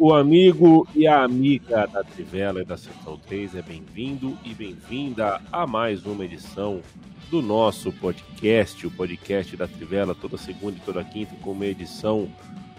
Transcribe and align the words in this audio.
O 0.00 0.14
amigo 0.14 0.86
e 0.94 1.08
a 1.08 1.24
amiga 1.24 1.84
da 1.88 2.04
Trivela 2.04 2.62
e 2.62 2.64
da 2.64 2.76
Central 2.76 3.18
3 3.26 3.56
é 3.56 3.62
bem-vindo 3.62 4.38
e 4.44 4.54
bem-vinda 4.54 5.40
a 5.50 5.66
mais 5.66 6.06
uma 6.06 6.24
edição 6.24 6.80
do 7.28 7.42
nosso 7.42 7.90
podcast, 7.90 8.86
o 8.86 8.92
podcast 8.92 9.56
da 9.56 9.66
Trivela, 9.66 10.14
toda 10.14 10.38
segunda 10.38 10.76
e 10.76 10.80
toda 10.82 11.02
quinta, 11.02 11.34
com 11.42 11.50
uma 11.50 11.66
edição 11.66 12.28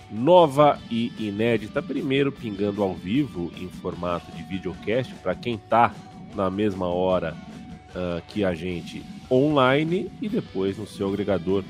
nova 0.09 0.79
e 0.89 1.11
inédita. 1.19 1.81
Primeiro 1.81 2.31
pingando 2.31 2.81
ao 2.81 2.93
vivo 2.93 3.51
em 3.57 3.67
formato 3.67 4.31
de 4.31 4.41
videocast, 4.43 5.13
para 5.15 5.35
quem 5.35 5.55
está 5.55 5.93
na 6.33 6.49
mesma 6.49 6.87
hora 6.87 7.35
uh, 7.89 8.21
que 8.29 8.45
a 8.45 8.55
gente 8.55 9.03
online, 9.29 10.09
e 10.21 10.29
depois 10.29 10.77
no 10.77 10.87
seu 10.87 11.09
agregador 11.09 11.65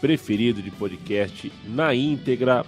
preferido 0.00 0.62
de 0.62 0.70
podcast 0.70 1.52
na 1.64 1.92
íntegra 1.92 2.64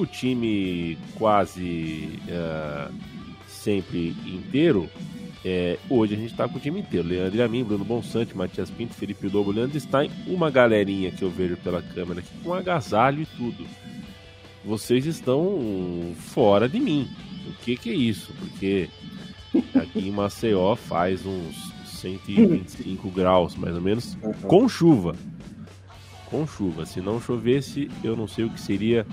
o 0.00 0.06
time 0.06 0.98
quase 1.16 2.20
uh, 2.28 2.92
sempre 3.46 4.14
inteiro. 4.26 4.88
É, 5.44 5.78
hoje 5.88 6.14
a 6.14 6.16
gente 6.16 6.32
está 6.32 6.48
com 6.48 6.56
o 6.56 6.60
time 6.60 6.80
inteiro. 6.80 7.06
Leandro 7.06 7.42
Amin, 7.42 7.64
Bruno 7.64 7.84
Bonsante, 7.84 8.36
Matias 8.36 8.70
Pinto, 8.70 8.94
Felipe 8.94 9.28
Lobo, 9.28 9.52
Leandro 9.52 9.78
Stein, 9.78 10.10
uma 10.26 10.50
galerinha 10.50 11.10
que 11.10 11.22
eu 11.22 11.30
vejo 11.30 11.56
pela 11.58 11.80
câmera 11.80 12.20
aqui 12.20 12.30
com 12.42 12.52
agasalho 12.52 13.22
e 13.22 13.26
tudo. 13.26 13.66
Vocês 14.64 15.06
estão 15.06 16.12
fora 16.16 16.68
de 16.68 16.80
mim. 16.80 17.08
O 17.48 17.52
que, 17.62 17.76
que 17.76 17.90
é 17.90 17.94
isso? 17.94 18.32
Porque 18.40 18.88
aqui 19.74 20.08
em 20.08 20.10
Maceió 20.10 20.74
faz 20.74 21.24
uns 21.24 21.54
125 22.00 23.08
graus, 23.10 23.54
mais 23.54 23.76
ou 23.76 23.80
menos, 23.80 24.18
com 24.48 24.68
chuva. 24.68 25.14
Com 26.26 26.44
chuva. 26.44 26.84
Se 26.84 27.00
não 27.00 27.20
chovesse, 27.20 27.88
eu 28.02 28.16
não 28.16 28.26
sei 28.26 28.44
o 28.44 28.50
que 28.50 28.60
seria 28.60 29.06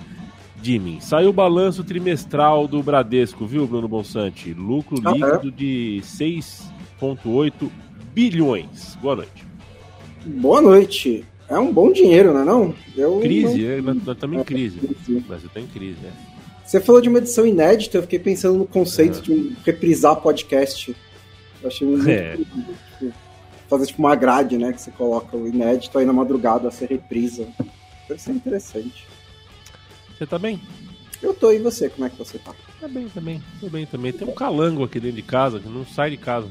de 0.64 0.80
mim. 0.80 1.00
Saiu 1.02 1.30
o 1.30 1.34
balanço 1.34 1.84
trimestral 1.84 2.70
do 2.70 2.82
Bradesco, 2.82 3.46
viu, 3.46 3.68
Bruno 3.68 3.88
Bonsante? 3.88 4.54
Lucro 4.54 4.96
líquido 4.96 5.50
é? 5.50 5.52
de 5.52 6.02
6,8 6.06 7.70
bilhões. 8.14 8.96
Boa 9.02 9.18
noite. 9.18 9.46
Boa 10.26 10.62
noite. 10.62 11.26
É 11.50 11.60
um 11.60 11.72
bom 11.72 11.92
dinheiro, 11.92 12.34
não 12.34 12.42
é 12.42 12.46
não? 12.46 12.76
Eu 12.96 13.20
crise, 13.20 13.62
não... 13.62 13.70
é, 13.70 13.82
nós, 13.82 13.98
estamos 14.08 14.38
em 14.38 14.40
é, 14.40 14.44
crise. 14.46 14.80
O 15.10 15.20
Brasil 15.20 15.48
está 15.48 15.60
em 15.60 15.68
crise, 15.68 16.00
né? 16.02 16.14
Você 16.66 16.80
falou 16.80 17.02
de 17.02 17.10
uma 17.10 17.18
edição 17.18 17.46
inédita, 17.46 17.98
eu 17.98 18.04
fiquei 18.04 18.20
pensando 18.20 18.58
no 18.58 18.66
conceito 18.66 19.22
de 19.22 19.34
um 19.34 19.54
reprisar 19.66 20.16
podcast. 20.16 20.96
Eu 21.62 21.68
achei 21.68 21.86
muito 21.86 22.10
é. 22.10 22.38
Fazer 23.68 23.88
tipo 23.88 24.00
uma 24.00 24.16
grade, 24.16 24.58
né? 24.58 24.72
Que 24.72 24.82
você 24.82 24.92
coloca 24.92 25.36
o 25.36 25.46
inédito 25.46 26.00
aí 26.00 26.06
na 26.06 26.14
madrugada 26.14 26.70
a 26.70 26.72
ser 26.72 26.88
reprisa. 26.90 27.46
Deve 28.08 28.22
ser 28.22 28.32
interessante. 28.32 29.13
Você 30.18 30.26
tá 30.26 30.38
bem? 30.38 30.62
Eu 31.22 31.34
tô, 31.34 31.52
e 31.52 31.60
você? 31.60 31.90
Como 31.90 32.06
é 32.06 32.10
que 32.10 32.18
você 32.18 32.38
tá? 32.38 32.54
Tá 32.82 32.88
bem 32.88 33.08
também, 33.08 33.42
tô 33.62 33.70
bem 33.70 33.86
também. 33.86 34.12
Tem 34.12 34.28
um 34.28 34.34
calango 34.34 34.84
aqui 34.84 35.00
dentro 35.00 35.16
de 35.16 35.22
casa 35.22 35.58
que 35.60 35.70
não 35.70 35.86
sai 35.86 36.12
de 36.12 36.18
casa. 36.18 36.48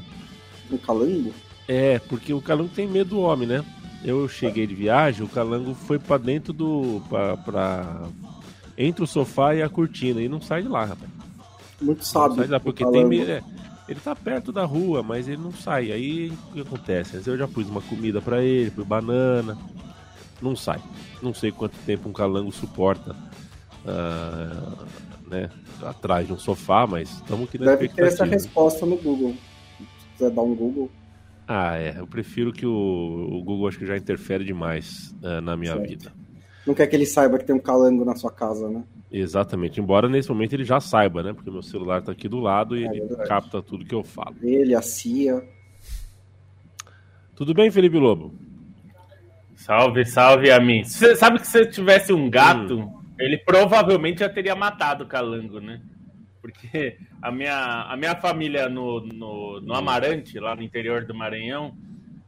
Um 0.71 0.77
calango? 0.77 1.31
É, 1.67 1.99
porque 1.99 2.33
o 2.33 2.41
calango 2.41 2.69
tem 2.73 2.87
medo 2.87 3.11
do 3.11 3.19
homem, 3.19 3.47
né? 3.47 3.63
Eu 4.03 4.27
cheguei 4.27 4.65
de 4.65 4.73
viagem, 4.73 5.23
o 5.23 5.29
calango 5.29 5.75
foi 5.75 5.99
para 5.99 6.17
dentro 6.17 6.51
do. 6.51 7.01
Pra, 7.07 7.37
pra, 7.37 8.07
entre 8.75 9.03
o 9.03 9.07
sofá 9.07 9.53
e 9.53 9.61
a 9.61 9.69
cortina 9.69 10.21
e 10.21 10.27
não 10.27 10.41
sai 10.41 10.63
de 10.63 10.67
lá, 10.67 10.85
rapaz. 10.85 11.09
Muito 11.79 12.03
sábio. 12.03 12.37
Sai 12.37 12.45
de 12.45 12.51
lá, 12.51 12.59
porque 12.59 12.83
tem 12.83 13.05
medo. 13.05 13.29
É, 13.29 13.43
ele 13.87 13.99
tá 13.99 14.15
perto 14.15 14.51
da 14.51 14.65
rua, 14.65 15.03
mas 15.03 15.27
ele 15.27 15.41
não 15.41 15.53
sai. 15.53 15.91
Aí 15.91 16.29
o 16.29 16.53
que 16.53 16.61
acontece? 16.61 17.21
Eu 17.25 17.37
já 17.37 17.47
pus 17.47 17.69
uma 17.69 17.81
comida 17.81 18.19
para 18.21 18.43
ele, 18.43 18.71
pus 18.71 18.85
banana. 18.85 19.55
Não 20.41 20.55
sai. 20.55 20.81
Não 21.21 21.33
sei 21.33 21.51
quanto 21.51 21.77
tempo 21.85 22.09
um 22.09 22.13
calango 22.13 22.51
suporta 22.51 23.15
uh, 23.85 24.85
né, 25.27 25.49
atrás 25.81 26.27
de 26.27 26.33
um 26.33 26.37
sofá, 26.37 26.87
mas 26.87 27.09
estamos 27.09 27.47
aqui 27.47 27.57
na 27.57 27.65
Deve 27.67 27.89
ter 27.89 28.05
essa 28.05 28.25
resposta 28.25 28.85
no 28.85 28.97
Google. 28.97 29.35
Se 29.77 30.07
quiser 30.13 30.31
dar 30.31 30.41
um 30.41 30.55
Google. 30.55 30.89
Ah, 31.47 31.77
é. 31.77 31.99
Eu 31.99 32.07
prefiro 32.07 32.53
que 32.53 32.65
o, 32.65 32.71
o 32.71 33.43
Google 33.43 33.67
acho 33.67 33.77
que 33.77 33.85
já 33.85 33.97
interfere 33.97 34.43
demais 34.43 35.13
uh, 35.21 35.41
na 35.41 35.57
minha 35.57 35.73
certo. 35.73 35.89
vida. 35.89 36.13
Não 36.65 36.73
quer 36.73 36.87
que 36.87 36.95
ele 36.95 37.05
saiba 37.05 37.37
que 37.37 37.45
tem 37.45 37.55
um 37.55 37.59
calango 37.59 38.05
na 38.05 38.15
sua 38.15 38.31
casa, 38.31 38.69
né? 38.69 38.83
Exatamente. 39.11 39.79
Embora 39.79 40.07
nesse 40.07 40.29
momento 40.29 40.53
ele 40.53 40.63
já 40.63 40.79
saiba, 40.79 41.21
né? 41.21 41.33
Porque 41.33 41.51
meu 41.51 41.61
celular 41.61 41.99
está 41.99 42.11
aqui 42.11 42.29
do 42.29 42.39
lado 42.39 42.77
e 42.77 42.83
é, 42.83 42.87
ele 42.87 43.01
verdade. 43.01 43.27
capta 43.29 43.61
tudo 43.61 43.85
que 43.85 43.93
eu 43.93 44.03
falo. 44.03 44.35
Ele, 44.41 44.73
a 44.73 44.81
CIA. 44.81 45.43
Tudo 47.35 47.53
bem, 47.53 47.69
Felipe 47.69 47.97
Lobo? 47.97 48.33
Salve, 49.55 50.05
salve 50.05 50.51
a 50.51 50.59
mim. 50.59 50.83
Você 50.83 51.15
sabe 51.15 51.39
que 51.39 51.47
se 51.47 51.65
tivesse 51.67 52.13
um 52.13 52.29
gato, 52.29 52.79
hum. 52.79 53.02
Ele 53.17 53.37
provavelmente 53.37 54.19
já 54.19 54.29
teria 54.29 54.55
matado 54.55 55.03
o 55.03 55.07
Calango, 55.07 55.59
né? 55.59 55.81
Porque 56.41 56.97
a 57.21 57.31
minha, 57.31 57.83
a 57.83 57.95
minha 57.95 58.15
família 58.15 58.67
no, 58.67 59.01
no, 59.01 59.61
no 59.61 59.73
Amarante, 59.73 60.39
lá 60.39 60.55
no 60.55 60.61
interior 60.61 61.05
do 61.05 61.13
Maranhão, 61.13 61.77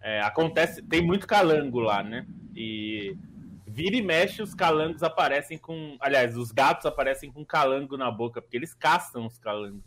é, 0.01 0.21
acontece, 0.21 0.81
tem 0.83 1.01
muito 1.01 1.27
calango 1.27 1.79
lá, 1.79 2.03
né? 2.03 2.25
E 2.55 3.17
vira 3.67 3.95
e 3.95 4.01
mexe, 4.01 4.41
os 4.41 4.53
calangos 4.53 5.03
aparecem 5.03 5.57
com. 5.57 5.97
Aliás, 5.99 6.37
os 6.37 6.51
gatos 6.51 6.85
aparecem 6.85 7.31
com 7.31 7.43
calango 7.43 7.97
na 7.97 8.09
boca, 8.09 8.41
porque 8.41 8.55
eles 8.55 8.73
caçam 8.73 9.25
os 9.25 9.37
calangos. 9.37 9.83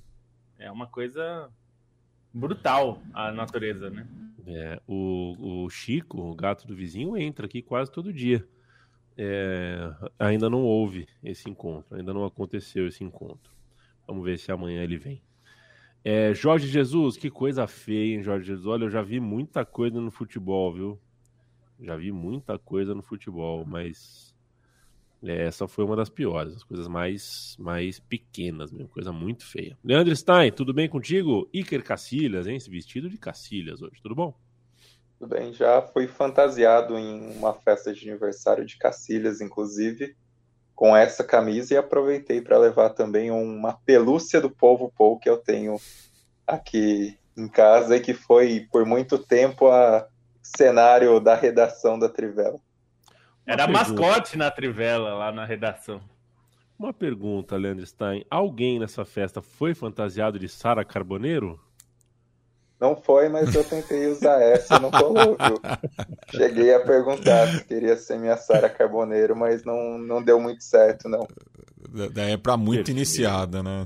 É 0.58 0.70
uma 0.70 0.86
coisa 0.86 1.48
brutal 2.34 3.00
a 3.14 3.32
natureza, 3.32 3.88
né? 3.88 4.06
É, 4.46 4.80
o, 4.86 5.64
o 5.64 5.70
Chico, 5.70 6.20
o 6.20 6.34
gato 6.34 6.66
do 6.66 6.74
vizinho, 6.74 7.16
entra 7.16 7.46
aqui 7.46 7.62
quase 7.62 7.90
todo 7.90 8.12
dia 8.12 8.46
é, 9.18 9.92
ainda 10.16 10.48
não 10.48 10.62
houve 10.62 11.08
esse 11.24 11.50
encontro, 11.50 11.96
ainda 11.96 12.14
não 12.14 12.24
aconteceu 12.24 12.86
esse 12.86 13.02
encontro. 13.02 13.52
Vamos 14.06 14.24
ver 14.24 14.38
se 14.38 14.52
amanhã 14.52 14.82
ele 14.82 14.96
vem. 14.96 15.20
É, 16.04 16.32
Jorge 16.32 16.68
Jesus, 16.68 17.16
que 17.16 17.28
coisa 17.28 17.66
feia, 17.66 18.14
hein, 18.14 18.22
Jorge 18.22 18.46
Jesus? 18.46 18.66
Olha, 18.66 18.84
eu 18.84 18.90
já 18.90 19.02
vi 19.02 19.18
muita 19.18 19.64
coisa 19.64 20.00
no 20.00 20.12
futebol, 20.12 20.72
viu? 20.72 20.98
Já 21.80 21.96
vi 21.96 22.12
muita 22.12 22.58
coisa 22.58 22.94
no 22.94 23.02
futebol, 23.02 23.64
mas 23.66 24.34
é, 25.22 25.46
essa 25.46 25.66
foi 25.66 25.84
uma 25.84 25.96
das 25.96 26.08
piores, 26.08 26.54
as 26.54 26.62
coisas 26.62 26.86
mais, 26.86 27.56
mais 27.58 27.98
pequenas 27.98 28.70
mesmo, 28.70 28.88
coisa 28.88 29.12
muito 29.12 29.44
feia. 29.44 29.76
Leandro 29.82 30.14
Stein, 30.14 30.52
tudo 30.52 30.72
bem 30.72 30.88
contigo? 30.88 31.48
Iker 31.52 31.82
Cacilhas, 31.82 32.46
hein? 32.46 32.56
Esse 32.56 32.70
vestido 32.70 33.10
de 33.10 33.18
Cacilhas 33.18 33.82
hoje, 33.82 34.00
tudo 34.00 34.14
bom? 34.14 34.34
Tudo 35.18 35.34
bem, 35.34 35.52
já 35.52 35.82
fui 35.82 36.06
fantasiado 36.06 36.96
em 36.96 37.36
uma 37.36 37.52
festa 37.52 37.92
de 37.92 38.08
aniversário 38.08 38.64
de 38.64 38.78
Cacilhas, 38.78 39.40
inclusive, 39.40 40.14
com 40.74 40.96
essa 40.96 41.24
camisa 41.24 41.74
e 41.74 41.76
aproveitei 41.76 42.40
para 42.40 42.56
levar 42.56 42.90
também 42.90 43.30
uma 43.32 43.72
pelúcia 43.84 44.40
do 44.40 44.48
povo 44.48 44.92
Pou 44.96 45.18
que 45.18 45.28
eu 45.28 45.36
tenho 45.36 45.76
aqui 46.46 47.18
em 47.36 47.48
casa 47.48 47.96
e 47.96 48.00
que 48.00 48.14
foi 48.14 48.68
por 48.70 48.86
muito 48.86 49.18
tempo 49.18 49.68
a 49.68 50.06
cenário 50.40 51.18
da 51.18 51.34
redação 51.34 51.98
da 51.98 52.08
Trivela. 52.08 52.60
Era 53.44 53.66
mascote 53.66 54.36
na 54.38 54.50
Trivela, 54.50 55.14
lá 55.14 55.32
na 55.32 55.44
redação. 55.44 56.00
Uma 56.78 56.92
pergunta, 56.92 57.56
Leandro 57.56 57.84
Stein. 57.84 58.24
Alguém 58.30 58.78
nessa 58.78 59.04
festa 59.04 59.42
foi 59.42 59.74
fantasiado 59.74 60.38
de 60.38 60.48
Sara 60.48 60.84
Carboneiro? 60.84 61.58
Não 62.80 62.94
foi, 62.94 63.28
mas 63.28 63.54
eu 63.54 63.64
tentei 63.64 64.06
usar 64.06 64.40
essa 64.40 64.76
e 64.76 64.80
não 64.80 64.90
colou, 64.90 65.36
viu? 65.36 65.60
Cheguei 66.30 66.72
a 66.72 66.80
perguntar 66.80 67.48
se 67.48 67.64
queria 67.64 67.96
ser 67.96 68.18
minha 68.18 68.36
Sara 68.36 68.68
Carboneiro, 68.68 69.34
mas 69.34 69.64
não, 69.64 69.98
não 69.98 70.22
deu 70.22 70.40
muito 70.40 70.62
certo, 70.62 71.08
não. 71.08 71.26
Daí 72.12 72.32
é 72.32 72.36
pra 72.36 72.56
muito 72.56 72.90
iniciada, 72.90 73.62
né? 73.62 73.84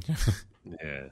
É. 0.78 1.10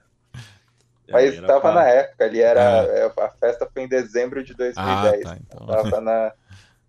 Mas 1.11 1.35
estava 1.35 1.73
na 1.73 1.89
época, 1.89 2.25
ele 2.25 2.41
era. 2.41 2.87
É. 2.87 3.07
é. 3.07 3.13
A 3.25 3.29
festa 3.31 3.69
foi 3.73 3.83
em 3.83 3.89
dezembro 3.89 4.45
de 4.45 4.55
2010. 4.55 4.77
Ah, 4.77 5.29
tá, 5.29 5.39
então. 5.41 5.67
Tava 5.67 6.01
na. 6.01 6.33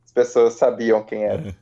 As 0.06 0.12
pessoas 0.14 0.54
sabiam 0.54 1.04
quem 1.04 1.24
era. 1.24 1.50
É. 1.50 1.56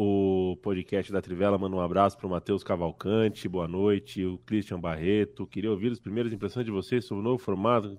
o 0.00 0.56
podcast 0.62 1.12
da 1.12 1.20
Trivela. 1.20 1.58
Manda 1.58 1.74
um 1.74 1.80
abraço 1.80 2.16
para 2.16 2.28
o 2.28 2.30
Matheus 2.30 2.62
Cavalcante, 2.62 3.48
boa 3.48 3.66
noite. 3.66 4.24
O 4.24 4.38
Christian 4.46 4.78
Barreto. 4.78 5.44
Queria 5.44 5.72
ouvir 5.72 5.90
as 5.90 5.98
primeiras 5.98 6.32
impressões 6.32 6.64
de 6.64 6.70
vocês 6.70 7.04
sobre 7.04 7.20
o 7.20 7.24
novo 7.24 7.42
formato. 7.42 7.98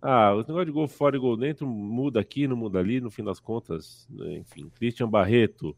Ah, 0.00 0.32
o 0.32 0.38
negócio 0.38 0.66
de 0.66 0.70
gol 0.70 0.86
fora 0.86 1.16
e 1.16 1.18
gol 1.18 1.36
dentro 1.36 1.66
muda 1.66 2.20
aqui, 2.20 2.46
não 2.46 2.56
muda 2.56 2.78
ali, 2.78 3.00
no 3.00 3.10
fim 3.10 3.24
das 3.24 3.40
contas. 3.40 4.06
Enfim, 4.38 4.70
Christian 4.76 5.08
Barreto. 5.08 5.76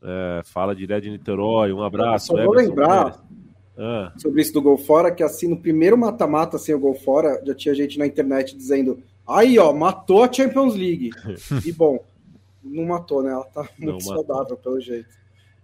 É, 0.00 0.42
fala 0.44 0.72
direto 0.72 1.02
de 1.02 1.10
Niterói. 1.10 1.72
Um 1.72 1.82
abraço. 1.82 2.28
Só 2.28 2.44
vou 2.44 2.54
lembrar 2.54 3.20
ah. 3.76 4.12
sobre 4.16 4.40
isso 4.40 4.52
do 4.52 4.62
gol 4.62 4.78
fora, 4.78 5.10
que 5.10 5.24
assim, 5.24 5.48
no 5.48 5.58
primeiro 5.58 5.98
mata-mata 5.98 6.58
sem 6.58 6.72
o 6.72 6.78
gol 6.78 6.94
fora, 6.94 7.42
já 7.44 7.56
tinha 7.56 7.74
gente 7.74 7.98
na 7.98 8.06
internet 8.06 8.56
dizendo 8.56 9.02
aí, 9.26 9.58
ó, 9.58 9.72
matou 9.72 10.22
a 10.22 10.32
Champions 10.32 10.76
League. 10.76 11.10
e 11.66 11.72
bom, 11.72 11.98
não 12.62 12.84
matou, 12.84 13.22
né? 13.22 13.30
Ela 13.30 13.44
tá 13.44 13.68
muito 13.78 14.04
saudável, 14.04 14.56
pelo 14.56 14.80
jeito. 14.80 15.22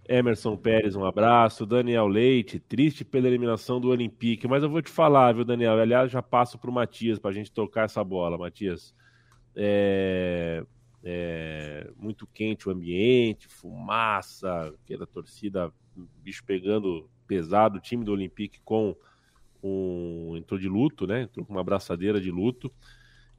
Emerson 0.09 0.57
Pérez, 0.57 0.97
um 0.97 1.05
abraço. 1.05 1.67
Daniel 1.67 2.07
Leite, 2.07 2.59
triste 2.59 3.05
pela 3.05 3.29
eliminação 3.29 3.79
do 3.79 3.89
Olympique. 3.89 4.49
Mas 4.49 4.63
eu 4.63 4.71
vou 4.71 4.81
te 4.81 4.91
falar, 4.91 5.35
viu, 5.35 5.45
Daniel? 5.45 5.79
Aliás, 5.79 6.11
já 6.11 6.23
passo 6.23 6.59
pro 6.59 6.73
Matias 6.73 7.19
pra 7.19 7.31
gente 7.31 7.53
tocar 7.53 7.85
essa 7.85 8.03
bola, 8.03 8.39
Matias. 8.39 8.95
É, 9.55 10.65
é 11.05 11.91
muito 11.97 12.27
quente 12.27 12.69
o 12.69 12.73
ambiente, 12.73 13.49
fumaça, 13.49 14.75
aquela 14.83 15.07
torcida, 15.07 15.71
bicho 16.23 16.43
pegando 16.45 17.09
pesado, 17.27 17.77
o 17.77 17.81
time 17.81 18.03
do 18.03 18.13
Olympique 18.13 18.61
com 18.65 18.97
um. 19.63 20.35
entrou 20.37 20.59
de 20.59 20.69
luto, 20.69 21.07
né? 21.07 21.23
Entrou 21.23 21.45
com 21.45 21.53
uma 21.53 21.61
abraçadeira 21.61 22.19
de 22.19 22.31
luto. 22.31 22.73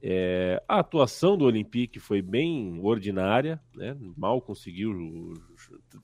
É, 0.02 0.62
a 0.66 0.78
atuação 0.78 1.36
do 1.36 1.44
Olympique 1.44 2.00
foi 2.00 2.22
bem 2.22 2.80
ordinária, 2.82 3.60
né? 3.74 3.94
mal 4.16 4.40
conseguiu 4.40 5.34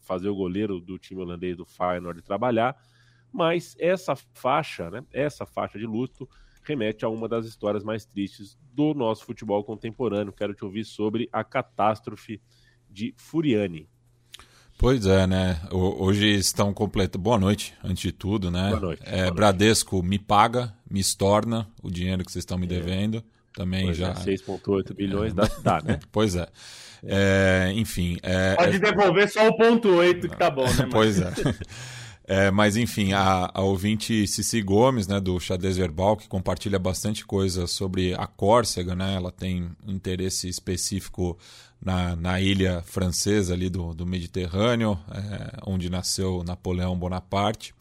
fazer 0.02 0.28
o 0.28 0.34
goleiro 0.34 0.81
do 0.81 0.98
time 0.98 1.22
holandês 1.22 1.56
do 1.56 1.64
Feyenoord 1.64 2.20
trabalhar, 2.22 2.76
mas 3.32 3.75
essa 3.78 4.14
faixa, 4.34 4.90
né? 4.90 5.04
essa 5.12 5.46
faixa 5.46 5.78
de 5.78 5.87
luto 5.87 6.28
remete 6.62 7.04
a 7.04 7.08
uma 7.08 7.28
das 7.28 7.46
histórias 7.46 7.82
mais 7.82 8.04
tristes 8.04 8.58
do 8.75 8.93
nosso 8.93 9.25
futebol 9.25 9.64
contemporâneo. 9.64 10.32
Quero 10.32 10.52
te 10.52 10.64
ouvir 10.64 10.84
sobre 10.84 11.28
a 11.32 11.43
catástrofe 11.43 12.40
de 12.90 13.14
Furiani. 13.16 13.88
Pois 14.78 15.06
é, 15.06 15.26
né? 15.26 15.58
Hoje 15.70 16.26
estão 16.34 16.75
completos. 16.75 17.19
Boa 17.19 17.38
noite, 17.38 17.72
antes 17.82 18.02
de 18.02 18.12
tudo, 18.12 18.50
né? 18.50 18.69
Boa 18.70 18.81
noite. 18.81 19.02
É, 19.06 19.22
boa 19.22 19.34
Bradesco 19.34 19.96
noite. 19.96 20.08
me 20.08 20.19
paga, 20.19 20.76
me 20.90 21.00
estorna 21.00 21.66
o 21.82 21.90
dinheiro 21.90 22.22
que 22.22 22.31
vocês 22.31 22.43
estão 22.43 22.58
me 22.58 22.66
é. 22.66 22.69
devendo. 22.69 23.19
É. 23.19 23.36
Também 23.56 23.87
pois 23.87 23.97
já. 23.97 24.11
É, 24.11 24.14
6,8 24.14 24.94
bilhões 24.94 25.32
dá, 25.32 25.49
dá, 25.62 25.81
né? 25.82 25.99
pois 26.12 26.37
é. 26.37 26.47
é 27.03 27.73
enfim. 27.75 28.19
É, 28.23 28.55
Pode 28.55 28.79
devolver 28.79 29.29
só 29.31 29.49
o 29.49 29.56
ponto 29.56 29.88
8 29.88 30.29
que 30.29 30.37
tá 30.37 30.50
bom, 30.50 30.67
né? 30.67 30.87
pois 30.93 31.19
é. 31.19 31.32
É, 32.29 32.50
mas 32.50 32.76
enfim, 32.76 33.12
a, 33.12 33.50
a 33.55 33.62
ouvinte 33.62 34.26
Cici 34.26 34.61
Gomes, 34.61 35.06
né, 35.06 35.20
do 35.20 35.38
Xadrez 35.41 35.76
Verbal, 35.76 36.17
que 36.17 36.29
compartilha 36.29 36.79
bastante 36.79 37.25
coisa 37.25 37.67
sobre 37.67 38.14
a 38.14 38.26
Córcega, 38.26 38.94
né? 38.94 39.14
Ela 39.14 39.32
tem 39.32 39.70
interesse 39.87 40.49
específico 40.49 41.38
na, 41.81 42.14
na 42.14 42.41
ilha 42.41 42.82
francesa 42.85 43.55
ali 43.55 43.70
do, 43.70 43.94
do 43.94 44.05
Mediterrâneo, 44.05 44.99
é, 45.11 45.56
onde 45.64 45.88
nasceu 45.88 46.43
Napoleão 46.44 46.99
Bonaparte. 46.99 47.73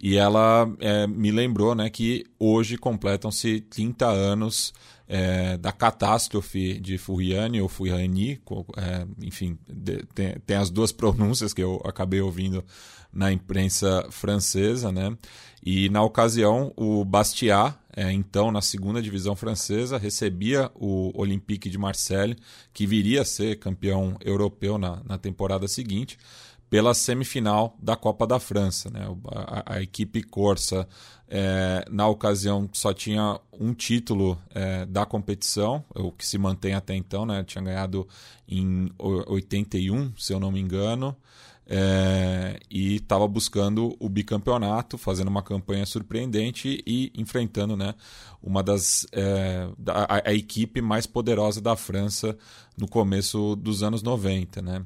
E 0.00 0.16
ela 0.16 0.68
é, 0.80 1.06
me 1.06 1.30
lembrou 1.30 1.74
né, 1.74 1.88
que 1.88 2.24
hoje 2.38 2.76
completam-se 2.76 3.60
30 3.60 4.06
anos 4.06 4.72
é, 5.06 5.56
da 5.56 5.72
catástrofe 5.72 6.78
de 6.80 6.98
Furiani 6.98 7.60
ou 7.60 7.68
Furiani, 7.68 8.40
é, 8.76 9.06
enfim, 9.22 9.58
de, 9.68 10.04
tem, 10.14 10.34
tem, 10.46 10.56
as 10.56 10.70
duas 10.70 10.90
pronúncias 10.92 11.52
que 11.52 11.62
eu 11.62 11.80
acabei 11.84 12.20
ouvindo 12.20 12.64
na 13.12 13.32
imprensa 13.32 14.06
francesa, 14.10 14.90
né? 14.90 15.16
E 15.64 15.88
na 15.88 16.02
ocasião 16.02 16.72
o 16.76 17.04
Bastia, 17.04 17.74
é, 17.96 18.12
então 18.12 18.50
na 18.50 18.60
segunda 18.60 19.00
divisão 19.00 19.36
francesa, 19.36 19.96
recebia 19.96 20.70
o 20.74 21.12
Olympique 21.14 21.70
de 21.70 21.78
Marseille, 21.78 22.36
que 22.72 22.86
viria 22.86 23.22
a 23.22 23.24
ser 23.24 23.58
campeão 23.58 24.16
europeu 24.20 24.76
na, 24.76 25.00
na 25.04 25.16
temporada 25.16 25.68
seguinte 25.68 26.18
pela 26.74 26.92
semifinal 26.92 27.76
da 27.80 27.94
Copa 27.94 28.26
da 28.26 28.40
França. 28.40 28.90
Né? 28.90 29.06
A, 29.30 29.74
a 29.74 29.80
equipe 29.80 30.24
corsa, 30.24 30.88
é, 31.28 31.84
na 31.88 32.08
ocasião, 32.08 32.68
só 32.72 32.92
tinha 32.92 33.38
um 33.52 33.72
título 33.72 34.36
é, 34.52 34.84
da 34.84 35.06
competição, 35.06 35.84
o 35.94 36.10
que 36.10 36.26
se 36.26 36.36
mantém 36.36 36.74
até 36.74 36.96
então, 36.96 37.24
né? 37.24 37.44
tinha 37.44 37.62
ganhado 37.62 38.08
em 38.48 38.90
81, 38.98 40.14
se 40.18 40.32
eu 40.32 40.40
não 40.40 40.50
me 40.50 40.58
engano. 40.58 41.16
É, 41.64 42.58
e 42.68 42.96
estava 42.96 43.28
buscando 43.28 43.94
o 44.00 44.08
bicampeonato, 44.08 44.98
fazendo 44.98 45.28
uma 45.28 45.42
campanha 45.42 45.86
surpreendente 45.86 46.82
e 46.84 47.12
enfrentando 47.14 47.76
né, 47.76 47.94
uma 48.42 48.64
das 48.64 49.06
é, 49.12 49.68
a, 49.86 50.28
a, 50.28 50.34
equipe 50.34 50.82
mais 50.82 51.06
poderosa 51.06 51.62
da 51.62 51.74
França 51.74 52.36
no 52.76 52.88
começo 52.88 53.54
dos 53.54 53.82
anos 53.84 54.02
90. 54.02 54.60
Né? 54.60 54.84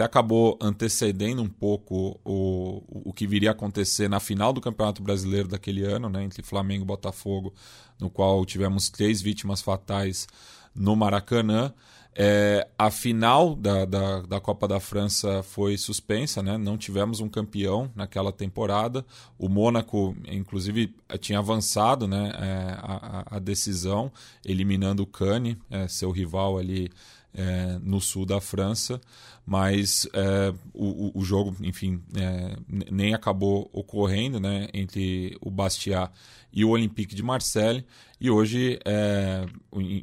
acabou 0.04 0.58
antecedendo 0.62 1.42
um 1.42 1.50
pouco 1.50 2.20
o, 2.24 2.84
o 3.10 3.14
que 3.14 3.28
viria 3.28 3.50
a 3.50 3.52
acontecer 3.52 4.10
na 4.10 4.20
final 4.20 4.52
do 4.52 4.62
Campeonato 4.62 5.02
Brasileiro 5.02 5.48
daquele 5.48 5.84
ano, 5.84 6.10
né, 6.10 6.24
entre 6.24 6.42
Flamengo 6.42 6.84
e 6.84 6.88
Botafogo, 6.88 7.54
no 8.00 8.10
qual 8.10 8.46
tivemos 8.46 8.90
três 8.90 9.22
vítimas 9.22 9.62
fatais 9.62 10.28
no 10.74 10.96
Maracanã. 10.96 11.74
É, 12.16 12.68
a 12.78 12.92
final 12.92 13.56
da, 13.56 13.86
da, 13.86 14.22
da, 14.22 14.40
Copa 14.42 14.68
da 14.68 14.80
França 14.80 15.42
foi 15.44 15.78
suspensa, 15.78 16.44
né? 16.44 16.58
não 16.58 16.78
tivemos 16.78 17.20
um 17.22 17.30
campeão 17.30 17.90
naquela 17.96 18.32
temporada. 18.32 19.06
O 19.38 19.48
Mônaco, 19.48 20.16
inclusive, 20.28 20.94
tinha 21.20 21.40
avançado 21.40 22.08
né, 22.08 22.32
é, 22.36 22.78
a, 22.82 23.38
a, 23.38 23.40
decisão, 23.40 24.12
eliminando 24.44 25.04
o 25.04 25.08
Cannes, 25.08 25.56
é, 25.70 25.88
seu 25.88 26.12
rival 26.12 26.58
ali 26.58 26.92
é, 27.34 27.78
no 27.82 28.02
sul 28.02 28.26
da 28.26 28.42
França, 28.42 29.00
mas 29.46 30.08
é, 30.14 30.54
o, 30.74 31.20
o, 31.20 31.24
jogo, 31.24 31.56
enfim, 31.62 32.02
é, 32.16 32.56
nem 32.92 33.14
acabou 33.14 33.70
ocorrendo 33.74 34.40
né, 34.40 34.68
entre 34.74 35.38
o 35.42 35.50
Bastia 35.50 36.10
e 36.52 36.64
o 36.64 36.70
Olympique 36.70 37.16
de 37.16 37.24
Marseille. 37.24 37.86
E 38.20 38.30
hoje, 38.30 38.80
é, 38.86 39.46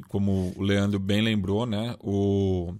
como 0.09 0.53
o 0.55 0.61
Leandro 0.61 0.99
bem 0.99 1.21
lembrou, 1.21 1.65
né, 1.65 1.95
o, 2.01 2.73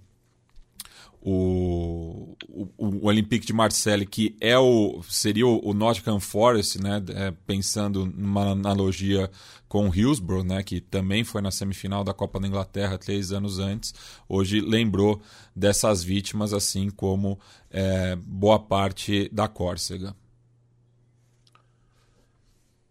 o, 1.20 2.36
o, 2.48 2.68
o 2.76 3.06
Olympique 3.06 3.46
de 3.46 3.52
Marseille, 3.52 4.06
que 4.06 4.36
é 4.40 4.58
o, 4.58 5.02
seria 5.02 5.46
o, 5.46 5.60
o 5.68 5.74
Nottingham 5.74 6.20
Forest, 6.20 6.80
né, 6.80 7.02
é, 7.14 7.32
pensando 7.46 8.06
numa 8.06 8.52
analogia 8.52 9.30
com 9.68 9.88
o 9.88 9.94
Hillsborough, 9.94 10.44
né, 10.44 10.62
que 10.62 10.80
também 10.80 11.24
foi 11.24 11.42
na 11.42 11.50
semifinal 11.50 12.04
da 12.04 12.14
Copa 12.14 12.40
da 12.40 12.46
Inglaterra 12.46 12.96
três 12.96 13.32
anos 13.32 13.58
antes, 13.58 13.94
hoje 14.28 14.60
lembrou 14.60 15.20
dessas 15.54 16.02
vítimas, 16.02 16.52
assim 16.52 16.88
como 16.88 17.38
é, 17.70 18.16
boa 18.16 18.58
parte 18.58 19.28
da 19.32 19.48
Córcega. 19.48 20.14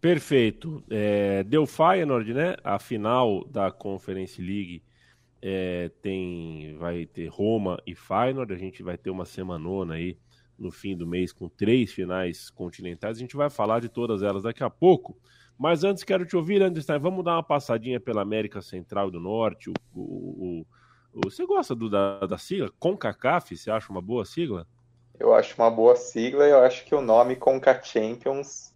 Perfeito. 0.00 0.80
É, 0.88 1.42
deu 1.42 1.66
Feyenoord, 1.66 2.32
né? 2.32 2.54
A 2.62 2.78
final 2.78 3.44
da 3.50 3.72
Conference 3.72 4.40
League 4.40 4.80
é, 5.40 5.90
tem, 6.02 6.76
vai 6.76 7.06
ter 7.06 7.28
Roma 7.28 7.80
e 7.86 7.94
Feyenoord. 7.94 8.52
A 8.52 8.58
gente 8.58 8.82
vai 8.82 8.96
ter 8.96 9.10
uma 9.10 9.24
semanona 9.24 9.94
aí 9.94 10.18
no 10.58 10.70
fim 10.70 10.96
do 10.96 11.06
mês 11.06 11.32
com 11.32 11.48
três 11.48 11.92
finais 11.92 12.50
continentais. 12.50 13.16
A 13.16 13.20
gente 13.20 13.36
vai 13.36 13.48
falar 13.48 13.80
de 13.80 13.88
todas 13.88 14.22
elas 14.22 14.42
daqui 14.42 14.64
a 14.64 14.70
pouco. 14.70 15.16
Mas 15.56 15.84
antes 15.84 16.04
quero 16.04 16.24
te 16.24 16.36
ouvir, 16.36 16.62
Anderson. 16.62 16.98
Vamos 16.98 17.24
dar 17.24 17.34
uma 17.34 17.42
passadinha 17.42 17.98
pela 18.00 18.22
América 18.22 18.60
Central 18.62 19.08
e 19.08 19.12
do 19.12 19.20
Norte. 19.20 19.70
O, 19.70 19.74
o, 19.94 20.66
o, 21.12 21.20
você 21.24 21.44
gosta 21.46 21.74
do, 21.74 21.88
da, 21.88 22.20
da 22.20 22.38
sigla? 22.38 22.70
CONCACAF, 22.78 23.56
você 23.56 23.70
acha 23.70 23.90
uma 23.90 24.02
boa 24.02 24.24
sigla? 24.24 24.66
Eu 25.18 25.34
acho 25.34 25.60
uma 25.60 25.70
boa 25.70 25.96
sigla. 25.96 26.44
Eu 26.44 26.60
acho 26.62 26.84
que 26.84 26.94
o 26.94 27.00
nome 27.00 27.34
Conca 27.34 27.80
Champions 27.82 28.72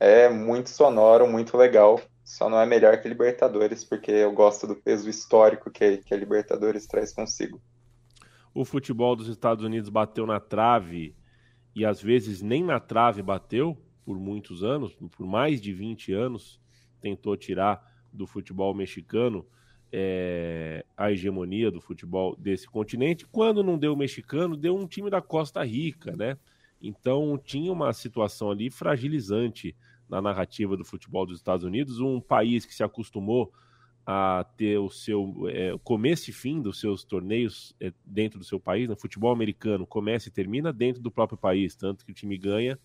é 0.00 0.28
muito 0.28 0.68
sonoro, 0.68 1.26
muito 1.26 1.56
legal. 1.56 2.00
Só 2.26 2.50
não 2.50 2.60
é 2.60 2.66
melhor 2.66 3.00
que 3.00 3.08
Libertadores, 3.08 3.84
porque 3.84 4.10
eu 4.10 4.32
gosto 4.32 4.66
do 4.66 4.74
peso 4.74 5.08
histórico 5.08 5.70
que, 5.70 5.98
que 5.98 6.12
a 6.12 6.16
Libertadores 6.16 6.84
traz 6.84 7.12
consigo. 7.12 7.62
o 8.52 8.64
futebol 8.64 9.14
dos 9.14 9.28
Estados 9.28 9.64
Unidos 9.64 9.88
bateu 9.88 10.26
na 10.26 10.40
trave 10.40 11.14
e 11.72 11.84
às 11.84 12.02
vezes 12.02 12.42
nem 12.42 12.64
na 12.64 12.80
trave 12.80 13.22
bateu 13.22 13.78
por 14.04 14.18
muitos 14.18 14.64
anos, 14.64 14.92
por 14.94 15.24
mais 15.24 15.60
de 15.60 15.72
20 15.72 16.12
anos, 16.14 16.60
tentou 17.00 17.36
tirar 17.36 17.80
do 18.12 18.26
futebol 18.26 18.74
mexicano 18.74 19.46
é, 19.92 20.84
a 20.96 21.12
hegemonia 21.12 21.70
do 21.70 21.80
futebol 21.80 22.34
desse 22.34 22.66
continente. 22.66 23.24
Quando 23.24 23.62
não 23.62 23.78
deu 23.78 23.92
o 23.92 23.96
mexicano, 23.96 24.56
deu 24.56 24.76
um 24.76 24.86
time 24.86 25.10
da 25.10 25.22
Costa 25.22 25.62
Rica, 25.64 26.16
né? 26.16 26.36
Então 26.82 27.38
tinha 27.38 27.72
uma 27.72 27.92
situação 27.92 28.50
ali 28.50 28.68
fragilizante 28.68 29.76
na 30.08 30.20
narrativa 30.20 30.76
do 30.76 30.84
futebol 30.84 31.26
dos 31.26 31.38
Estados 31.38 31.64
Unidos, 31.64 32.00
um 32.00 32.20
país 32.20 32.64
que 32.64 32.74
se 32.74 32.82
acostumou 32.82 33.52
a 34.06 34.46
ter 34.56 34.78
o 34.78 34.88
seu 34.88 35.34
é, 35.48 35.76
começo 35.82 36.30
e 36.30 36.32
fim 36.32 36.62
dos 36.62 36.78
seus 36.78 37.02
torneios 37.02 37.74
é, 37.80 37.92
dentro 38.04 38.38
do 38.38 38.44
seu 38.44 38.60
país, 38.60 38.84
no 38.86 38.94
né? 38.94 39.00
futebol 39.00 39.32
americano 39.32 39.84
começa 39.84 40.28
e 40.28 40.30
termina 40.30 40.72
dentro 40.72 41.02
do 41.02 41.10
próprio 41.10 41.36
país, 41.36 41.74
tanto 41.74 42.04
que 42.04 42.12
o 42.12 42.14
time 42.14 42.38
ganha 42.38 42.78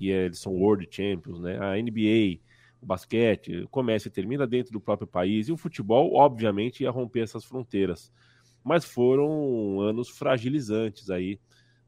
e 0.00 0.10
é, 0.10 0.24
eles 0.24 0.38
são 0.38 0.54
World 0.54 0.88
Champions, 0.90 1.40
né? 1.40 1.58
A 1.58 1.76
NBA, 1.76 2.40
o 2.80 2.86
basquete, 2.86 3.66
começa 3.70 4.08
e 4.08 4.10
termina 4.10 4.46
dentro 4.46 4.72
do 4.72 4.80
próprio 4.80 5.06
país 5.06 5.48
e 5.48 5.52
o 5.52 5.56
futebol, 5.58 6.14
obviamente, 6.14 6.82
ia 6.82 6.90
romper 6.90 7.20
essas 7.20 7.44
fronteiras. 7.44 8.10
Mas 8.64 8.84
foram 8.84 9.80
anos 9.80 10.08
fragilizantes 10.08 11.10
aí, 11.10 11.38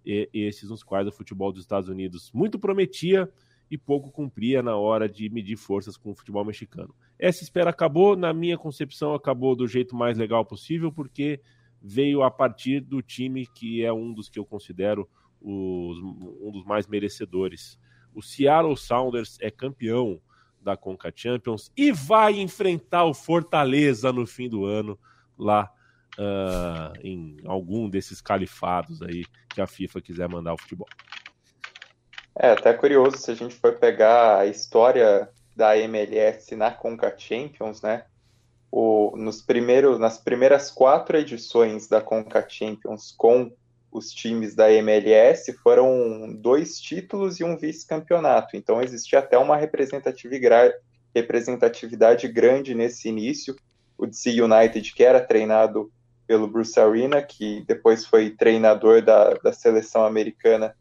e, 0.04 0.28
esses 0.32 0.70
nos 0.70 0.82
quais 0.82 1.06
o 1.06 1.12
futebol 1.12 1.52
dos 1.52 1.62
Estados 1.62 1.88
Unidos 1.88 2.30
muito 2.32 2.58
prometia 2.58 3.30
e 3.70 3.76
pouco 3.76 4.10
cumpria 4.10 4.62
na 4.62 4.76
hora 4.76 5.08
de 5.08 5.28
medir 5.28 5.56
forças 5.56 5.96
com 5.96 6.10
o 6.10 6.14
futebol 6.14 6.44
mexicano. 6.44 6.94
Essa 7.18 7.42
espera 7.42 7.70
acabou, 7.70 8.16
na 8.16 8.32
minha 8.32 8.56
concepção, 8.56 9.14
acabou 9.14 9.54
do 9.54 9.66
jeito 9.66 9.94
mais 9.94 10.16
legal 10.16 10.44
possível, 10.44 10.92
porque 10.92 11.40
veio 11.82 12.22
a 12.22 12.30
partir 12.30 12.80
do 12.80 13.02
time 13.02 13.46
que 13.46 13.84
é 13.84 13.92
um 13.92 14.12
dos 14.12 14.28
que 14.28 14.38
eu 14.38 14.44
considero 14.44 15.08
os, 15.40 15.98
um 16.40 16.50
dos 16.50 16.64
mais 16.64 16.86
merecedores. 16.86 17.78
O 18.14 18.22
Seattle 18.22 18.76
Sounders 18.76 19.38
é 19.40 19.50
campeão 19.50 20.20
da 20.60 20.76
Conca 20.76 21.12
Champions 21.14 21.70
e 21.76 21.92
vai 21.92 22.40
enfrentar 22.40 23.04
o 23.04 23.14
Fortaleza 23.14 24.12
no 24.12 24.26
fim 24.26 24.48
do 24.48 24.64
ano 24.64 24.98
lá 25.38 25.72
uh, 26.18 26.98
em 27.02 27.36
algum 27.44 27.88
desses 27.88 28.20
califados 28.20 29.00
aí 29.02 29.24
que 29.48 29.60
a 29.60 29.66
FIFA 29.66 30.00
quiser 30.00 30.28
mandar 30.28 30.54
o 30.54 30.58
futebol. 30.58 30.88
É 32.40 32.50
até 32.50 32.72
curioso 32.72 33.18
se 33.18 33.32
a 33.32 33.34
gente 33.34 33.56
for 33.56 33.78
pegar 33.78 34.38
a 34.38 34.46
história 34.46 35.28
da 35.56 35.76
MLS 35.76 36.54
na 36.54 36.70
Conca 36.70 37.12
Champions, 37.18 37.82
né? 37.82 38.04
O, 38.70 39.12
nos 39.16 39.42
primeiros, 39.42 39.98
nas 39.98 40.18
primeiras 40.18 40.70
quatro 40.70 41.18
edições 41.18 41.88
da 41.88 42.00
Conca 42.00 42.46
Champions 42.48 43.10
com 43.10 43.50
os 43.90 44.12
times 44.12 44.54
da 44.54 44.70
MLS 44.70 45.52
foram 45.64 46.32
dois 46.32 46.80
títulos 46.80 47.40
e 47.40 47.44
um 47.44 47.56
vice-campeonato. 47.56 48.56
Então 48.56 48.80
existia 48.80 49.18
até 49.18 49.36
uma 49.36 49.56
representatividade 49.56 52.28
grande 52.28 52.72
nesse 52.72 53.08
início. 53.08 53.56
O 53.96 54.06
DC 54.06 54.40
United, 54.40 54.94
que 54.94 55.02
era 55.02 55.20
treinado 55.20 55.90
pelo 56.24 56.46
Bruce 56.46 56.78
Arena, 56.78 57.20
que 57.20 57.64
depois 57.66 58.06
foi 58.06 58.30
treinador 58.30 59.02
da, 59.02 59.34
da 59.34 59.52
seleção 59.52 60.04
americana, 60.04 60.76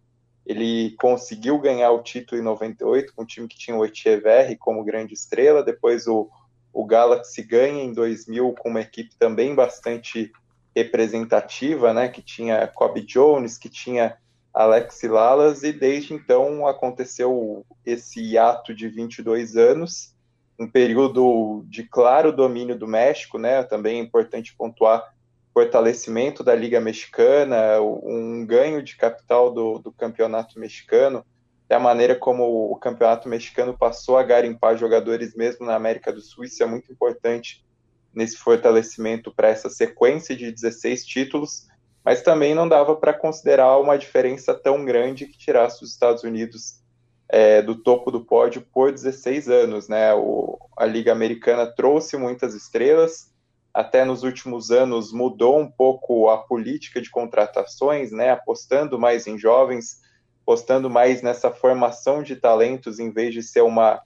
ele 0.47 0.95
conseguiu 0.97 1.59
ganhar 1.59 1.91
o 1.91 2.01
título 2.01 2.39
em 2.39 2.43
98 2.43 3.13
com 3.13 3.23
um 3.23 3.25
time 3.25 3.49
que 3.49 3.57
tinha 3.57 3.75
o 3.75 3.85
Echeverri 3.85 4.55
como 4.55 4.83
grande 4.83 5.13
estrela. 5.13 5.61
Depois 5.61 6.07
o, 6.07 6.29
o 6.71 6.85
Galaxy 6.85 7.43
ganha 7.43 7.83
em 7.83 7.91
2000 7.91 8.53
com 8.53 8.69
uma 8.69 8.79
equipe 8.79 9.13
também 9.19 9.53
bastante 9.53 10.31
representativa, 10.73 11.93
né, 11.93 12.07
que 12.07 12.21
tinha 12.21 12.65
Kobe 12.67 13.01
Jones, 13.01 13.57
que 13.57 13.67
tinha 13.67 14.17
Alex 14.53 15.01
Lalas, 15.03 15.63
e 15.63 15.73
desde 15.73 16.13
então 16.13 16.65
aconteceu 16.65 17.65
esse 17.85 18.37
ato 18.37 18.73
de 18.73 18.87
22 18.87 19.57
anos, 19.57 20.15
um 20.57 20.67
período 20.67 21.65
de 21.67 21.83
claro 21.83 22.31
domínio 22.31 22.77
do 22.77 22.87
México, 22.87 23.37
né, 23.37 23.63
também 23.63 23.99
é 23.99 24.03
importante 24.03 24.55
pontuar 24.55 25.13
fortalecimento 25.57 26.43
da 26.43 26.53
Liga 26.53 26.79
Mexicana, 26.79 27.81
um 27.81 28.45
ganho 28.45 28.83
de 28.83 28.95
capital 28.95 29.51
do, 29.51 29.79
do 29.79 29.91
campeonato 29.91 30.59
mexicano, 30.59 31.25
a 31.67 31.79
maneira 31.79 32.15
como 32.15 32.71
o 32.71 32.75
campeonato 32.75 33.27
mexicano 33.27 33.75
passou 33.75 34.19
a 34.19 34.23
garimpar 34.23 34.77
jogadores 34.77 35.35
mesmo 35.35 35.65
na 35.65 35.73
América 35.73 36.13
do 36.13 36.21
Sul, 36.21 36.43
isso 36.43 36.61
é 36.61 36.65
muito 36.67 36.91
importante 36.91 37.65
nesse 38.13 38.37
fortalecimento 38.37 39.33
para 39.33 39.47
essa 39.47 39.67
sequência 39.67 40.35
de 40.35 40.51
16 40.51 41.03
títulos, 41.03 41.65
mas 42.05 42.21
também 42.21 42.53
não 42.53 42.69
dava 42.69 42.95
para 42.95 43.11
considerar 43.11 43.79
uma 43.79 43.97
diferença 43.97 44.53
tão 44.53 44.85
grande 44.85 45.25
que 45.25 45.39
tirasse 45.39 45.83
os 45.83 45.89
Estados 45.89 46.21
Unidos 46.23 46.83
é, 47.27 47.63
do 47.63 47.73
topo 47.73 48.11
do 48.11 48.23
pódio 48.23 48.63
por 48.71 48.91
16 48.91 49.49
anos. 49.49 49.89
Né? 49.89 50.13
O, 50.13 50.59
a 50.77 50.85
Liga 50.85 51.11
Americana 51.11 51.65
trouxe 51.65 52.15
muitas 52.15 52.53
estrelas, 52.53 53.35
até 53.77 54.03
nos 54.03 54.23
últimos 54.23 54.71
anos 54.71 55.13
mudou 55.13 55.59
um 55.59 55.69
pouco 55.69 56.29
a 56.29 56.39
política 56.39 56.99
de 56.99 57.11
contratações, 57.11 58.11
né, 58.11 58.31
apostando 58.31 58.97
mais 58.97 59.27
em 59.27 59.37
jovens, 59.37 60.01
apostando 60.41 60.89
mais 60.89 61.21
nessa 61.21 61.51
formação 61.51 62.23
de 62.23 62.35
talentos 62.35 62.97
em 62.99 63.11
vez 63.11 63.35
de 63.35 63.43
ser 63.43 63.61
uma 63.61 64.01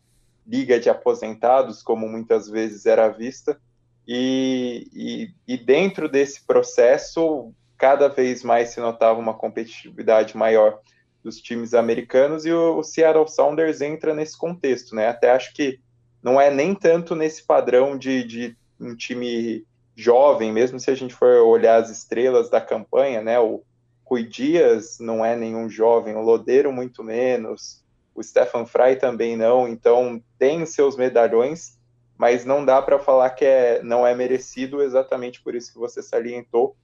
liga 0.46 0.78
de 0.78 0.90
aposentados, 0.90 1.82
como 1.82 2.06
muitas 2.06 2.50
vezes 2.50 2.86
era 2.86 3.08
vista. 3.08 3.62
E, 4.06 4.90
e, 4.92 5.34
e 5.48 5.58
dentro 5.58 6.10
desse 6.10 6.46
processo, 6.46 7.54
cada 7.78 8.10
vez 8.10 8.44
mais 8.44 8.72
se 8.72 8.82
notava 8.82 9.22
uma 9.22 9.36
competitividade 9.36 10.36
maior 10.36 10.82
dos 11.24 11.38
times 11.38 11.74
americanos 11.74 12.46
e 12.46 12.52
o, 12.52 12.80
o 12.80 12.84
Seattle 12.84 13.30
Sounders 13.30 13.80
entra 13.80 14.14
nesse 14.14 14.38
contexto, 14.38 14.94
né? 14.94 15.08
Até 15.08 15.32
acho 15.32 15.54
que 15.54 15.80
não 16.22 16.42
é 16.42 16.52
nem 16.52 16.76
tanto 16.76 17.16
nesse 17.16 17.42
padrão 17.46 17.98
de, 17.98 18.26
de 18.26 18.58
um 18.82 18.96
time 18.96 19.66
jovem, 19.96 20.52
mesmo 20.52 20.80
se 20.80 20.90
a 20.90 20.96
gente 20.96 21.14
for 21.14 21.44
olhar 21.44 21.82
as 21.82 21.90
estrelas 21.90 22.50
da 22.50 22.60
campanha, 22.60 23.22
né? 23.22 23.40
O 23.40 23.64
Rui 24.04 24.24
Dias 24.24 24.98
não 25.00 25.24
é 25.24 25.36
nenhum 25.36 25.70
jovem, 25.70 26.16
o 26.16 26.22
Lodeiro 26.22 26.72
muito 26.72 27.04
menos, 27.04 27.84
o 28.14 28.22
Stefan 28.22 28.66
Fry 28.66 28.98
também 28.98 29.38
não, 29.38 29.68
então 29.68 30.22
tem 30.38 30.66
seus 30.66 30.98
medalhões, 30.98 31.80
mas 32.18 32.44
não 32.44 32.66
dá 32.66 32.82
para 32.82 33.00
falar 33.00 33.30
que 33.32 33.46
é, 33.46 33.82
não 33.84 34.06
é 34.06 34.14
merecido 34.14 34.82
exatamente 34.82 35.42
por 35.42 35.56
isso 35.56 35.72
que 35.72 35.80
você 35.80 36.02
salientou, 36.02 36.76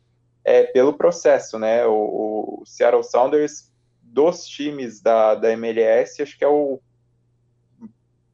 é 0.44 0.64
pelo 0.64 0.94
processo, 0.94 1.60
né? 1.60 1.86
O, 1.86 2.62
o 2.62 2.64
Seattle 2.66 3.04
Sounders 3.04 3.72
dos 4.02 4.46
times 4.46 5.02
da, 5.02 5.36
da 5.36 5.52
MLS, 5.52 6.22
acho 6.22 6.38
que 6.38 6.46
é 6.46 6.48
o 6.48 6.80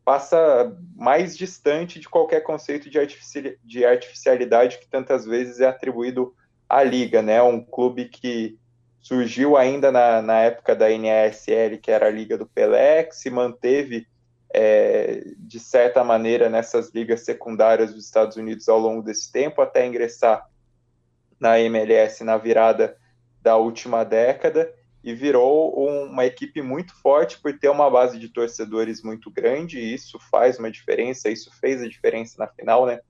passa 0.04 0.76
mais 0.96 1.38
distante 1.38 2.00
de 2.00 2.10
qualquer 2.10 2.42
conceito 2.42 2.90
de, 2.90 3.00
de 3.64 3.86
artificialidade 3.86 4.80
que 4.80 4.88
tantas 4.88 5.26
vezes 5.26 5.60
é 5.60 5.68
atribuído 5.68 6.36
à 6.68 6.84
liga, 6.84 7.22
né? 7.22 7.42
Um 7.42 7.64
clube 7.64 8.06
que 8.06 8.58
surgiu 9.00 9.58
ainda 9.58 9.92
na, 9.92 10.22
na 10.22 10.40
época 10.42 10.76
da 10.76 10.88
NASL, 10.90 11.78
que 11.82 11.92
era 11.92 12.08
a 12.08 12.12
liga 12.12 12.38
do 12.38 12.46
Pelé, 12.46 13.04
que 13.04 13.16
se 13.16 13.30
manteve 13.30 14.08
é, 14.54 15.24
de 15.38 15.60
certa 15.60 16.04
maneira 16.04 16.50
nessas 16.50 16.92
ligas 16.92 17.22
secundárias 17.22 17.94
dos 17.94 18.06
Estados 18.06 18.38
Unidos 18.38 18.70
ao 18.70 18.80
longo 18.80 19.02
desse 19.02 19.32
tempo, 19.32 19.62
até 19.62 19.86
ingressar 19.86 20.48
na 21.40 21.60
MLS 21.60 22.24
na 22.24 22.38
virada 22.38 22.98
da 23.42 23.58
última 23.58 24.06
década 24.06 24.74
e 25.04 25.14
virou 25.14 25.74
uma 25.76 26.26
equipe 26.26 26.62
muito 26.62 26.96
forte 27.02 27.40
por 27.40 27.58
ter 27.60 27.68
uma 27.68 27.90
base 27.90 28.18
de 28.18 28.30
torcedores 28.30 29.04
muito 29.04 29.30
grande, 29.30 29.78
e 29.78 29.94
isso 29.94 30.18
faz 30.32 30.58
uma 30.58 30.72
diferença, 30.72 31.30
isso 31.30 31.52
fez 31.60 31.82
a 31.82 31.90
diferença 31.90 32.36
na 32.40 32.48
final, 32.48 32.86
né? 32.86 33.02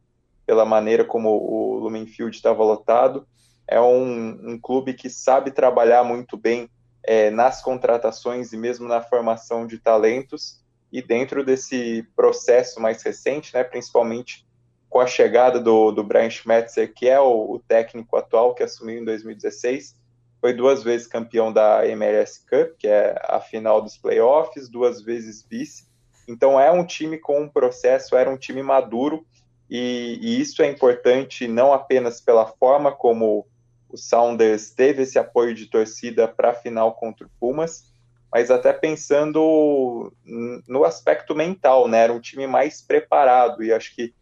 Pela 0.45 0.65
maneira 0.65 1.05
como 1.05 1.29
o 1.29 1.77
Lumenfield 1.77 2.35
estava 2.35 2.63
lotado. 2.63 3.27
É 3.67 3.79
um, 3.79 4.53
um, 4.53 4.59
clube 4.59 4.93
que 4.93 5.09
sabe 5.09 5.51
trabalhar 5.51 6.03
muito 6.03 6.35
bem 6.35 6.67
é, 7.03 7.29
nas 7.29 7.61
contratações 7.61 8.51
e 8.51 8.57
mesmo 8.57 8.87
na 8.87 9.01
formação 9.01 9.67
de 9.67 9.77
talentos, 9.77 10.63
e 10.91 11.01
dentro 11.01 11.45
desse 11.45 12.07
processo 12.15 12.79
mais 12.79 13.01
recente, 13.03 13.53
né, 13.53 13.63
principalmente 13.63 14.45
com 14.89 14.99
a 14.99 15.07
chegada 15.07 15.59
do, 15.59 15.91
do 15.91 16.03
Brian 16.03 16.29
Schmetzer, 16.29 16.93
que 16.93 17.07
é 17.07 17.19
o, 17.19 17.53
o 17.53 17.59
técnico 17.59 18.15
atual 18.15 18.53
que 18.53 18.63
assumiu 18.63 18.99
em 18.99 19.05
2016, 19.05 19.95
foi 20.43 20.51
duas 20.51 20.83
vezes 20.83 21.07
campeão 21.07 21.53
da 21.53 21.87
MLS 21.87 22.45
Cup, 22.45 22.75
que 22.77 22.85
é 22.85 23.15
a 23.29 23.39
final 23.39 23.81
dos 23.81 23.97
playoffs, 23.97 24.67
duas 24.67 25.01
vezes 25.01 25.41
vice. 25.49 25.87
Então 26.27 26.59
é 26.59 26.69
um 26.69 26.85
time 26.85 27.17
com 27.17 27.43
um 27.43 27.47
processo, 27.47 28.13
era 28.13 28.29
um 28.29 28.35
time 28.35 28.61
maduro, 28.61 29.25
e, 29.69 30.19
e 30.21 30.41
isso 30.41 30.61
é 30.61 30.69
importante 30.69 31.47
não 31.47 31.71
apenas 31.71 32.19
pela 32.19 32.45
forma 32.45 32.91
como 32.91 33.47
o 33.87 33.95
Sounders 33.95 34.69
teve 34.69 35.03
esse 35.03 35.17
apoio 35.17 35.55
de 35.55 35.67
torcida 35.67 36.27
para 36.27 36.49
a 36.49 36.55
final 36.55 36.93
contra 36.93 37.25
o 37.25 37.31
Pumas, 37.39 37.93
mas 38.29 38.51
até 38.51 38.73
pensando 38.73 40.11
no 40.67 40.83
aspecto 40.83 41.33
mental, 41.33 41.87
né? 41.87 41.99
Era 41.99 42.11
um 42.11 42.19
time 42.19 42.47
mais 42.47 42.81
preparado, 42.81 43.63
e 43.63 43.71
acho 43.71 43.95
que 43.95 44.13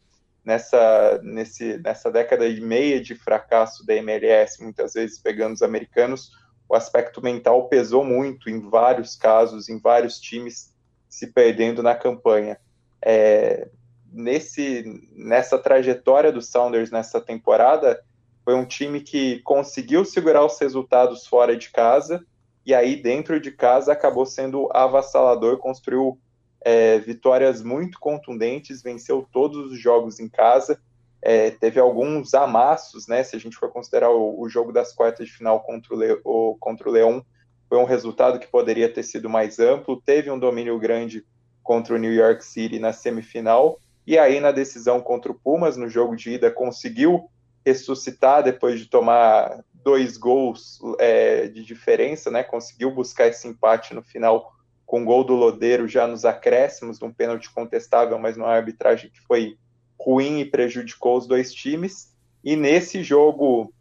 nessa, 0.44 1.20
nesse, 1.24 1.78
nessa 1.78 2.12
década 2.12 2.48
e 2.48 2.60
meia 2.60 3.02
de 3.02 3.16
fracasso 3.16 3.86
da 3.86 3.96
MLS, 3.96 4.62
muitas 4.62 4.94
vezes 4.94 5.20
pegando 5.20 5.54
os 5.54 5.62
americanos, 5.62 6.32
o 6.68 6.76
aspecto 6.76 7.22
mental 7.22 7.68
pesou 7.68 8.04
muito 8.04 8.50
em 8.50 8.60
vários 8.60 9.16
casos, 9.16 9.70
em 9.70 9.80
vários 9.80 10.20
times 10.20 10.74
se 11.10 11.28
perdendo 11.28 11.84
na 11.84 11.94
campanha. 11.94 12.58
É, 13.02 13.70
nesse, 14.12 14.84
nessa 15.12 15.58
trajetória 15.58 16.32
do 16.32 16.42
Sounders 16.42 16.90
nessa 16.90 17.20
temporada, 17.20 18.02
foi 18.44 18.56
um 18.56 18.66
time 18.66 19.02
que 19.02 19.40
conseguiu 19.42 20.04
segurar 20.04 20.46
os 20.46 20.58
resultados 20.60 21.28
fora 21.28 21.56
de 21.56 21.70
casa 21.70 22.26
e 22.66 22.74
aí 22.74 22.96
dentro 22.96 23.40
de 23.40 23.52
casa 23.52 23.92
acabou 23.92 24.26
sendo 24.26 24.70
avassalador, 24.72 25.58
construiu 25.58 26.20
é, 26.64 27.00
vitórias 27.00 27.62
muito 27.62 28.00
contundentes, 28.00 28.82
venceu 28.82 29.28
todos 29.32 29.72
os 29.72 29.80
jogos 29.80 30.20
em 30.20 30.30
casa, 30.30 30.80
é, 31.22 31.52
teve 31.52 31.80
alguns 31.80 32.34
amassos, 32.34 33.08
né? 33.08 33.24
Se 33.24 33.36
a 33.36 33.40
gente 33.40 33.56
for 33.56 33.72
considerar 33.72 34.10
o, 34.10 34.40
o 34.40 34.50
jogo 34.50 34.72
das 34.72 34.94
quartas 34.94 35.28
de 35.28 35.34
final 35.34 35.60
contra 35.62 35.94
o, 35.94 35.98
Le, 35.98 36.20
o, 36.24 36.56
contra 36.60 36.90
o 36.90 36.92
Leão, 36.92 37.24
foi 37.70 37.78
um 37.78 37.86
resultado 37.86 38.40
que 38.40 38.48
poderia 38.48 38.92
ter 38.92 39.04
sido 39.04 39.30
mais 39.30 39.60
amplo, 39.60 40.02
teve 40.02 40.30
um 40.30 40.40
domínio 40.40 40.78
grande 40.80 41.26
contra 41.64 41.94
o 41.96 41.98
New 41.98 42.14
York 42.14 42.44
City 42.44 42.80
na 42.80 42.92
semifinal, 42.92 43.80
e 44.06 44.18
aí 44.18 44.40
na 44.40 44.52
decisão 44.52 45.00
contra 45.00 45.32
o 45.32 45.36
Pumas, 45.36 45.78
no 45.78 45.88
jogo 45.88 46.16
de 46.16 46.32
ida, 46.32 46.50
conseguiu 46.52 47.30
ressuscitar 47.66 48.44
depois 48.44 48.80
de 48.80 48.88
tomar 48.88 49.64
dois 49.74 50.18
gols 50.18 50.80
é, 51.00 51.48
de 51.48 51.64
diferença, 51.64 52.30
né? 52.32 52.44
Conseguiu 52.44 52.92
buscar 52.92 53.28
esse 53.28 53.48
empate 53.48 53.94
no 53.94 54.02
final 54.02 54.54
com 54.92 55.06
gol 55.06 55.24
do 55.24 55.36
Lodeiro 55.36 55.88
já 55.88 56.06
nos 56.06 56.26
acréscimos, 56.26 57.00
num 57.00 57.14
pênalti 57.14 57.50
contestável, 57.50 58.20
mas 58.20 58.36
numa 58.36 58.50
arbitragem 58.50 59.10
que 59.10 59.22
foi 59.22 59.58
ruim 59.98 60.42
e 60.42 60.46
prejudicou 60.46 61.18
os 61.18 61.26
dois 61.26 61.54
times. 61.54 62.14
E 62.44 62.58
nesse 62.58 63.02
jogo 63.02 63.74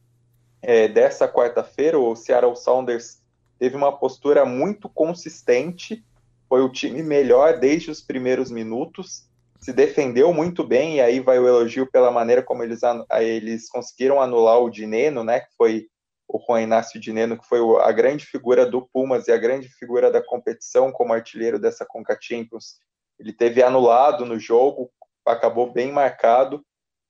é, 0.62 0.86
dessa 0.86 1.26
quarta-feira, 1.26 1.98
o 1.98 2.14
Seattle 2.14 2.54
Sounders 2.54 3.20
teve 3.58 3.74
uma 3.74 3.90
postura 3.90 4.44
muito 4.44 4.88
consistente, 4.88 6.04
foi 6.48 6.62
o 6.62 6.68
time 6.68 7.02
melhor 7.02 7.58
desde 7.58 7.90
os 7.90 8.00
primeiros 8.00 8.48
minutos, 8.48 9.28
se 9.58 9.72
defendeu 9.72 10.32
muito 10.32 10.62
bem, 10.62 10.98
e 10.98 11.00
aí 11.00 11.18
vai 11.18 11.40
o 11.40 11.48
elogio 11.48 11.90
pela 11.90 12.12
maneira 12.12 12.40
como 12.40 12.62
eles, 12.62 12.82
eles 13.18 13.68
conseguiram 13.68 14.22
anular 14.22 14.60
o 14.60 14.70
Dineno, 14.70 15.24
né, 15.24 15.40
que 15.40 15.56
foi 15.58 15.88
o 16.32 16.40
Juan 16.46 16.62
Inácio 16.62 17.00
Dineno, 17.00 17.36
que 17.36 17.46
foi 17.46 17.60
a 17.82 17.90
grande 17.90 18.24
figura 18.24 18.64
do 18.64 18.86
Pumas 18.92 19.26
e 19.26 19.32
a 19.32 19.36
grande 19.36 19.68
figura 19.68 20.10
da 20.10 20.22
competição 20.22 20.92
como 20.92 21.12
artilheiro 21.12 21.58
dessa 21.58 21.84
Conca 21.84 22.16
Champions. 22.20 22.78
Ele 23.18 23.32
teve 23.32 23.62
anulado 23.62 24.24
no 24.24 24.38
jogo, 24.38 24.90
acabou 25.26 25.72
bem 25.72 25.92
marcado, 25.92 26.64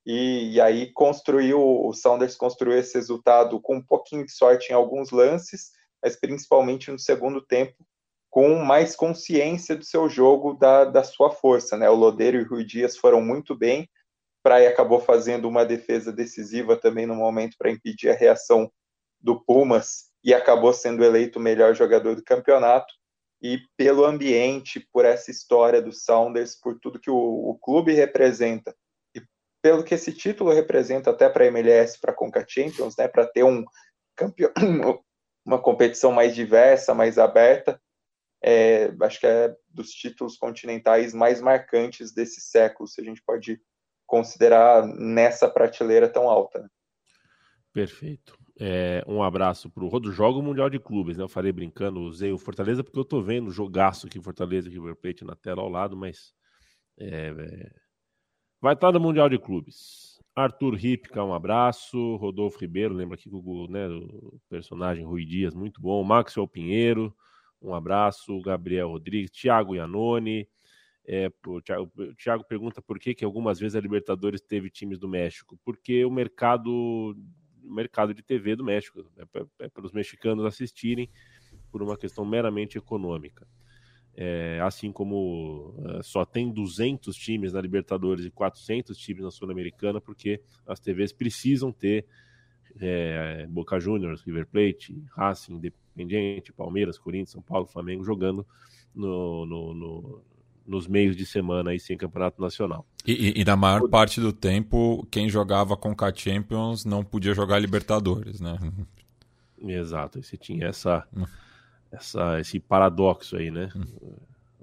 e, 0.07 0.55
e 0.55 0.61
aí 0.61 0.91
construiu, 0.93 1.61
o 1.61 1.93
Saunders 1.93 2.35
construiu 2.35 2.79
esse 2.79 2.95
resultado 2.95 3.61
com 3.61 3.77
um 3.77 3.85
pouquinho 3.85 4.25
de 4.25 4.33
sorte 4.33 4.71
em 4.71 4.75
alguns 4.75 5.11
lances, 5.11 5.71
mas 6.03 6.19
principalmente 6.19 6.91
no 6.91 6.99
segundo 6.99 7.43
tempo, 7.43 7.77
com 8.31 8.57
mais 8.57 8.97
consciência 8.97 9.77
do 9.77 9.85
seu 9.85 10.09
jogo, 10.09 10.55
da, 10.55 10.85
da 10.85 11.05
sua 11.05 11.31
força. 11.31 11.77
Né? 11.77 11.91
O 11.91 11.95
Lodeiro 11.95 12.39
e 12.39 12.43
o 12.43 12.49
Rui 12.49 12.65
Dias 12.65 12.97
foram 12.97 13.21
muito 13.21 13.55
bem, 13.55 13.89
Praia 14.43 14.71
acabou 14.71 15.01
fazendo 15.01 15.47
uma 15.47 15.67
defesa 15.67 16.11
decisiva 16.11 16.75
também 16.75 17.05
no 17.05 17.15
momento 17.15 17.57
para 17.59 17.71
impedir 17.71 18.09
a 18.09 18.15
reação 18.15 18.71
do 19.21 19.41
Pumas 19.45 20.11
e 20.23 20.35
acabou 20.35 20.73
sendo 20.73 21.05
eleito 21.05 21.39
o 21.39 21.43
melhor 21.43 21.75
jogador 21.75 22.15
do 22.15 22.25
campeonato. 22.25 22.93
E 23.43 23.59
pelo 23.77 24.05
ambiente, 24.05 24.87
por 24.93 25.05
essa 25.05 25.31
história 25.31 25.81
do 25.81 25.93
Sounders, 25.93 26.55
por 26.55 26.79
tudo 26.79 27.01
que 27.01 27.11
o, 27.11 27.17
o 27.17 27.59
clube 27.59 27.93
representa 27.93 28.77
e 29.15 29.23
pelo 29.63 29.83
que 29.83 29.95
esse 29.95 30.13
título 30.13 30.53
representa 30.53 31.11
até 31.11 31.29
para 31.29 31.45
a 31.45 31.47
MLS, 31.47 31.99
para 31.99 32.13
a 32.13 32.15
Conca 32.15 32.45
Champions, 32.47 32.97
né, 32.97 33.09
para 33.09 33.27
ter 33.27 33.43
um 33.43 33.65
campeão, 34.15 34.53
uma 35.45 35.59
competição 35.59 36.13
mais 36.13 36.35
diversa, 36.35 36.95
mais 36.95 37.19
aberta, 37.19 37.81
é, 38.43 38.93
acho 39.03 39.21
que 39.21 39.27
é 39.27 39.55
dos 39.69 39.91
títulos 39.91 40.37
continentais 40.37 41.13
mais 41.13 41.41
marcantes 41.41 42.13
desse 42.13 42.41
século, 42.41 42.89
se 42.89 43.01
a 43.01 43.05
gente 43.05 43.23
pode 43.23 43.61
considerar 44.07 44.87
nessa 44.87 45.49
prateleira 45.49 46.09
tão 46.09 46.29
alta. 46.29 46.61
Né? 46.61 46.69
Perfeito. 47.73 48.39
É, 48.63 49.03
um 49.09 49.23
abraço 49.23 49.71
pro 49.71 49.89
Rodo 49.89 50.13
Jogo 50.13 50.43
Mundial 50.43 50.69
de 50.69 50.79
Clubes, 50.79 51.17
né? 51.17 51.25
Eu 51.25 51.29
falei 51.31 51.51
brincando, 51.51 52.01
usei 52.01 52.31
o 52.31 52.37
Fortaleza 52.37 52.85
porque 52.85 52.99
eu 52.99 53.05
tô 53.07 53.23
vendo 53.23 53.49
o 53.49 53.51
jogaço 53.51 54.07
aqui, 54.07 54.21
Fortaleza 54.21 54.69
e 54.69 54.73
River 54.73 54.95
Plate 54.97 55.25
na 55.25 55.35
tela 55.35 55.63
ao 55.63 55.69
lado, 55.71 55.97
mas 55.97 56.35
é, 56.99 57.29
é... 57.29 57.71
vai 58.61 58.75
estar 58.75 58.93
no 58.93 59.01
Mundial 59.01 59.31
de 59.31 59.39
Clubes. 59.39 60.21
Arthur 60.37 60.75
Ripka, 60.75 61.25
um 61.25 61.33
abraço. 61.33 62.17
Rodolfo 62.17 62.59
Ribeiro, 62.59 62.93
lembra 62.93 63.15
aqui 63.15 63.31
o, 63.33 63.67
né, 63.67 63.89
o 63.89 64.39
personagem 64.51 65.07
Rui 65.07 65.25
Dias, 65.25 65.55
muito 65.55 65.81
bom. 65.81 66.05
Maxwell 66.05 66.47
Pinheiro, 66.47 67.17
um 67.63 67.75
abraço. 67.75 68.43
Gabriel 68.43 68.91
Rodrigues, 68.91 69.31
Thiago 69.31 69.75
Iannone. 69.75 70.47
É, 71.07 71.33
o, 71.47 71.63
Thiago, 71.63 71.91
o 71.97 72.15
Thiago 72.15 72.45
pergunta 72.45 72.83
por 72.83 72.99
que, 72.99 73.15
que 73.15 73.25
algumas 73.25 73.59
vezes 73.59 73.75
a 73.75 73.81
Libertadores 73.81 74.43
teve 74.43 74.69
times 74.69 74.99
do 74.99 75.09
México. 75.09 75.59
Porque 75.65 76.05
o 76.05 76.11
mercado 76.11 77.17
mercado 77.71 78.13
de 78.13 78.23
TV 78.23 78.57
do 78.57 78.65
México, 78.65 79.05
é, 79.17 79.65
é 79.65 79.69
para 79.69 79.87
os 79.87 79.93
mexicanos 79.93 80.45
assistirem 80.45 81.09
por 81.71 81.83
uma 81.83 81.97
questão 81.97 82.25
meramente 82.25 82.79
econômica. 82.79 83.47
É, 84.17 84.61
assim 84.63 84.91
como 84.91 85.75
é, 85.87 86.03
só 86.03 86.25
tem 86.25 86.53
200 86.53 87.15
times 87.17 87.53
na 87.53 87.61
Libertadores 87.61 88.25
e 88.25 88.31
400 88.31 88.97
times 88.99 89.23
na 89.23 89.31
Sul-Americana, 89.31 90.01
porque 90.01 90.41
as 90.67 90.81
TVs 90.81 91.13
precisam 91.13 91.73
ter 91.73 92.07
é, 92.81 93.47
Boca 93.49 93.79
Juniors, 93.79 94.23
River 94.23 94.47
Plate, 94.47 95.03
Racing, 95.17 95.55
Independiente, 95.55 96.53
Palmeiras, 96.53 96.99
Corinthians, 96.99 97.31
São 97.31 97.43
Paulo, 97.43 97.67
Flamengo 97.67 98.05
jogando 98.05 98.47
no, 98.95 99.47
no, 99.47 99.75
no, 99.75 100.23
nos 100.67 100.87
meios 100.87 101.17
de 101.17 101.27
semana 101.27 101.71
aí 101.71 101.81
sem 101.81 101.97
campeonato 101.97 102.41
nacional. 102.41 102.87
E, 103.07 103.13
e, 103.13 103.41
e, 103.41 103.45
na 103.45 103.57
maior 103.57 103.89
parte 103.89 104.21
do 104.21 104.33
tempo, 104.33 105.07
quem 105.11 105.29
jogava 105.29 105.77
com 105.77 105.95
K 105.95 106.13
Champions 106.15 106.85
não 106.85 107.03
podia 107.05 107.35
jogar 107.35 107.59
Libertadores, 107.59 108.41
né? 108.41 108.59
Exato, 109.61 110.23
você 110.23 110.37
tinha 110.37 110.67
essa, 110.67 111.07
hum. 111.15 111.25
essa, 111.91 112.41
esse 112.41 112.61
paradoxo 112.61 113.37
aí, 113.37 113.51
né? 113.51 113.69
Hum. 113.75 114.13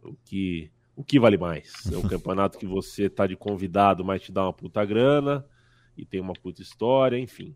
O 0.04 0.16
que, 0.26 0.72
o 0.96 1.04
que 1.04 1.20
vale 1.20 1.38
mais? 1.38 1.92
É 1.92 1.98
um 1.98 2.02
campeonato 2.08 2.58
que 2.58 2.66
você 2.66 3.10
tá 3.10 3.28
de 3.28 3.36
convidado, 3.36 4.06
mas 4.06 4.22
te 4.22 4.32
dá 4.32 4.44
uma 4.44 4.54
puta 4.54 4.84
grana 4.86 5.46
e 5.98 6.06
tem 6.06 6.20
uma 6.20 6.34
puta 6.34 6.62
história, 6.62 7.18
enfim. 7.18 7.56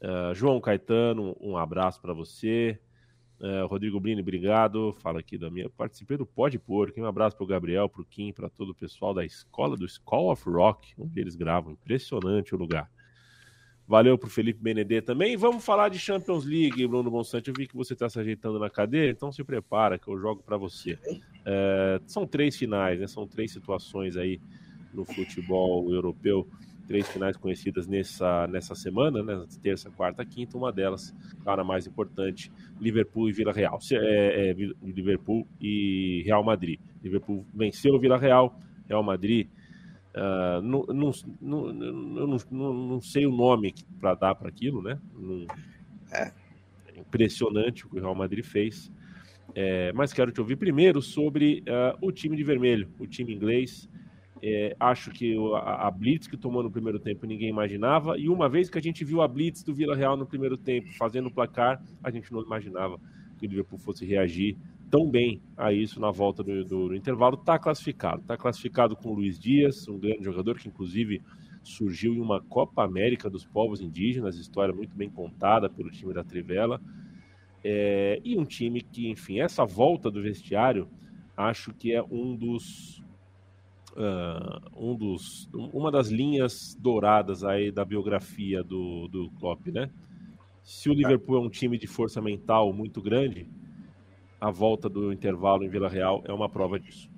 Uh, 0.00 0.34
João 0.34 0.60
Caetano, 0.60 1.36
um 1.40 1.56
abraço 1.56 2.00
para 2.00 2.12
você. 2.12 2.78
Uh, 3.40 3.66
Rodrigo 3.66 3.98
Brini, 3.98 4.20
obrigado. 4.20 4.94
Fala 5.00 5.20
aqui 5.20 5.38
da 5.38 5.50
minha. 5.50 5.68
Participei 5.70 6.18
do 6.18 6.26
Pode 6.26 6.58
Porco. 6.58 7.00
Um 7.00 7.06
abraço 7.06 7.36
para 7.36 7.44
o 7.44 7.46
Gabriel, 7.46 7.88
para 7.88 8.02
o 8.02 8.04
Kim, 8.04 8.32
para 8.34 8.50
todo 8.50 8.70
o 8.70 8.74
pessoal 8.74 9.14
da 9.14 9.24
escola 9.24 9.78
do 9.78 9.88
School 9.88 10.30
of 10.30 10.48
Rock, 10.48 10.92
onde 10.98 11.18
eles 11.18 11.34
gravam. 11.34 11.72
Impressionante 11.72 12.54
o 12.54 12.58
lugar. 12.58 12.90
Valeu 13.88 14.18
para 14.18 14.28
o 14.28 14.30
Felipe 14.30 14.62
Benedê 14.62 15.00
também. 15.00 15.36
Vamos 15.38 15.64
falar 15.64 15.88
de 15.88 15.98
Champions 15.98 16.44
League, 16.44 16.86
Bruno 16.86 17.10
Bonsante. 17.10 17.48
Eu 17.48 17.54
vi 17.56 17.66
que 17.66 17.74
você 17.74 17.94
está 17.94 18.08
se 18.10 18.20
ajeitando 18.20 18.58
na 18.58 18.68
cadeira, 18.68 19.10
então 19.10 19.32
se 19.32 19.42
prepara 19.42 19.98
que 19.98 20.06
eu 20.06 20.18
jogo 20.18 20.42
para 20.42 20.56
você. 20.56 20.92
Uh, 20.92 22.00
são 22.06 22.26
três 22.26 22.56
finais, 22.56 23.00
né? 23.00 23.06
São 23.06 23.26
três 23.26 23.50
situações 23.50 24.18
aí 24.18 24.38
no 24.92 25.04
futebol 25.04 25.90
europeu 25.90 26.46
três 26.90 27.08
finais 27.08 27.36
conhecidas 27.36 27.86
nessa, 27.86 28.48
nessa 28.48 28.74
semana, 28.74 29.22
né? 29.22 29.46
Terça, 29.62 29.88
quarta, 29.92 30.24
quinta. 30.24 30.58
Uma 30.58 30.72
delas, 30.72 31.14
cara, 31.44 31.62
mais 31.62 31.86
importante, 31.86 32.50
Liverpool 32.80 33.28
e 33.28 33.32
Vila 33.32 33.52
Real. 33.52 33.78
É, 33.92 34.50
é, 34.50 34.52
Liverpool 34.82 35.46
e 35.60 36.24
Real 36.26 36.42
Madrid. 36.42 36.80
Liverpool 37.00 37.46
venceu 37.54 37.94
o 37.94 38.00
Vila 38.00 38.18
Real, 38.18 38.58
Real 38.88 39.04
Madrid. 39.04 39.46
Uh, 40.16 40.60
não, 40.62 40.82
não, 40.86 41.12
não, 41.40 41.72
não, 42.50 42.74
não, 42.74 43.00
sei 43.00 43.24
o 43.24 43.30
nome 43.30 43.72
para 44.00 44.16
dar 44.16 44.34
para 44.34 44.48
aquilo, 44.48 44.82
né? 44.82 44.98
Não, 45.14 45.46
é. 46.10 46.32
é 46.88 46.98
impressionante 46.98 47.86
o 47.86 47.88
que 47.88 47.98
o 47.98 48.00
Real 48.00 48.16
Madrid 48.16 48.44
fez. 48.44 48.90
É, 49.54 49.92
mas 49.92 50.12
quero 50.12 50.32
te 50.32 50.40
ouvir 50.40 50.56
primeiro 50.56 51.00
sobre 51.00 51.62
uh, 51.68 51.96
o 52.04 52.10
time 52.10 52.36
de 52.36 52.42
vermelho, 52.42 52.88
o 52.98 53.06
time 53.06 53.32
inglês. 53.32 53.88
É, 54.42 54.74
acho 54.80 55.10
que 55.10 55.36
a, 55.54 55.86
a, 55.86 55.90
Blitz 55.90 56.26
que 56.26 56.36
tomou 56.36 56.62
no 56.62 56.70
primeiro 56.70 56.98
tempo 56.98 57.26
ninguém 57.26 57.48
imaginava, 57.48 58.18
e 58.18 58.28
uma 58.28 58.48
vez 58.48 58.70
que 58.70 58.78
a 58.78 58.80
gente 58.80 59.04
viu 59.04 59.20
a 59.20 59.28
Blitz 59.28 59.62
do 59.62 59.74
Vila 59.74 59.94
Real 59.94 60.16
no 60.16 60.26
primeiro 60.26 60.56
tempo 60.56 60.88
fazendo 60.96 61.26
o 61.26 61.30
placar, 61.30 61.82
a 62.02 62.10
gente 62.10 62.32
não 62.32 62.42
imaginava 62.42 62.98
que 63.38 63.46
o 63.46 63.48
Liverpool 63.48 63.78
fosse 63.78 64.04
reagir 64.04 64.56
tão 64.90 65.08
bem 65.08 65.40
a 65.56 65.72
isso 65.72 66.00
na 66.00 66.10
volta 66.10 66.42
do, 66.42 66.64
do, 66.64 66.88
do 66.88 66.94
intervalo. 66.94 67.36
Está 67.36 67.58
classificado, 67.58 68.22
está 68.22 68.36
classificado 68.36 68.96
com 68.96 69.10
o 69.10 69.14
Luiz 69.14 69.38
Dias, 69.38 69.86
um 69.88 69.98
grande 69.98 70.24
jogador 70.24 70.58
que 70.58 70.68
inclusive 70.68 71.22
surgiu 71.62 72.14
em 72.14 72.20
uma 72.20 72.40
Copa 72.40 72.82
América 72.82 73.28
dos 73.28 73.44
Povos 73.44 73.80
Indígenas, 73.80 74.36
história 74.36 74.74
muito 74.74 74.96
bem 74.96 75.10
contada 75.10 75.68
pelo 75.68 75.90
time 75.90 76.14
da 76.14 76.24
Trivela. 76.24 76.80
É, 77.62 78.20
e 78.24 78.38
um 78.38 78.44
time 78.44 78.80
que, 78.80 79.10
enfim, 79.10 79.40
essa 79.40 79.66
volta 79.66 80.10
do 80.10 80.22
vestiário, 80.22 80.88
acho 81.36 81.74
que 81.74 81.92
é 81.92 82.02
um 82.02 82.34
dos 82.34 83.02
uh, 83.96 84.60
um 84.76 84.94
dos, 84.94 85.48
uma 85.52 85.90
das 85.90 86.08
linhas 86.08 86.76
douradas 86.78 87.44
aí 87.44 87.70
da 87.70 87.84
biografia 87.84 88.62
do, 88.62 89.08
do 89.08 89.30
Klopp, 89.38 89.66
né? 89.68 89.90
Se 90.62 90.88
o 90.88 90.94
Liverpool 90.94 91.36
é 91.36 91.40
um 91.40 91.50
time 91.50 91.78
de 91.78 91.86
força 91.86 92.20
mental 92.20 92.72
muito 92.72 93.00
grande, 93.02 93.48
a 94.40 94.50
volta 94.50 94.88
do 94.88 95.12
intervalo 95.12 95.64
em 95.64 95.68
Vila 95.68 95.88
Real 95.88 96.22
é 96.26 96.32
uma 96.32 96.48
prova 96.48 96.78
disso. 96.78 97.10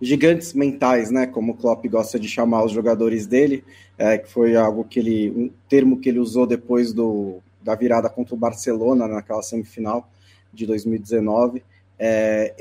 Gigantes 0.00 0.52
mentais, 0.52 1.10
né? 1.10 1.26
Como 1.26 1.52
o 1.52 1.56
Klopp 1.56 1.84
gosta 1.86 2.18
de 2.18 2.28
chamar 2.28 2.64
os 2.64 2.72
jogadores 2.72 3.26
dele, 3.26 3.64
é, 3.98 4.18
que 4.18 4.30
foi 4.30 4.56
algo 4.56 4.84
que 4.84 4.98
ele, 4.98 5.30
um 5.30 5.50
termo 5.68 5.98
que 5.98 6.08
ele 6.08 6.18
usou 6.18 6.46
depois 6.46 6.92
do, 6.92 7.40
da 7.62 7.74
virada 7.74 8.08
contra 8.08 8.34
o 8.34 8.38
Barcelona 8.38 9.08
naquela 9.08 9.42
semifinal 9.42 10.08
de 10.52 10.66
2019. 10.66 11.62
É, 11.98 12.54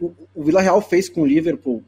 o, 0.00 0.12
o 0.34 0.42
Vila 0.42 0.60
Real 0.60 0.80
fez 0.80 1.08
com 1.08 1.22
o 1.22 1.26
Liverpool 1.26 1.82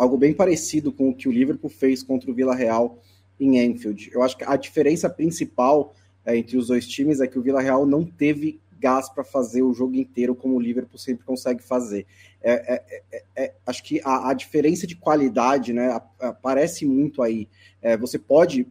algo 0.00 0.16
bem 0.16 0.32
parecido 0.32 0.90
com 0.90 1.10
o 1.10 1.14
que 1.14 1.28
o 1.28 1.32
Liverpool 1.32 1.68
fez 1.68 2.02
contra 2.02 2.30
o 2.30 2.34
Vila 2.34 2.54
Real 2.54 2.98
em 3.38 3.60
Anfield. 3.60 4.10
Eu 4.12 4.22
acho 4.22 4.36
que 4.36 4.44
a 4.44 4.56
diferença 4.56 5.10
principal 5.10 5.94
é, 6.24 6.36
entre 6.36 6.56
os 6.56 6.68
dois 6.68 6.86
times 6.86 7.20
é 7.20 7.26
que 7.26 7.38
o 7.38 7.42
Vila 7.42 7.60
Real 7.60 7.84
não 7.84 8.04
teve 8.04 8.58
gás 8.78 9.10
para 9.10 9.22
fazer 9.22 9.62
o 9.62 9.74
jogo 9.74 9.96
inteiro 9.96 10.34
como 10.34 10.56
o 10.56 10.60
Liverpool 10.60 10.98
sempre 10.98 11.24
consegue 11.26 11.62
fazer. 11.62 12.06
É, 12.42 12.74
é, 12.74 13.02
é, 13.12 13.22
é 13.36 13.54
acho 13.66 13.84
que 13.84 14.00
a, 14.02 14.30
a, 14.30 14.32
diferença 14.32 14.86
de 14.86 14.96
qualidade 14.96 15.74
né, 15.74 16.00
aparece 16.18 16.86
muito 16.86 17.22
aí. 17.22 17.46
É, 17.82 17.94
você 17.94 18.18
pode, 18.18 18.66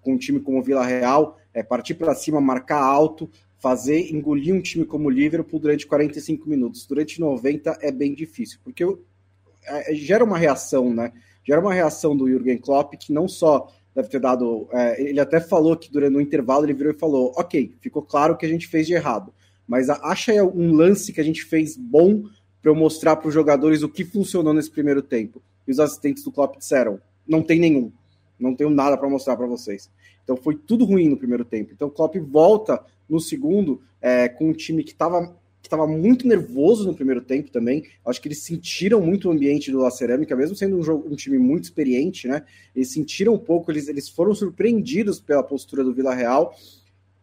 com 0.00 0.14
um 0.14 0.18
time 0.18 0.40
como 0.40 0.58
o 0.58 0.62
Vila 0.62 0.84
Real, 0.84 1.38
partir 1.68 1.94
para 1.94 2.14
cima, 2.14 2.40
marcar 2.40 2.82
alto, 2.82 3.30
fazer 3.56 4.12
engolir 4.12 4.52
um 4.52 4.60
time 4.60 4.84
como 4.84 5.06
o 5.06 5.10
Liverpool 5.10 5.60
durante 5.60 5.86
45 5.86 6.48
minutos. 6.48 6.86
Durante 6.86 7.20
90 7.20 7.78
é 7.80 7.92
bem 7.92 8.14
difícil, 8.14 8.58
porque 8.64 8.82
é, 8.82 8.88
gera 9.92 10.24
uma 10.24 10.38
reação, 10.38 10.92
né? 10.92 11.12
Gera 11.44 11.60
uma 11.60 11.72
reação 11.72 12.16
do 12.16 12.28
Jürgen 12.28 12.58
Klopp 12.58 12.94
que 12.94 13.12
não 13.12 13.28
só 13.28 13.68
deve 13.94 14.08
ter 14.08 14.20
dado. 14.20 14.68
É, 14.72 15.02
ele 15.02 15.20
até 15.20 15.40
falou 15.40 15.76
que 15.76 15.90
durante 15.90 16.16
o 16.16 16.20
intervalo 16.20 16.64
ele 16.64 16.74
virou 16.74 16.92
e 16.92 16.98
falou: 16.98 17.32
Ok, 17.36 17.74
ficou 17.80 18.02
claro 18.02 18.34
o 18.34 18.36
que 18.36 18.46
a 18.46 18.48
gente 18.48 18.66
fez 18.68 18.86
de 18.86 18.94
errado, 18.94 19.32
mas 19.66 19.88
acha 19.88 20.32
um 20.44 20.72
lance 20.72 21.12
que 21.12 21.20
a 21.20 21.24
gente 21.24 21.44
fez 21.44 21.76
bom 21.76 22.22
para 22.62 22.70
eu 22.70 22.74
mostrar 22.74 23.16
para 23.16 23.28
os 23.28 23.34
jogadores 23.34 23.82
o 23.82 23.88
que 23.88 24.04
funcionou 24.04 24.52
nesse 24.52 24.70
primeiro 24.70 25.02
tempo. 25.02 25.42
E 25.66 25.70
os 25.70 25.80
assistentes 25.80 26.22
do 26.24 26.32
Klopp 26.32 26.58
disseram: 26.58 27.00
Não 27.26 27.42
tem 27.42 27.58
nenhum, 27.58 27.92
não 28.38 28.54
tenho 28.54 28.70
nada 28.70 28.96
para 28.96 29.08
mostrar 29.08 29.36
para 29.36 29.46
vocês. 29.46 29.90
Então 30.22 30.36
foi 30.36 30.54
tudo 30.54 30.84
ruim 30.84 31.08
no 31.08 31.16
primeiro 31.16 31.44
tempo. 31.44 31.72
Então 31.72 31.88
o 31.88 31.90
Klopp 31.90 32.16
volta 32.16 32.82
no 33.08 33.20
segundo 33.20 33.82
é, 34.00 34.28
com 34.28 34.48
um 34.48 34.52
time 34.52 34.84
que 34.84 34.92
estava 34.92 35.34
estava 35.70 35.86
muito 35.86 36.26
nervoso 36.26 36.86
no 36.86 36.94
primeiro 36.94 37.20
tempo 37.20 37.50
também. 37.50 37.84
Acho 38.04 38.20
que 38.20 38.28
eles 38.28 38.42
sentiram 38.42 39.00
muito 39.00 39.28
o 39.28 39.32
ambiente 39.32 39.70
do 39.70 39.78
La 39.78 39.90
Cerâmica, 39.90 40.34
mesmo 40.34 40.56
sendo 40.56 40.76
um, 40.76 40.82
jogo, 40.82 41.08
um 41.08 41.14
time 41.14 41.38
muito 41.38 41.64
experiente, 41.64 42.26
né? 42.26 42.42
Eles 42.74 42.92
sentiram 42.92 43.34
um 43.34 43.38
pouco, 43.38 43.70
eles, 43.70 43.88
eles 43.88 44.08
foram 44.08 44.34
surpreendidos 44.34 45.20
pela 45.20 45.42
postura 45.42 45.84
do 45.84 45.94
Vila 45.94 46.14
Real. 46.14 46.54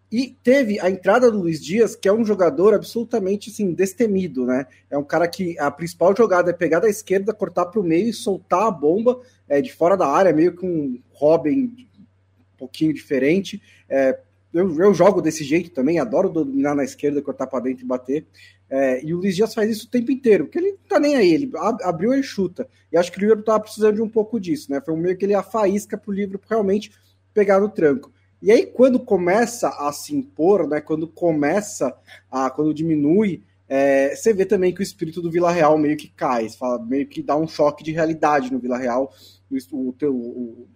E 0.09 0.37
teve 0.41 0.79
a 0.79 0.89
entrada 0.89 1.29
do 1.29 1.39
Luiz 1.39 1.61
Dias, 1.61 1.93
que 1.93 2.07
é 2.07 2.13
um 2.13 2.23
jogador 2.23 2.73
absolutamente 2.73 3.49
assim, 3.49 3.73
destemido, 3.73 4.45
né? 4.45 4.65
É 4.89 4.97
um 4.97 5.03
cara 5.03 5.27
que 5.27 5.59
a 5.59 5.69
principal 5.69 6.15
jogada 6.15 6.49
é 6.49 6.53
pegar 6.53 6.79
da 6.79 6.89
esquerda, 6.89 7.33
cortar 7.33 7.65
para 7.65 7.81
o 7.81 7.83
meio 7.83 8.07
e 8.07 8.13
soltar 8.13 8.67
a 8.67 8.71
bomba 8.71 9.19
é, 9.49 9.61
de 9.61 9.73
fora 9.73 9.97
da 9.97 10.07
área, 10.07 10.31
meio 10.31 10.55
que 10.55 10.65
um 10.65 10.97
Robin 11.11 11.75
um 11.99 12.57
pouquinho 12.57 12.93
diferente. 12.93 13.61
É, 13.89 14.17
eu, 14.53 14.73
eu 14.79 14.93
jogo 14.93 15.21
desse 15.21 15.43
jeito 15.43 15.71
também, 15.71 15.99
adoro 15.99 16.29
dominar 16.29 16.75
na 16.75 16.83
esquerda, 16.83 17.21
cortar 17.21 17.47
para 17.47 17.63
dentro 17.63 17.83
e 17.83 17.87
bater. 17.87 18.25
É, 18.69 19.03
e 19.03 19.13
o 19.13 19.17
Luiz 19.17 19.35
Dias 19.35 19.53
faz 19.53 19.69
isso 19.69 19.87
o 19.87 19.89
tempo 19.89 20.11
inteiro, 20.11 20.45
porque 20.45 20.57
ele 20.59 20.71
não 20.71 20.77
tá 20.89 20.99
nem 20.99 21.15
aí, 21.15 21.31
ele 21.31 21.51
abriu 21.83 22.13
e 22.13 22.23
chuta. 22.23 22.67
E 22.91 22.97
acho 22.97 23.11
que 23.11 23.17
o 23.17 23.21
Liverpool 23.21 23.45
tava 23.45 23.61
precisando 23.61 23.95
de 23.95 24.01
um 24.01 24.09
pouco 24.09 24.39
disso, 24.39 24.71
né? 24.71 24.81
Foi 24.81 24.93
um 24.93 24.97
meio 24.97 25.17
que 25.17 25.25
ele 25.25 25.33
a 25.33 25.43
faísca 25.43 25.97
pro 25.97 26.11
Liverpool 26.11 26.47
realmente 26.49 26.91
pegar 27.33 27.59
no 27.59 27.69
tranco. 27.69 28.11
E 28.41 28.51
aí, 28.51 28.65
quando 28.65 28.99
começa 28.99 29.69
a 29.69 29.91
se 29.91 30.15
impor, 30.15 30.67
né? 30.67 30.79
Quando 30.79 31.07
começa 31.07 31.95
a. 32.29 32.49
quando 32.49 32.73
diminui, 32.73 33.43
é, 33.67 34.15
você 34.15 34.33
vê 34.33 34.45
também 34.45 34.73
que 34.73 34.81
o 34.81 34.83
espírito 34.83 35.21
do 35.21 35.31
Vila 35.31 35.51
Real 35.51 35.77
meio 35.77 35.97
que 35.97 36.07
cai, 36.07 36.49
fala, 36.49 36.83
meio 36.83 37.07
que 37.07 37.21
dá 37.21 37.35
um 37.35 37.47
choque 37.47 37.83
de 37.83 37.91
realidade 37.91 38.51
no 38.51 38.59
Vila 38.59 38.77
Real. 38.77 39.11
O, 39.49 39.57
o, 39.75 39.95
o, 40.03 40.67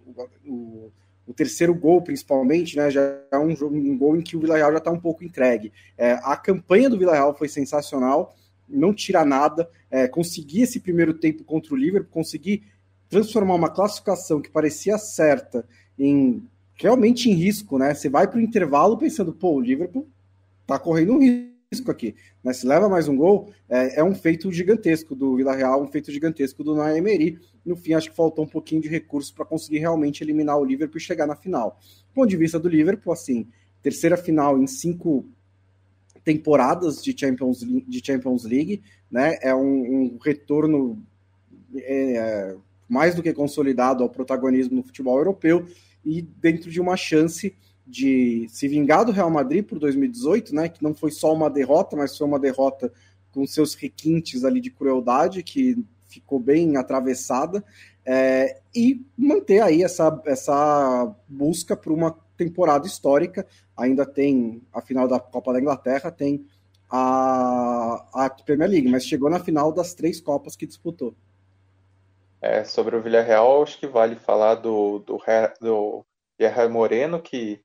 o 0.46 0.92
o 1.26 1.32
terceiro 1.32 1.74
gol, 1.74 2.02
principalmente, 2.02 2.76
né, 2.76 2.90
já 2.90 3.00
é 3.30 3.38
um, 3.38 3.52
um 3.64 3.96
gol 3.96 4.16
em 4.16 4.22
que 4.22 4.36
o 4.36 4.40
Vila 4.40 4.56
Real 4.56 4.72
já 4.72 4.78
está 4.78 4.90
um 4.90 5.00
pouco 5.00 5.24
entregue. 5.24 5.72
É, 5.96 6.12
a 6.22 6.36
campanha 6.36 6.90
do 6.90 6.98
Vila 6.98 7.12
Real 7.12 7.34
foi 7.36 7.48
sensacional, 7.48 8.34
não 8.68 8.92
tira 8.92 9.24
nada. 9.24 9.68
É, 9.90 10.08
conseguir 10.08 10.62
esse 10.62 10.80
primeiro 10.80 11.14
tempo 11.14 11.44
contra 11.44 11.74
o 11.74 11.76
Liverpool, 11.76 12.10
conseguir 12.10 12.64
transformar 13.08 13.54
uma 13.54 13.70
classificação 13.70 14.40
que 14.40 14.50
parecia 14.50 14.98
certa 14.98 15.66
em 15.98 16.42
realmente 16.74 17.30
em 17.30 17.34
risco, 17.34 17.78
né? 17.78 17.94
Você 17.94 18.08
vai 18.08 18.26
para 18.26 18.38
o 18.38 18.40
intervalo 18.40 18.96
pensando, 18.96 19.32
pô, 19.32 19.54
o 19.54 19.60
Liverpool 19.60 20.08
está 20.62 20.78
correndo 20.78 21.12
um 21.12 21.18
risco 21.18 21.51
risco 21.72 21.90
aqui. 21.90 22.14
Né? 22.44 22.52
Se 22.52 22.66
leva 22.66 22.88
mais 22.88 23.08
um 23.08 23.16
gol, 23.16 23.50
é, 23.68 24.00
é 24.00 24.04
um 24.04 24.14
feito 24.14 24.52
gigantesco 24.52 25.14
do 25.14 25.36
Vila 25.36 25.54
Real, 25.54 25.82
um 25.82 25.86
feito 25.86 26.12
gigantesco 26.12 26.62
do. 26.62 26.82
Emery. 26.82 27.38
No 27.64 27.74
fim, 27.76 27.94
acho 27.94 28.10
que 28.10 28.16
faltou 28.16 28.44
um 28.44 28.48
pouquinho 28.48 28.82
de 28.82 28.88
recursos 28.88 29.30
para 29.30 29.44
conseguir 29.44 29.78
realmente 29.78 30.22
eliminar 30.22 30.58
o 30.58 30.64
Liverpool 30.64 30.98
e 30.98 31.00
chegar 31.00 31.26
na 31.26 31.36
final. 31.36 31.78
Do 32.08 32.14
ponto 32.14 32.28
de 32.28 32.36
vista 32.36 32.58
do 32.58 32.68
Liverpool, 32.68 33.12
assim, 33.12 33.48
terceira 33.80 34.16
final 34.16 34.60
em 34.60 34.66
cinco 34.66 35.24
temporadas 36.24 37.02
de 37.02 37.18
Champions, 37.18 37.60
de 37.60 38.04
Champions 38.04 38.44
League, 38.44 38.82
né? 39.10 39.38
É 39.40 39.54
um, 39.54 39.60
um 40.14 40.18
retorno 40.22 41.02
é 41.76 42.56
mais 42.88 43.14
do 43.14 43.22
que 43.22 43.32
consolidado 43.32 44.02
ao 44.02 44.10
protagonismo 44.10 44.76
no 44.76 44.82
futebol 44.82 45.16
europeu 45.16 45.64
e 46.04 46.20
dentro 46.20 46.70
de 46.70 46.78
uma 46.78 46.94
chance 46.94 47.56
de 47.92 48.46
se 48.48 48.66
vingar 48.66 49.04
do 49.04 49.12
Real 49.12 49.30
Madrid 49.30 49.62
por 49.62 49.78
2018, 49.78 50.54
né? 50.54 50.68
Que 50.70 50.82
não 50.82 50.94
foi 50.94 51.10
só 51.10 51.30
uma 51.32 51.50
derrota, 51.50 51.94
mas 51.94 52.16
foi 52.16 52.26
uma 52.26 52.38
derrota 52.38 52.90
com 53.30 53.46
seus 53.46 53.74
requintes 53.74 54.44
ali 54.44 54.62
de 54.62 54.70
crueldade, 54.70 55.42
que 55.42 55.76
ficou 56.08 56.40
bem 56.40 56.78
atravessada, 56.78 57.62
é, 58.04 58.60
e 58.74 59.04
manter 59.16 59.60
aí 59.60 59.82
essa, 59.82 60.20
essa 60.24 61.14
busca 61.28 61.76
por 61.76 61.92
uma 61.92 62.16
temporada 62.34 62.86
histórica. 62.86 63.46
Ainda 63.76 64.06
tem 64.06 64.62
a 64.72 64.80
final 64.80 65.06
da 65.06 65.20
Copa 65.20 65.52
da 65.52 65.60
Inglaterra, 65.60 66.10
tem 66.10 66.46
a, 66.90 68.06
a 68.12 68.30
Premier 68.30 68.70
League, 68.70 68.88
mas 68.88 69.04
chegou 69.04 69.28
na 69.28 69.38
final 69.38 69.70
das 69.70 69.92
três 69.92 70.18
Copas 70.18 70.56
que 70.56 70.66
disputou. 70.66 71.14
É, 72.40 72.64
sobre 72.64 72.96
o 72.96 73.02
Villarreal, 73.02 73.62
acho 73.62 73.78
que 73.78 73.86
vale 73.86 74.16
falar 74.16 74.56
do, 74.56 74.98
do, 75.00 75.18
do 75.60 76.04
Guerra 76.38 76.68
Moreno, 76.68 77.20
que 77.20 77.60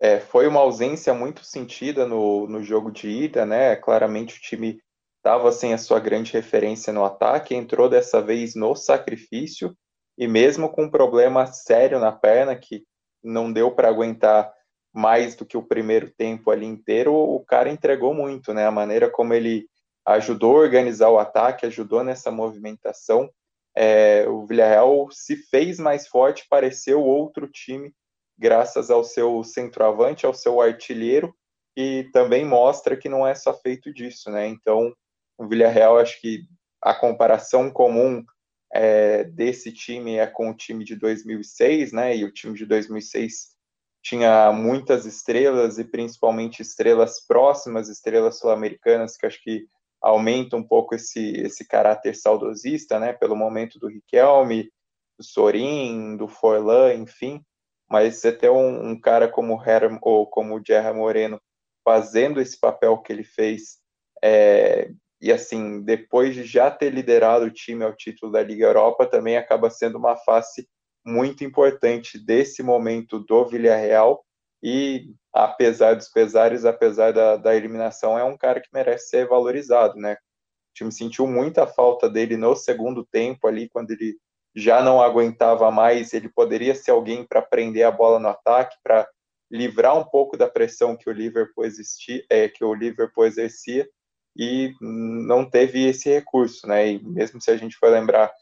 é, 0.00 0.20
foi 0.20 0.46
uma 0.46 0.60
ausência 0.60 1.14
muito 1.14 1.44
sentida 1.44 2.06
no, 2.06 2.46
no 2.46 2.62
jogo 2.62 2.90
de 2.90 3.08
ida, 3.08 3.46
né? 3.46 3.76
Claramente 3.76 4.36
o 4.36 4.40
time 4.40 4.80
estava 5.18 5.50
sem 5.50 5.72
a 5.72 5.78
sua 5.78 5.98
grande 5.98 6.32
referência 6.32 6.92
no 6.92 7.04
ataque, 7.04 7.54
entrou 7.54 7.88
dessa 7.88 8.20
vez 8.20 8.54
no 8.54 8.74
sacrifício 8.76 9.76
e 10.16 10.28
mesmo 10.28 10.68
com 10.68 10.84
um 10.84 10.90
problema 10.90 11.46
sério 11.46 11.98
na 11.98 12.12
perna 12.12 12.54
que 12.54 12.84
não 13.22 13.52
deu 13.52 13.72
para 13.72 13.88
aguentar 13.88 14.52
mais 14.92 15.34
do 15.34 15.44
que 15.44 15.56
o 15.56 15.66
primeiro 15.66 16.10
tempo 16.10 16.50
ali 16.50 16.64
inteiro, 16.64 17.12
o 17.14 17.44
cara 17.44 17.68
entregou 17.68 18.14
muito, 18.14 18.54
né? 18.54 18.66
A 18.66 18.70
maneira 18.70 19.10
como 19.10 19.34
ele 19.34 19.66
ajudou 20.06 20.56
a 20.56 20.60
organizar 20.60 21.10
o 21.10 21.18
ataque, 21.18 21.66
ajudou 21.66 22.04
nessa 22.04 22.30
movimentação. 22.30 23.28
É, 23.74 24.26
o 24.28 24.46
Villarreal 24.46 25.08
se 25.10 25.36
fez 25.36 25.78
mais 25.78 26.06
forte, 26.06 26.46
pareceu 26.48 27.02
outro 27.02 27.48
time 27.48 27.92
graças 28.38 28.90
ao 28.90 29.02
seu 29.02 29.42
centroavante, 29.42 30.26
ao 30.26 30.34
seu 30.34 30.60
artilheiro, 30.60 31.34
e 31.76 32.04
também 32.12 32.44
mostra 32.44 32.96
que 32.96 33.08
não 33.08 33.26
é 33.26 33.34
só 33.34 33.52
feito 33.52 33.92
disso, 33.92 34.30
né? 34.30 34.46
Então, 34.46 34.94
o 35.38 35.46
Villarreal, 35.46 35.98
acho 35.98 36.20
que 36.20 36.44
a 36.82 36.94
comparação 36.94 37.70
comum 37.70 38.24
é, 38.72 39.24
desse 39.24 39.72
time 39.72 40.16
é 40.16 40.26
com 40.26 40.50
o 40.50 40.56
time 40.56 40.84
de 40.84 40.96
2006, 40.96 41.92
né? 41.92 42.16
E 42.16 42.24
o 42.24 42.32
time 42.32 42.54
de 42.54 42.64
2006 42.64 43.54
tinha 44.02 44.52
muitas 44.52 45.04
estrelas 45.04 45.78
e 45.78 45.84
principalmente 45.84 46.62
estrelas 46.62 47.20
próximas, 47.26 47.88
estrelas 47.88 48.38
sul-americanas, 48.38 49.16
que 49.16 49.26
acho 49.26 49.42
que 49.42 49.66
aumenta 50.00 50.56
um 50.56 50.62
pouco 50.62 50.94
esse, 50.94 51.32
esse 51.38 51.66
caráter 51.66 52.14
saudosista, 52.14 52.98
né? 52.98 53.12
Pelo 53.12 53.36
momento 53.36 53.78
do 53.78 53.88
Riquelme, 53.88 54.70
do 55.18 55.24
Sorin, 55.24 56.16
do 56.16 56.28
Forlan, 56.28 56.94
enfim 56.94 57.44
mas 57.88 58.16
você 58.16 58.32
ter 58.32 58.50
um, 58.50 58.90
um 58.90 59.00
cara 59.00 59.28
como 59.28 59.62
Herm, 59.62 59.98
ou 60.02 60.26
como 60.26 60.56
o 60.56 60.62
Jerry 60.64 60.94
Moreno 60.94 61.40
fazendo 61.84 62.40
esse 62.40 62.58
papel 62.58 62.98
que 62.98 63.12
ele 63.12 63.24
fez, 63.24 63.78
é, 64.22 64.90
e 65.20 65.32
assim, 65.32 65.82
depois 65.82 66.34
de 66.34 66.44
já 66.44 66.70
ter 66.70 66.90
liderado 66.90 67.44
o 67.44 67.50
time 67.50 67.84
ao 67.84 67.94
título 67.94 68.32
da 68.32 68.42
Liga 68.42 68.66
Europa, 68.66 69.06
também 69.06 69.36
acaba 69.36 69.70
sendo 69.70 69.96
uma 69.96 70.16
face 70.16 70.68
muito 71.04 71.44
importante 71.44 72.18
desse 72.18 72.62
momento 72.62 73.20
do 73.20 73.46
Villarreal, 73.46 74.24
e 74.62 75.14
apesar 75.32 75.94
dos 75.94 76.08
pesares, 76.08 76.64
apesar 76.64 77.12
da, 77.12 77.36
da 77.36 77.54
eliminação, 77.54 78.18
é 78.18 78.24
um 78.24 78.36
cara 78.36 78.60
que 78.60 78.68
merece 78.72 79.10
ser 79.10 79.28
valorizado, 79.28 79.96
né? 79.96 80.14
O 80.14 80.74
time 80.74 80.90
sentiu 80.90 81.26
muita 81.26 81.66
falta 81.66 82.10
dele 82.10 82.36
no 82.36 82.56
segundo 82.56 83.06
tempo 83.06 83.46
ali, 83.46 83.68
quando 83.68 83.92
ele 83.92 84.16
já 84.56 84.82
não 84.82 85.02
aguentava 85.02 85.70
mais, 85.70 86.14
ele 86.14 86.30
poderia 86.30 86.74
ser 86.74 86.90
alguém 86.90 87.22
para 87.26 87.42
prender 87.42 87.84
a 87.84 87.90
bola 87.90 88.18
no 88.18 88.28
ataque, 88.28 88.74
para 88.82 89.06
livrar 89.50 89.96
um 89.98 90.04
pouco 90.04 90.34
da 90.34 90.48
pressão 90.48 90.96
que 90.96 91.10
o 91.10 91.12
Liverpool 91.12 91.66
existia, 91.66 92.24
é, 92.30 92.48
que 92.48 92.64
o 92.64 92.72
Liverpool 92.72 93.26
exercia 93.26 93.86
e 94.34 94.72
não 94.80 95.48
teve 95.48 95.86
esse 95.86 96.08
recurso, 96.08 96.66
né? 96.66 96.88
E 96.92 97.04
mesmo 97.04 97.40
se 97.40 97.50
a 97.50 97.56
gente 97.56 97.76
for 97.76 97.90
lembrar 97.90 98.32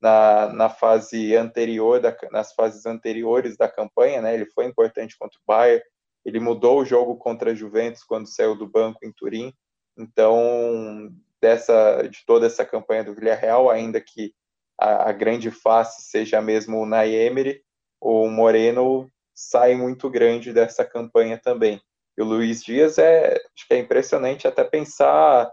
na, 0.00 0.52
na 0.52 0.68
fase 0.70 1.34
anterior, 1.34 2.00
da, 2.00 2.16
nas 2.30 2.54
fases 2.54 2.86
anteriores 2.86 3.56
da 3.56 3.68
campanha, 3.68 4.22
né? 4.22 4.32
Ele 4.32 4.46
foi 4.46 4.66
importante 4.66 5.18
contra 5.18 5.38
o 5.38 5.42
Bayern, 5.46 5.82
ele 6.24 6.38
mudou 6.38 6.80
o 6.80 6.84
jogo 6.84 7.16
contra 7.16 7.50
a 7.50 7.54
Juventus 7.54 8.04
quando 8.04 8.28
saiu 8.28 8.54
do 8.56 8.66
banco 8.66 9.04
em 9.04 9.12
Turim. 9.12 9.52
Então, 9.98 11.12
dessa 11.40 12.02
de 12.02 12.24
toda 12.24 12.46
essa 12.46 12.64
campanha 12.64 13.04
do 13.04 13.14
Villarreal, 13.14 13.68
ainda 13.68 14.00
que 14.00 14.32
a, 14.78 15.10
a 15.10 15.12
grande 15.12 15.50
face 15.50 16.02
seja 16.02 16.40
mesmo 16.40 16.78
o 16.78 16.86
Nay 16.86 17.14
Emery, 17.14 17.62
o 18.00 18.28
Moreno 18.28 19.10
sai 19.34 19.74
muito 19.74 20.08
grande 20.10 20.52
dessa 20.52 20.84
campanha 20.84 21.38
também. 21.38 21.80
E 22.16 22.22
o 22.22 22.24
Luiz 22.24 22.62
Dias 22.62 22.98
é, 22.98 23.34
acho 23.34 23.66
que 23.66 23.74
é 23.74 23.78
impressionante 23.78 24.46
até 24.46 24.62
pensar 24.62 25.50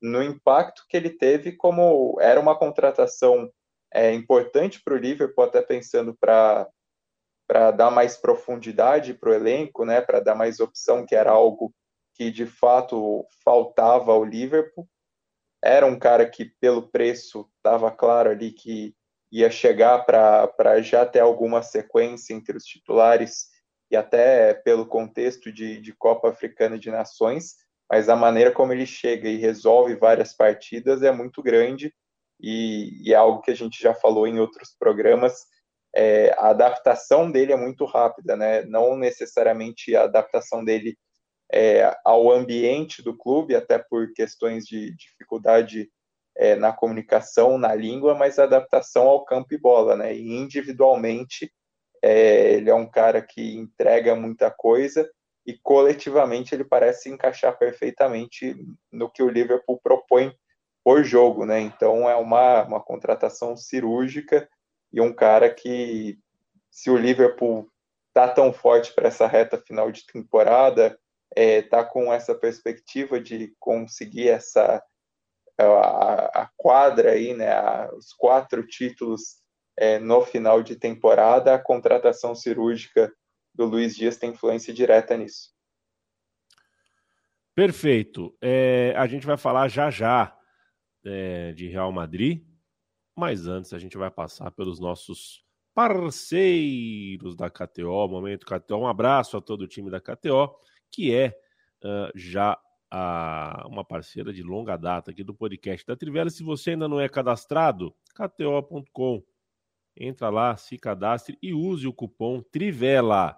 no 0.00 0.22
impacto 0.22 0.84
que 0.88 0.96
ele 0.96 1.10
teve 1.10 1.52
como 1.52 2.16
era 2.20 2.40
uma 2.40 2.56
contratação 2.56 3.50
é, 3.92 4.12
importante 4.12 4.80
para 4.82 4.94
o 4.94 4.98
Liverpool, 4.98 5.44
até 5.44 5.60
pensando 5.60 6.16
para 6.18 6.68
para 7.46 7.70
dar 7.70 7.90
mais 7.90 8.14
profundidade 8.14 9.14
para 9.14 9.30
o 9.30 9.32
elenco, 9.32 9.82
né, 9.86 10.02
para 10.02 10.20
dar 10.20 10.34
mais 10.34 10.60
opção, 10.60 11.06
que 11.06 11.14
era 11.14 11.30
algo 11.30 11.72
que 12.12 12.30
de 12.30 12.44
fato 12.44 13.26
faltava 13.42 14.12
ao 14.12 14.22
Liverpool. 14.22 14.86
Era 15.62 15.86
um 15.86 15.98
cara 15.98 16.28
que, 16.28 16.46
pelo 16.60 16.88
preço, 16.88 17.48
estava 17.56 17.90
claro 17.90 18.30
ali 18.30 18.52
que 18.52 18.94
ia 19.30 19.50
chegar 19.50 20.04
para 20.04 20.80
já 20.80 21.04
ter 21.04 21.20
alguma 21.20 21.62
sequência 21.62 22.32
entre 22.32 22.56
os 22.56 22.64
titulares 22.64 23.48
e 23.90 23.96
até 23.96 24.54
pelo 24.54 24.86
contexto 24.86 25.52
de, 25.52 25.80
de 25.80 25.92
Copa 25.94 26.30
Africana 26.30 26.78
de 26.78 26.90
Nações, 26.90 27.56
mas 27.90 28.08
a 28.08 28.16
maneira 28.16 28.52
como 28.52 28.72
ele 28.72 28.86
chega 28.86 29.28
e 29.28 29.36
resolve 29.36 29.94
várias 29.96 30.34
partidas 30.34 31.02
é 31.02 31.10
muito 31.10 31.42
grande 31.42 31.92
e, 32.40 33.02
e 33.02 33.12
é 33.12 33.16
algo 33.16 33.40
que 33.40 33.50
a 33.50 33.56
gente 33.56 33.82
já 33.82 33.94
falou 33.94 34.26
em 34.26 34.38
outros 34.38 34.74
programas. 34.78 35.46
É, 35.94 36.32
a 36.38 36.50
adaptação 36.50 37.30
dele 37.30 37.52
é 37.52 37.56
muito 37.56 37.84
rápida, 37.86 38.36
né? 38.36 38.62
Não 38.62 38.96
necessariamente 38.96 39.96
a 39.96 40.04
adaptação 40.04 40.64
dele 40.64 40.96
é, 41.52 41.96
ao 42.04 42.30
ambiente 42.30 43.02
do 43.02 43.16
clube, 43.16 43.54
até 43.54 43.78
por 43.78 44.12
questões 44.12 44.66
de 44.66 44.94
dificuldade 44.94 45.90
é, 46.36 46.54
na 46.54 46.72
comunicação, 46.72 47.58
na 47.58 47.74
língua, 47.74 48.14
mas 48.14 48.38
adaptação 48.38 49.08
ao 49.08 49.24
campo 49.24 49.52
e 49.52 49.58
bola, 49.58 49.96
né? 49.96 50.14
E 50.14 50.36
individualmente, 50.36 51.52
é, 52.02 52.52
ele 52.52 52.70
é 52.70 52.74
um 52.74 52.88
cara 52.88 53.20
que 53.20 53.56
entrega 53.56 54.14
muita 54.14 54.50
coisa 54.50 55.10
e 55.44 55.58
coletivamente 55.58 56.54
ele 56.54 56.64
parece 56.64 57.08
encaixar 57.08 57.58
perfeitamente 57.58 58.54
no 58.92 59.10
que 59.10 59.22
o 59.22 59.28
Liverpool 59.28 59.80
propõe 59.82 60.32
por 60.84 61.02
jogo, 61.02 61.44
né? 61.44 61.60
Então 61.60 62.08
é 62.08 62.14
uma, 62.14 62.62
uma 62.64 62.80
contratação 62.80 63.56
cirúrgica 63.56 64.48
e 64.92 65.00
um 65.00 65.12
cara 65.12 65.52
que, 65.52 66.18
se 66.70 66.90
o 66.90 66.96
Liverpool 66.96 67.68
tá 68.12 68.28
tão 68.28 68.52
forte 68.52 68.92
para 68.94 69.08
essa 69.08 69.26
reta 69.26 69.58
final 69.58 69.90
de 69.90 70.06
temporada, 70.06 70.98
é, 71.36 71.62
tá 71.62 71.84
com 71.84 72.12
essa 72.12 72.34
perspectiva 72.34 73.20
de 73.20 73.54
conseguir 73.58 74.28
essa 74.28 74.82
a, 75.60 76.42
a 76.42 76.50
quadra 76.56 77.12
aí, 77.12 77.34
né, 77.34 77.50
a, 77.50 77.90
os 77.94 78.12
quatro 78.12 78.64
títulos 78.66 79.42
é, 79.76 79.98
no 79.98 80.22
final 80.24 80.62
de 80.62 80.76
temporada, 80.76 81.54
a 81.54 81.58
contratação 81.58 82.34
cirúrgica 82.34 83.12
do 83.54 83.64
Luiz 83.64 83.96
Dias 83.96 84.16
tem 84.16 84.30
influência 84.30 84.72
direta 84.72 85.16
nisso. 85.16 85.52
Perfeito. 87.54 88.36
É, 88.40 88.94
a 88.96 89.06
gente 89.08 89.26
vai 89.26 89.36
falar 89.36 89.68
já 89.68 89.90
já 89.90 90.36
é, 91.04 91.52
de 91.52 91.68
Real 91.68 91.90
Madrid, 91.90 92.44
mas 93.16 93.48
antes 93.48 93.72
a 93.72 93.78
gente 93.78 93.98
vai 93.98 94.10
passar 94.10 94.50
pelos 94.52 94.78
nossos 94.78 95.44
parceiros 95.74 97.34
da 97.36 97.50
KTO, 97.50 98.08
Momento 98.08 98.46
KTO. 98.46 98.78
Um 98.78 98.86
abraço 98.86 99.36
a 99.36 99.40
todo 99.40 99.62
o 99.62 99.68
time 99.68 99.90
da 99.90 100.00
KTO, 100.00 100.56
que 100.90 101.14
é 101.14 101.38
uh, 101.84 102.10
já 102.14 102.58
a, 102.90 103.64
uma 103.68 103.84
parceira 103.84 104.32
de 104.32 104.42
longa 104.42 104.76
data 104.76 105.10
aqui 105.10 105.22
do 105.22 105.34
podcast 105.34 105.86
da 105.86 105.96
Trivela. 105.96 106.30
Se 106.30 106.42
você 106.42 106.70
ainda 106.70 106.88
não 106.88 107.00
é 107.00 107.08
cadastrado, 107.08 107.94
kto.com. 108.14 109.22
Entra 109.96 110.30
lá, 110.30 110.56
se 110.56 110.78
cadastre 110.78 111.36
e 111.42 111.52
use 111.52 111.86
o 111.86 111.92
cupom 111.92 112.40
Trivela 112.40 113.36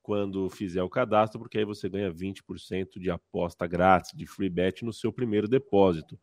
quando 0.00 0.48
fizer 0.48 0.82
o 0.82 0.88
cadastro, 0.88 1.38
porque 1.38 1.58
aí 1.58 1.64
você 1.66 1.86
ganha 1.86 2.10
20% 2.10 2.98
de 2.98 3.10
aposta 3.10 3.66
grátis, 3.66 4.12
de 4.16 4.26
free 4.26 4.48
bet 4.48 4.82
no 4.82 4.92
seu 4.92 5.12
primeiro 5.12 5.46
depósito. 5.46 6.18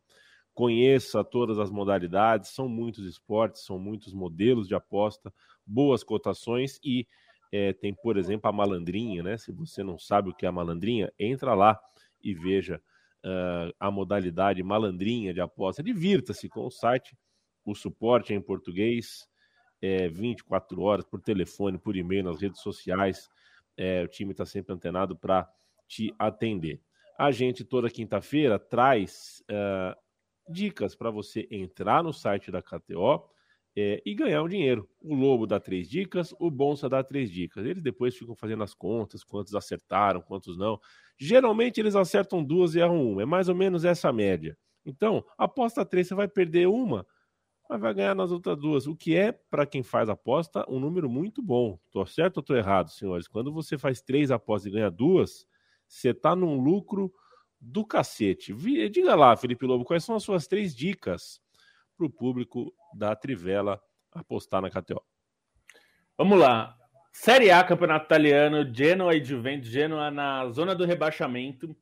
Conheça 0.52 1.22
todas 1.22 1.58
as 1.58 1.70
modalidades, 1.70 2.50
são 2.50 2.68
muitos 2.68 3.06
esportes, 3.06 3.64
são 3.64 3.78
muitos 3.78 4.12
modelos 4.12 4.66
de 4.66 4.74
aposta, 4.74 5.32
boas 5.64 6.02
cotações 6.02 6.80
e 6.82 7.06
é, 7.52 7.72
tem, 7.72 7.94
por 7.94 8.16
exemplo, 8.16 8.48
a 8.48 8.52
malandrinha, 8.52 9.22
né? 9.22 9.38
Se 9.38 9.52
você 9.52 9.82
não 9.82 9.98
sabe 9.98 10.30
o 10.30 10.34
que 10.34 10.44
é 10.44 10.48
a 10.48 10.52
malandrinha, 10.52 11.12
entra 11.18 11.54
lá 11.54 11.78
e 12.22 12.34
veja 12.34 12.80
uh, 13.24 13.74
a 13.78 13.90
modalidade 13.90 14.62
malandrinha 14.62 15.32
de 15.32 15.40
aposta. 15.40 15.82
Divirta-se 15.82 16.48
com 16.48 16.66
o 16.66 16.70
site, 16.70 17.16
o 17.64 17.74
suporte 17.74 18.32
é 18.32 18.36
em 18.36 18.40
português, 18.40 19.28
é 19.80 20.08
24 20.08 20.80
horas 20.80 21.04
por 21.04 21.20
telefone, 21.20 21.78
por 21.78 21.96
e-mail, 21.96 22.24
nas 22.24 22.40
redes 22.40 22.60
sociais. 22.60 23.28
É, 23.76 24.02
o 24.02 24.08
time 24.08 24.32
está 24.32 24.46
sempre 24.46 24.72
antenado 24.72 25.16
para 25.16 25.48
te 25.86 26.14
atender. 26.18 26.80
A 27.18 27.30
gente, 27.30 27.64
toda 27.64 27.90
quinta-feira, 27.90 28.58
traz 28.58 29.42
uh, 29.50 29.96
dicas 30.52 30.94
para 30.94 31.10
você 31.10 31.46
entrar 31.50 32.02
no 32.02 32.12
site 32.12 32.50
da 32.50 32.62
KTO 32.62 33.28
é, 33.76 34.02
e 34.06 34.14
ganhar 34.14 34.42
um 34.42 34.48
dinheiro. 34.48 34.88
O 35.02 35.14
Lobo 35.14 35.46
dá 35.46 35.60
três 35.60 35.88
dicas, 35.88 36.34
o 36.40 36.50
Bonsa 36.50 36.88
dá 36.88 37.04
três 37.04 37.30
dicas. 37.30 37.66
Eles 37.66 37.82
depois 37.82 38.16
ficam 38.16 38.34
fazendo 38.34 38.62
as 38.64 38.72
contas, 38.72 39.22
quantos 39.22 39.54
acertaram, 39.54 40.22
quantos 40.22 40.56
não. 40.56 40.80
Geralmente 41.18 41.78
eles 41.78 41.94
acertam 41.94 42.42
duas 42.42 42.74
e 42.74 42.80
erram 42.80 43.12
uma. 43.12 43.22
É 43.22 43.26
mais 43.26 43.50
ou 43.50 43.54
menos 43.54 43.84
essa 43.84 44.10
média. 44.10 44.56
Então, 44.84 45.22
aposta 45.36 45.84
três, 45.84 46.08
você 46.08 46.14
vai 46.14 46.26
perder 46.26 46.68
uma, 46.68 47.06
mas 47.68 47.80
vai 47.80 47.92
ganhar 47.92 48.14
nas 48.14 48.30
outras 48.30 48.56
duas. 48.56 48.86
O 48.86 48.96
que 48.96 49.14
é, 49.14 49.32
para 49.32 49.66
quem 49.66 49.82
faz 49.82 50.08
aposta, 50.08 50.64
um 50.68 50.80
número 50.80 51.10
muito 51.10 51.42
bom. 51.42 51.78
Tô 51.90 52.06
certo 52.06 52.38
ou 52.38 52.42
tô 52.42 52.54
errado, 52.54 52.90
senhores? 52.90 53.28
Quando 53.28 53.52
você 53.52 53.76
faz 53.76 54.00
três 54.00 54.30
apostas 54.30 54.72
e 54.72 54.74
ganha 54.74 54.90
duas, 54.90 55.46
você 55.86 56.14
tá 56.14 56.34
num 56.34 56.58
lucro 56.60 57.12
do 57.60 57.84
cacete. 57.84 58.54
Diga 58.88 59.14
lá, 59.14 59.36
Felipe 59.36 59.66
Lobo, 59.66 59.84
quais 59.84 60.04
são 60.04 60.14
as 60.16 60.22
suas 60.22 60.46
três 60.46 60.74
dicas 60.74 61.40
para 61.96 62.06
o 62.06 62.10
público 62.10 62.74
da 62.94 63.14
Trivela 63.16 63.80
apostar 64.12 64.60
na 64.60 64.70
KTO. 64.70 65.02
Vamos 66.16 66.38
lá. 66.38 66.76
Série 67.12 67.50
A, 67.50 67.64
Campeonato 67.64 68.06
Italiano, 68.06 68.74
Genoa 68.74 69.14
e 69.14 69.24
Juventus. 69.24 69.68
Genoa 69.68 70.10
na 70.10 70.48
zona 70.50 70.74
do 70.74 70.84
rebaixamento, 70.84 71.76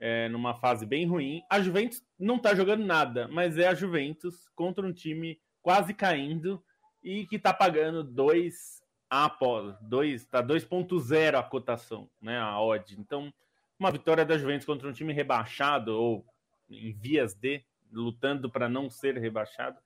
é, 0.00 0.28
numa 0.28 0.54
fase 0.54 0.86
bem 0.86 1.06
ruim. 1.06 1.42
A 1.50 1.60
Juventus 1.60 2.02
não 2.18 2.36
está 2.36 2.54
jogando 2.54 2.84
nada, 2.84 3.28
mas 3.28 3.58
é 3.58 3.68
a 3.68 3.74
Juventus 3.74 4.48
contra 4.54 4.86
um 4.86 4.92
time 4.92 5.40
quase 5.62 5.92
caindo 5.92 6.62
e 7.02 7.26
que 7.26 7.36
está 7.36 7.52
pagando 7.52 8.02
2 8.02 8.82
a 9.10 9.34
2, 9.80 10.26
tá 10.26 10.42
2.0 10.42 11.38
a 11.38 11.42
cotação, 11.42 12.10
né, 12.20 12.38
a 12.38 12.60
odd. 12.60 12.94
Então, 12.98 13.32
uma 13.78 13.90
vitória 13.90 14.24
da 14.24 14.36
Juventus 14.36 14.66
contra 14.66 14.88
um 14.88 14.92
time 14.92 15.12
rebaixado 15.12 15.98
ou 15.98 16.26
em 16.68 16.92
vias 16.92 17.34
de 17.34 17.64
lutando 17.92 18.50
para 18.50 18.68
não 18.68 18.90
ser 18.90 19.16
rebaixado, 19.18 19.78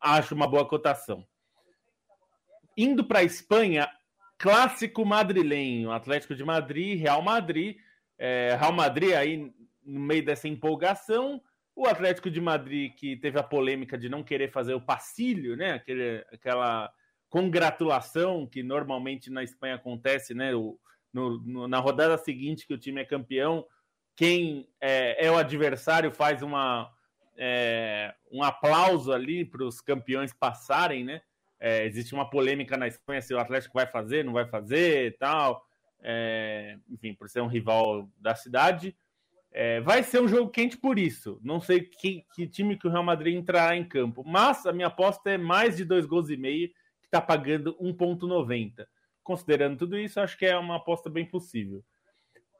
acho 0.00 0.34
uma 0.34 0.46
boa 0.46 0.66
cotação. 0.66 1.26
Indo 2.76 3.04
para 3.04 3.20
a 3.20 3.24
Espanha, 3.24 3.88
clássico 4.38 5.04
madrilenho, 5.04 5.92
Atlético 5.92 6.34
de 6.34 6.44
Madrid, 6.44 6.98
Real 6.98 7.22
Madrid. 7.22 7.76
É, 8.18 8.56
Real 8.58 8.72
Madrid 8.72 9.12
aí 9.12 9.52
no 9.84 10.00
meio 10.00 10.24
dessa 10.24 10.48
empolgação, 10.48 11.42
o 11.74 11.86
Atlético 11.86 12.30
de 12.30 12.40
Madrid 12.40 12.92
que 12.94 13.16
teve 13.16 13.38
a 13.38 13.42
polêmica 13.42 13.98
de 13.98 14.08
não 14.08 14.22
querer 14.22 14.50
fazer 14.50 14.74
o 14.74 14.80
passilho, 14.80 15.56
né? 15.56 15.72
Aquele, 15.72 16.24
aquela 16.32 16.92
congratulação 17.28 18.46
que 18.46 18.62
normalmente 18.62 19.30
na 19.30 19.42
Espanha 19.42 19.76
acontece, 19.76 20.34
né? 20.34 20.54
O, 20.54 20.78
no, 21.12 21.38
no, 21.38 21.68
na 21.68 21.78
rodada 21.78 22.16
seguinte 22.18 22.66
que 22.66 22.74
o 22.74 22.78
time 22.78 23.00
é 23.00 23.04
campeão, 23.04 23.66
quem 24.16 24.68
é, 24.80 25.26
é 25.26 25.30
o 25.30 25.36
adversário 25.36 26.10
faz 26.10 26.42
uma, 26.42 26.90
é, 27.36 28.14
um 28.30 28.42
aplauso 28.42 29.12
ali 29.12 29.44
para 29.44 29.64
os 29.64 29.80
campeões 29.80 30.32
passarem, 30.32 31.04
né? 31.04 31.22
É, 31.58 31.86
existe 31.86 32.12
uma 32.12 32.28
polêmica 32.28 32.76
na 32.76 32.88
Espanha 32.88 33.22
se 33.22 33.32
o 33.32 33.38
Atlético 33.38 33.74
vai 33.74 33.86
fazer, 33.86 34.24
não 34.24 34.32
vai 34.32 34.46
fazer 34.46 35.06
e 35.06 35.10
tal. 35.12 35.64
É, 36.02 36.76
enfim, 36.90 37.14
por 37.14 37.30
ser 37.30 37.40
um 37.40 37.46
rival 37.46 38.08
da 38.18 38.34
cidade. 38.34 38.96
É, 39.52 39.80
vai 39.80 40.02
ser 40.02 40.20
um 40.20 40.26
jogo 40.26 40.50
quente 40.50 40.76
por 40.76 40.98
isso. 40.98 41.38
Não 41.42 41.60
sei 41.60 41.82
que, 41.82 42.24
que, 42.34 42.48
time 42.48 42.76
que 42.76 42.88
o 42.88 42.90
Real 42.90 43.04
Madrid 43.04 43.36
entrará 43.36 43.76
em 43.76 43.84
campo. 43.84 44.24
Mas 44.26 44.66
a 44.66 44.72
minha 44.72 44.88
aposta 44.88 45.30
é 45.30 45.38
mais 45.38 45.76
de 45.76 45.84
dois 45.84 46.06
gols 46.06 46.30
e 46.30 46.36
meio, 46.36 46.68
que 47.00 47.06
está 47.06 47.20
pagando 47.20 47.76
1,90. 47.80 48.86
Considerando 49.22 49.78
tudo 49.78 49.96
isso, 49.96 50.18
acho 50.20 50.36
que 50.36 50.46
é 50.46 50.56
uma 50.56 50.76
aposta 50.76 51.08
bem 51.08 51.24
possível. 51.24 51.84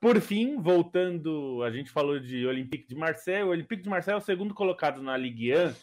Por 0.03 0.21
fim, 0.21 0.61
voltando, 0.61 1.63
a 1.63 1.71
gente 1.71 1.89
falou 1.89 2.19
de 2.19 2.45
Olympique 2.45 2.89
de 2.89 2.97
Marseille. 2.97 3.45
O 3.45 3.51
Olympique 3.51 3.85
de 3.85 3.89
Marseille 3.89 4.17
é 4.17 4.21
o 4.21 4.25
segundo 4.25 4.53
colocado 4.53 5.01
na 5.01 5.17
Ligue 5.17 5.55
1 5.55 5.75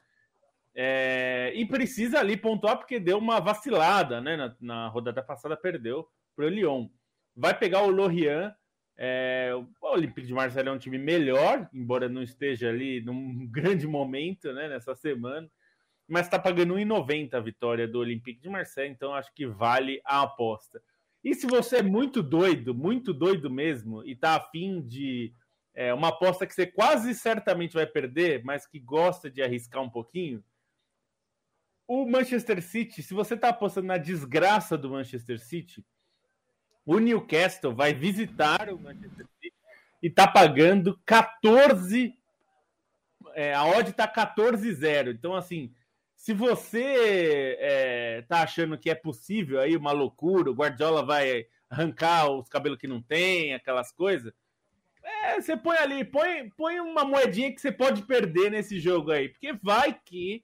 é, 0.75 1.53
e 1.55 1.65
precisa 1.65 2.19
ali 2.19 2.35
pontuar 2.35 2.77
porque 2.77 2.99
deu 2.99 3.17
uma 3.17 3.39
vacilada, 3.39 4.19
né? 4.19 4.35
Na, 4.35 4.55
na 4.59 4.87
rodada 4.89 5.23
passada 5.23 5.55
perdeu 5.55 6.05
para 6.35 6.47
o 6.47 6.49
Lyon. 6.49 6.89
Vai 7.33 7.57
pegar 7.57 7.83
o 7.83 7.89
Lorient. 7.89 8.53
É, 8.97 9.53
o 9.55 9.87
Olympique 9.87 10.27
de 10.27 10.33
Marseille 10.33 10.67
é 10.67 10.71
um 10.73 10.77
time 10.77 10.97
melhor, 10.97 11.69
embora 11.73 12.09
não 12.09 12.21
esteja 12.21 12.67
ali 12.67 12.99
num 12.99 13.47
grande 13.49 13.87
momento, 13.87 14.51
né? 14.51 14.67
Nessa 14.67 14.95
semana, 14.95 15.49
mas 16.05 16.25
está 16.25 16.37
pagando 16.37 16.75
1,90 16.75 17.35
a 17.35 17.39
vitória 17.39 17.87
do 17.87 17.99
Olympique 17.99 18.41
de 18.41 18.49
Marseille, 18.49 18.91
então 18.91 19.13
acho 19.13 19.33
que 19.33 19.47
vale 19.47 20.01
a 20.03 20.23
aposta. 20.23 20.81
E 21.23 21.33
se 21.35 21.45
você 21.45 21.77
é 21.77 21.83
muito 21.83 22.23
doido, 22.23 22.73
muito 22.73 23.13
doido 23.13 23.49
mesmo, 23.49 24.05
e 24.05 24.15
tá 24.15 24.35
afim 24.35 24.81
de 24.81 25.33
é, 25.73 25.93
uma 25.93 26.09
aposta 26.09 26.47
que 26.47 26.53
você 26.53 26.65
quase 26.65 27.13
certamente 27.13 27.73
vai 27.73 27.85
perder, 27.85 28.43
mas 28.43 28.65
que 28.65 28.79
gosta 28.79 29.29
de 29.29 29.41
arriscar 29.41 29.81
um 29.81 29.89
pouquinho, 29.89 30.43
o 31.87 32.05
Manchester 32.05 32.61
City, 32.61 33.01
se 33.01 33.13
você 33.13 33.35
tá 33.35 33.49
apostando 33.49 33.87
na 33.87 33.97
desgraça 33.97 34.77
do 34.77 34.91
Manchester 34.91 35.39
City, 35.39 35.83
o 36.85 36.99
Newcastle 36.99 37.73
vai 37.73 37.93
visitar 37.93 38.69
o 38.69 38.79
Manchester 38.79 39.25
City 39.41 39.55
e 40.01 40.09
tá 40.09 40.27
pagando 40.27 40.99
14. 41.05 42.13
É, 43.33 43.53
a 43.53 43.65
odd 43.65 43.91
tá 43.93 44.07
14-0. 44.07 45.11
Então, 45.11 45.35
assim, 45.35 45.73
se 46.19 46.33
você 46.33 47.55
é, 47.61 48.25
tá 48.27 48.43
achando 48.43 48.77
que 48.77 48.89
é 48.89 48.93
possível 48.93 49.57
aí 49.61 49.77
uma 49.77 49.93
loucura, 49.93 50.51
o 50.51 50.53
Guardiola 50.53 51.01
vai 51.01 51.45
arrancar 51.69 52.29
os 52.29 52.49
cabelos 52.49 52.77
que 52.77 52.89
não 52.89 53.01
tem, 53.01 53.53
aquelas 53.53 53.93
coisas, 53.93 54.33
é, 55.01 55.39
você 55.39 55.55
põe 55.55 55.77
ali, 55.77 56.03
põe, 56.03 56.49
põe 56.57 56.81
uma 56.81 57.05
moedinha 57.05 57.53
que 57.53 57.61
você 57.61 57.71
pode 57.71 58.01
perder 58.01 58.51
nesse 58.51 58.81
jogo 58.81 59.11
aí, 59.11 59.29
porque 59.29 59.53
vai 59.63 59.97
que 60.05 60.43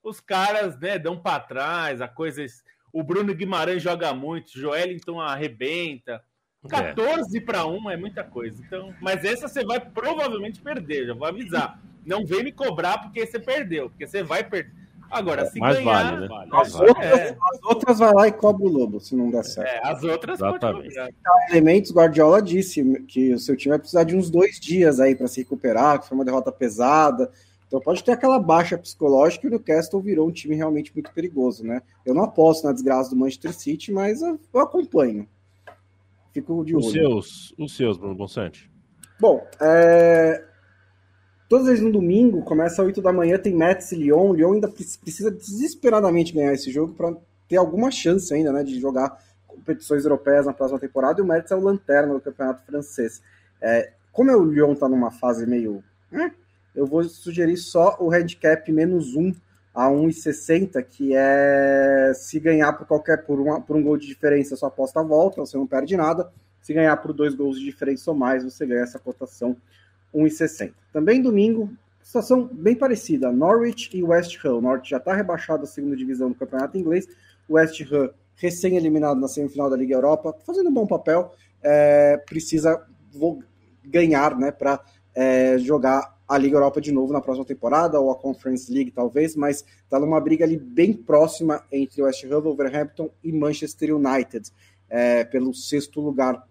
os 0.00 0.20
caras 0.20 0.78
né, 0.78 0.96
dão 0.96 1.18
para 1.20 1.40
trás, 1.40 2.00
a 2.00 2.06
coisa. 2.06 2.46
O 2.92 3.02
Bruno 3.02 3.34
Guimarães 3.34 3.82
joga 3.82 4.14
muito, 4.14 4.46
o 4.46 4.60
Joelinton 4.60 5.20
arrebenta. 5.20 6.22
14 6.68 7.40
para 7.40 7.66
1 7.66 7.90
é 7.90 7.96
muita 7.96 8.22
coisa. 8.22 8.62
Então, 8.64 8.94
mas 9.00 9.24
essa 9.24 9.48
você 9.48 9.64
vai 9.64 9.80
provavelmente 9.80 10.62
perder, 10.62 11.08
já 11.08 11.14
vou 11.14 11.26
avisar. 11.26 11.82
Não 12.04 12.24
vem 12.24 12.44
me 12.44 12.52
cobrar 12.52 12.98
porque 12.98 13.26
você 13.26 13.40
perdeu, 13.40 13.90
porque 13.90 14.06
você 14.06 14.22
vai 14.22 14.48
perder. 14.48 14.85
Agora, 15.10 15.46
se 15.46 15.58
mais 15.58 15.78
ganhar. 15.78 16.18
Vale, 16.18 16.28
né? 16.28 16.48
As, 16.52 16.74
outras, 16.74 17.06
é. 17.06 17.36
as 17.40 17.62
outras 17.62 17.98
vai 17.98 18.14
lá 18.14 18.28
e 18.28 18.32
cobra 18.32 18.64
o 18.64 18.68
Lobo, 18.68 19.00
se 19.00 19.14
não 19.14 19.30
der 19.30 19.44
certo. 19.44 19.68
É, 19.68 19.90
as 19.90 20.02
outras 20.02 20.38
Exatamente. 20.38 20.94
pode 20.94 21.14
Elementos, 21.50 21.92
Guardiola 21.92 22.42
disse 22.42 22.82
que 23.06 23.32
o 23.32 23.38
seu 23.38 23.56
time 23.56 23.70
vai 23.70 23.78
precisar 23.78 24.04
de 24.04 24.16
uns 24.16 24.30
dois 24.30 24.58
dias 24.58 25.00
aí 25.00 25.14
para 25.14 25.28
se 25.28 25.40
recuperar, 25.40 26.00
que 26.00 26.08
foi 26.08 26.16
uma 26.16 26.24
derrota 26.24 26.50
pesada. 26.50 27.30
Então 27.66 27.80
pode 27.80 28.02
ter 28.02 28.12
aquela 28.12 28.38
baixa 28.38 28.78
psicológica 28.78 29.46
e 29.46 29.48
o 29.48 29.50
Newcastle 29.50 30.00
virou 30.00 30.28
um 30.28 30.32
time 30.32 30.54
realmente 30.54 30.92
muito 30.94 31.12
perigoso, 31.12 31.64
né? 31.64 31.82
Eu 32.04 32.14
não 32.14 32.22
aposto 32.22 32.64
na 32.64 32.72
desgraça 32.72 33.10
do 33.10 33.16
Manchester 33.16 33.52
City, 33.52 33.92
mas 33.92 34.22
eu, 34.22 34.38
eu 34.52 34.60
acompanho. 34.60 35.28
Fico 36.32 36.64
de 36.64 36.76
olho. 36.76 36.84
Os 36.84 36.92
seus, 36.92 37.54
os 37.58 37.76
seus, 37.76 37.96
Bruno 37.96 38.14
Bonsante. 38.14 38.70
Bom, 39.18 39.44
é... 39.60 40.44
Todas 41.48 41.66
as 41.66 41.72
vezes 41.72 41.84
no 41.84 41.92
domingo, 41.92 42.42
começa 42.42 42.82
às 42.82 42.86
8 42.86 43.00
da 43.00 43.12
manhã, 43.12 43.38
tem 43.38 43.54
Mets 43.54 43.92
e 43.92 43.96
Lyon. 43.96 44.32
Lyon 44.32 44.54
ainda 44.54 44.68
precisa 44.68 45.30
desesperadamente 45.30 46.32
ganhar 46.32 46.52
esse 46.52 46.72
jogo 46.72 46.94
para 46.94 47.14
ter 47.48 47.56
alguma 47.56 47.90
chance 47.90 48.34
ainda, 48.34 48.52
né, 48.52 48.64
de 48.64 48.80
jogar 48.80 49.22
competições 49.46 50.04
europeias 50.04 50.46
na 50.46 50.52
próxima 50.52 50.80
temporada. 50.80 51.20
E 51.20 51.22
o 51.22 51.26
Mets 51.26 51.52
é 51.52 51.56
o 51.56 51.60
lanterna 51.60 52.14
do 52.14 52.20
campeonato 52.20 52.64
francês. 52.66 53.22
É, 53.60 53.92
como 54.12 54.32
o 54.32 54.44
Lyon 54.44 54.72
está 54.72 54.88
numa 54.88 55.10
fase 55.10 55.46
meio. 55.46 55.84
Hum, 56.12 56.30
eu 56.74 56.84
vou 56.84 57.04
sugerir 57.04 57.56
só 57.56 57.96
o 58.00 58.12
handicap 58.12 58.70
menos 58.72 59.14
1 59.14 59.32
a 59.74 59.88
1,60, 59.88 60.82
que 60.82 61.14
é 61.14 62.12
se 62.14 62.40
ganhar 62.40 62.72
por 62.72 62.86
qualquer 62.86 63.24
por, 63.24 63.38
uma, 63.38 63.60
por 63.60 63.76
um 63.76 63.82
gol 63.82 63.96
de 63.96 64.06
diferença, 64.06 64.56
sua 64.56 64.68
aposta 64.68 65.02
volta, 65.02 65.36
você 65.40 65.56
não 65.56 65.66
perde 65.66 65.96
nada. 65.96 66.30
Se 66.62 66.72
ganhar 66.72 66.96
por 66.96 67.12
dois 67.12 67.34
gols 67.34 67.58
de 67.58 67.64
diferença 67.64 68.10
ou 68.10 68.16
mais, 68.16 68.42
você 68.42 68.66
ganha 68.66 68.82
essa 68.82 68.98
cotação 68.98 69.56
1,60. 70.14 70.72
Também 70.92 71.20
domingo, 71.20 71.70
situação 72.02 72.48
bem 72.52 72.74
parecida. 72.74 73.32
Norwich 73.32 73.96
e 73.96 74.02
West 74.02 74.38
Ham. 74.44 74.54
O 74.54 74.60
Norwich 74.60 74.90
já 74.90 74.96
está 74.98 75.14
rebaixado 75.14 75.64
à 75.64 75.66
segunda 75.66 75.96
divisão 75.96 76.28
do 76.28 76.34
campeonato 76.34 76.78
inglês. 76.78 77.06
West 77.48 77.80
Ham, 77.92 78.10
recém-eliminado 78.36 79.20
na 79.20 79.28
semifinal 79.28 79.70
da 79.70 79.76
Liga 79.76 79.94
Europa, 79.94 80.34
fazendo 80.44 80.68
um 80.68 80.72
bom 80.72 80.86
papel, 80.86 81.34
é, 81.62 82.16
precisa 82.26 82.86
ganhar 83.84 84.36
né, 84.36 84.50
para 84.50 84.80
é, 85.14 85.58
jogar 85.58 86.16
a 86.28 86.36
Liga 86.36 86.56
Europa 86.56 86.80
de 86.80 86.92
novo 86.92 87.12
na 87.12 87.20
próxima 87.20 87.46
temporada, 87.46 88.00
ou 88.00 88.10
a 88.10 88.16
Conference 88.16 88.72
League 88.72 88.90
talvez, 88.90 89.36
mas 89.36 89.64
está 89.84 89.98
numa 89.98 90.20
briga 90.20 90.44
ali 90.44 90.56
bem 90.56 90.92
próxima 90.92 91.62
entre 91.70 92.02
West 92.02 92.24
Ham, 92.24 92.40
Wolverhampton 92.40 93.10
e 93.22 93.32
Manchester 93.32 93.94
United, 93.94 94.50
é, 94.88 95.24
pelo 95.24 95.54
sexto 95.54 96.00
lugar 96.00 96.44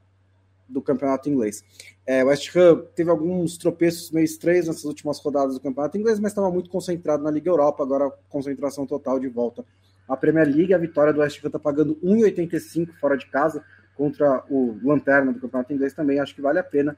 do 0.67 0.81
campeonato 0.81 1.29
inglês. 1.29 1.63
É, 2.05 2.23
West 2.23 2.55
Ham 2.55 2.83
teve 2.95 3.09
alguns 3.09 3.57
tropeços 3.57 4.11
meio 4.11 4.25
estranhos 4.25 4.67
nessas 4.67 4.85
últimas 4.85 5.19
rodadas 5.19 5.55
do 5.55 5.59
campeonato 5.59 5.97
inglês, 5.97 6.19
mas 6.19 6.31
estava 6.31 6.49
muito 6.49 6.69
concentrado 6.69 7.23
na 7.23 7.31
Liga 7.31 7.49
Europa, 7.49 7.83
agora 7.83 8.11
concentração 8.29 8.85
total 8.85 9.19
de 9.19 9.27
volta 9.27 9.65
à 10.07 10.15
Premier 10.15 10.47
League. 10.47 10.73
A 10.73 10.77
vitória 10.77 11.13
do 11.13 11.21
West 11.21 11.43
Ham 11.43 11.47
está 11.47 11.59
pagando 11.59 11.95
1,85 12.03 12.93
fora 12.99 13.17
de 13.17 13.25
casa 13.27 13.63
contra 13.95 14.43
o 14.49 14.77
Lanterna 14.83 15.31
do 15.31 15.39
campeonato 15.39 15.73
inglês 15.73 15.93
também, 15.93 16.19
acho 16.19 16.35
que 16.35 16.41
vale 16.41 16.59
a 16.59 16.63
pena. 16.63 16.97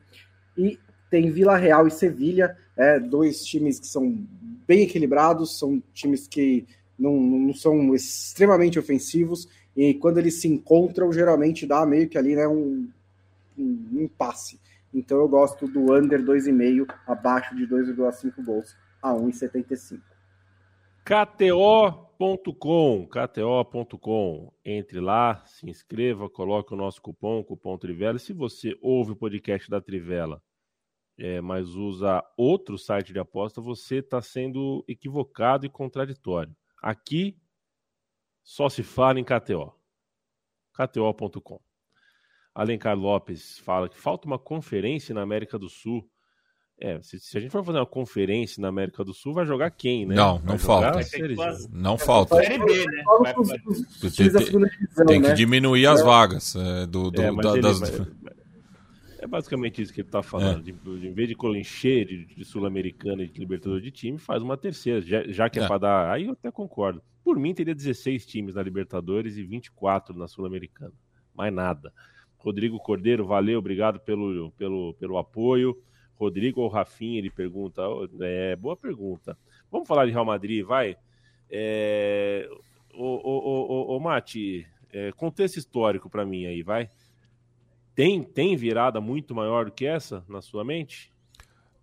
E 0.57 0.79
tem 1.09 1.29
Vila 1.29 1.55
Real 1.55 1.87
e 1.87 1.91
Sevilha, 1.91 2.57
é, 2.75 2.99
dois 2.99 3.45
times 3.45 3.79
que 3.79 3.87
são 3.87 4.17
bem 4.67 4.83
equilibrados, 4.83 5.57
são 5.57 5.81
times 5.93 6.27
que 6.27 6.65
não, 6.97 7.15
não 7.15 7.53
são 7.53 7.93
extremamente 7.93 8.79
ofensivos, 8.79 9.47
e 9.75 9.93
quando 9.93 10.17
eles 10.17 10.41
se 10.41 10.47
encontram, 10.47 11.13
geralmente 11.13 11.67
dá 11.67 11.85
meio 11.85 12.09
que 12.09 12.17
ali 12.17 12.35
né, 12.35 12.47
um, 12.47 12.89
um 13.63 14.01
impasse. 14.01 14.59
Então 14.93 15.17
eu 15.17 15.27
gosto 15.27 15.67
do 15.67 15.93
under 15.93 16.23
2,5 16.23 16.93
abaixo 17.05 17.55
de 17.55 17.67
2,5 17.67 18.43
gols 18.43 18.75
a 19.01 19.13
1,75. 19.13 20.01
KTO.com, 21.05 23.07
KTO.com. 23.07 24.53
Entre 24.65 24.99
lá, 24.99 25.43
se 25.45 25.69
inscreva, 25.69 26.29
coloque 26.29 26.73
o 26.73 26.77
nosso 26.77 27.01
cupom, 27.01 27.43
cupom 27.43 27.77
Trivela. 27.77 28.19
Se 28.19 28.33
você 28.33 28.77
ouve 28.81 29.11
o 29.11 29.15
podcast 29.15 29.69
da 29.69 29.79
Trivela, 29.79 30.41
é, 31.17 31.39
mas 31.41 31.69
usa 31.69 32.23
outro 32.37 32.77
site 32.77 33.13
de 33.13 33.19
aposta, 33.19 33.61
você 33.61 33.97
está 33.97 34.21
sendo 34.21 34.83
equivocado 34.87 35.65
e 35.65 35.69
contraditório. 35.69 36.55
Aqui 36.81 37.37
só 38.43 38.69
se 38.69 38.83
fala 38.83 39.19
em 39.19 39.23
KTO. 39.23 39.73
KTO.com. 40.73 41.66
Alencar 42.57 42.97
Lopes 42.97 43.59
fala 43.59 43.87
que 43.87 43.95
falta 43.95 44.25
uma 44.25 44.39
conferência 44.39 45.13
na 45.13 45.21
América 45.21 45.59
do 45.59 45.69
Sul. 45.69 46.03
É, 46.79 46.99
se, 47.03 47.19
se, 47.19 47.37
a 47.37 47.41
gente 47.41 47.51
for 47.51 47.63
fazer 47.63 47.77
uma 47.77 47.85
conferência 47.85 48.59
na 48.59 48.67
América 48.67 49.03
do 49.03 49.13
Sul, 49.13 49.31
vai 49.31 49.45
jogar 49.45 49.69
quem, 49.69 50.07
né? 50.07 50.15
Não, 50.15 50.39
não 50.39 50.57
falta. 50.57 50.99
Não 51.71 51.97
falta. 51.99 52.35
Série 52.37 52.57
B, 52.57 52.85
né? 52.85 53.03
Vai, 53.19 53.33
vai. 53.33 53.59
Tem, 54.09 55.05
tem 55.05 55.21
que 55.21 55.33
diminuir 55.33 55.85
as 55.85 56.01
vagas 56.01 56.55
é, 56.55 56.87
do, 56.87 57.11
do 57.11 57.21
é, 57.21 57.35
da, 57.35 57.51
ele, 57.53 57.61
das... 57.61 57.79
É 59.19 59.27
basicamente 59.27 59.81
isso 59.81 59.93
que 59.93 60.01
ele 60.01 60.07
está 60.07 60.23
falando. 60.23 60.63
De, 60.63 60.71
de, 60.71 61.07
em 61.07 61.13
vez 61.13 61.29
de 61.29 61.35
encher 61.57 62.05
de, 62.05 62.25
de 62.25 62.45
Sul-Americana 62.45 63.23
e 63.23 63.27
de 63.27 63.39
Libertadores 63.39 63.83
de 63.83 63.91
time, 63.91 64.17
faz 64.17 64.41
uma 64.41 64.57
terceira, 64.57 65.01
já, 65.01 65.23
já 65.27 65.49
que 65.49 65.59
é, 65.59 65.63
é. 65.63 65.67
para 65.67 65.77
dar. 65.77 66.11
Aí 66.11 66.25
eu 66.25 66.33
até 66.33 66.51
concordo. 66.51 67.03
Por 67.23 67.37
mim, 67.37 67.53
teria 67.53 67.75
16 67.75 68.25
times 68.25 68.55
na 68.55 68.63
Libertadores 68.63 69.37
e 69.37 69.43
24 69.43 70.15
na 70.15 70.27
Sul-Americana. 70.27 70.93
Mais 71.35 71.53
nada. 71.53 71.91
Rodrigo 72.47 72.79
Cordeiro, 72.79 73.25
valeu, 73.25 73.59
obrigado 73.59 73.99
pelo, 73.99 74.51
pelo, 74.51 74.93
pelo 74.93 75.17
apoio. 75.17 75.77
Rodrigo 76.15 76.61
ou 76.61 76.69
Rafinha, 76.69 77.19
ele 77.19 77.29
pergunta. 77.29 77.81
É, 78.21 78.55
boa 78.55 78.75
pergunta. 78.75 79.37
Vamos 79.69 79.85
falar 79.85 80.05
de 80.05 80.13
Real 80.13 80.23
Madrid, 80.23 80.65
vai? 80.65 80.95
É, 81.49 82.49
o, 82.93 83.03
o, 83.03 83.93
o, 83.93 83.97
o, 83.97 83.99
Mati, 83.99 84.65
é, 84.93 85.11
contexto 85.11 85.57
histórico 85.57 86.09
para 86.09 86.25
mim 86.25 86.45
aí, 86.45 86.63
vai? 86.63 86.89
Tem, 87.93 88.23
tem 88.23 88.55
virada 88.55 89.01
muito 89.01 89.35
maior 89.35 89.65
do 89.65 89.71
que 89.71 89.85
essa 89.85 90.23
na 90.29 90.41
sua 90.41 90.63
mente? 90.63 91.11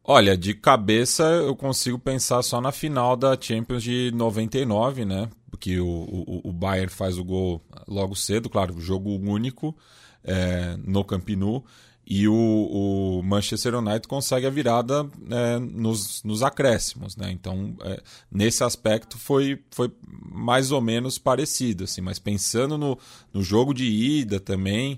Olha, 0.03 0.35
de 0.35 0.55
cabeça 0.55 1.25
eu 1.25 1.55
consigo 1.55 1.99
pensar 1.99 2.43
só 2.43 2.59
na 2.59 2.73
final 2.73 3.17
da 3.17 3.39
Champions 3.39 3.83
de 3.83 4.11
99, 4.15 5.05
né? 5.05 5.29
Porque 5.51 5.79
o, 5.79 5.87
o, 5.87 6.49
o 6.49 6.53
Bayern 6.53 6.91
faz 6.91 7.19
o 7.19 7.25
gol 7.25 7.61
logo 7.87 8.17
cedo, 8.17 8.49
claro, 8.49 8.81
jogo 8.81 9.11
único 9.11 9.77
é, 10.25 10.77
no 10.85 11.05
Camp 11.05 11.29
Nou. 11.31 11.65
e 12.07 12.27
o, 12.27 12.35
o, 12.35 13.23
Manchester 13.23 13.75
United 13.77 14.09
consegue 14.09 14.47
a 14.47 14.51
virada 14.51 15.09
é, 15.31 15.59
nos, 15.59 16.23
nos, 16.23 16.43
acréscimos, 16.43 17.17
né? 17.17 17.31
Então, 17.31 17.77
é, 17.83 18.03
nesse 18.31 18.65
aspecto 18.65 19.19
foi, 19.19 19.63
foi 19.71 19.91
mais 20.07 20.71
ou 20.71 20.81
menos 20.81 21.19
parecido, 21.19 21.85
assim. 21.85 22.01
Mas 22.01 22.19
pensando 22.19 22.77
no, 22.77 22.99
no 23.33 23.43
jogo 23.43 23.73
de 23.73 23.85
ida 23.85 24.41
também, 24.41 24.97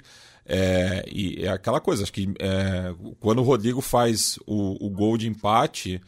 é, 0.48 1.04
e 1.10 1.44
é 1.44 1.48
aquela 1.48 1.80
coisa, 1.80 2.04
acho 2.04 2.12
que 2.12 2.32
é, 2.38 2.94
quando 3.18 3.40
o 3.40 3.44
Rodrigo 3.44 3.80
faz 3.80 4.38
o, 4.46 4.86
o 4.86 4.88
gol 4.88 5.18
de 5.18 5.26
empate, 5.26 6.00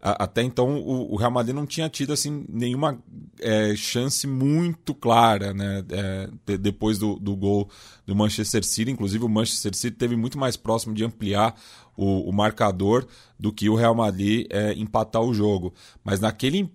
até 0.00 0.42
então 0.42 0.76
o, 0.78 1.14
o, 1.14 1.16
Real 1.16 1.30
Madrid 1.30 1.54
não 1.54 1.66
tinha 1.66 1.88
tido 1.88 2.12
assim 2.12 2.44
nenhuma 2.48 2.98
é, 3.40 3.74
chance 3.74 4.26
muito 4.26 4.94
clara 4.94 5.52
né? 5.52 5.82
É, 5.90 6.28
de, 6.44 6.58
depois 6.58 6.98
do, 6.98 7.18
do 7.18 7.34
gol 7.34 7.68
do 8.06 8.14
Manchester 8.14 8.64
City. 8.64 8.90
Inclusive 8.90 9.24
o 9.24 9.28
Manchester 9.28 9.74
City 9.74 9.96
teve 9.96 10.14
muito 10.14 10.38
mais 10.38 10.56
próximo 10.56 10.94
de 10.94 11.04
ampliar 11.04 11.58
o, 11.96 12.28
o 12.28 12.32
marcador 12.32 13.06
do 13.38 13.52
que 13.52 13.68
o 13.68 13.74
Real 13.74 13.94
Madrid 13.94 14.46
é, 14.50 14.74
empatar 14.74 15.22
o 15.22 15.34
jogo. 15.34 15.74
Mas 16.04 16.20
naquele 16.20 16.70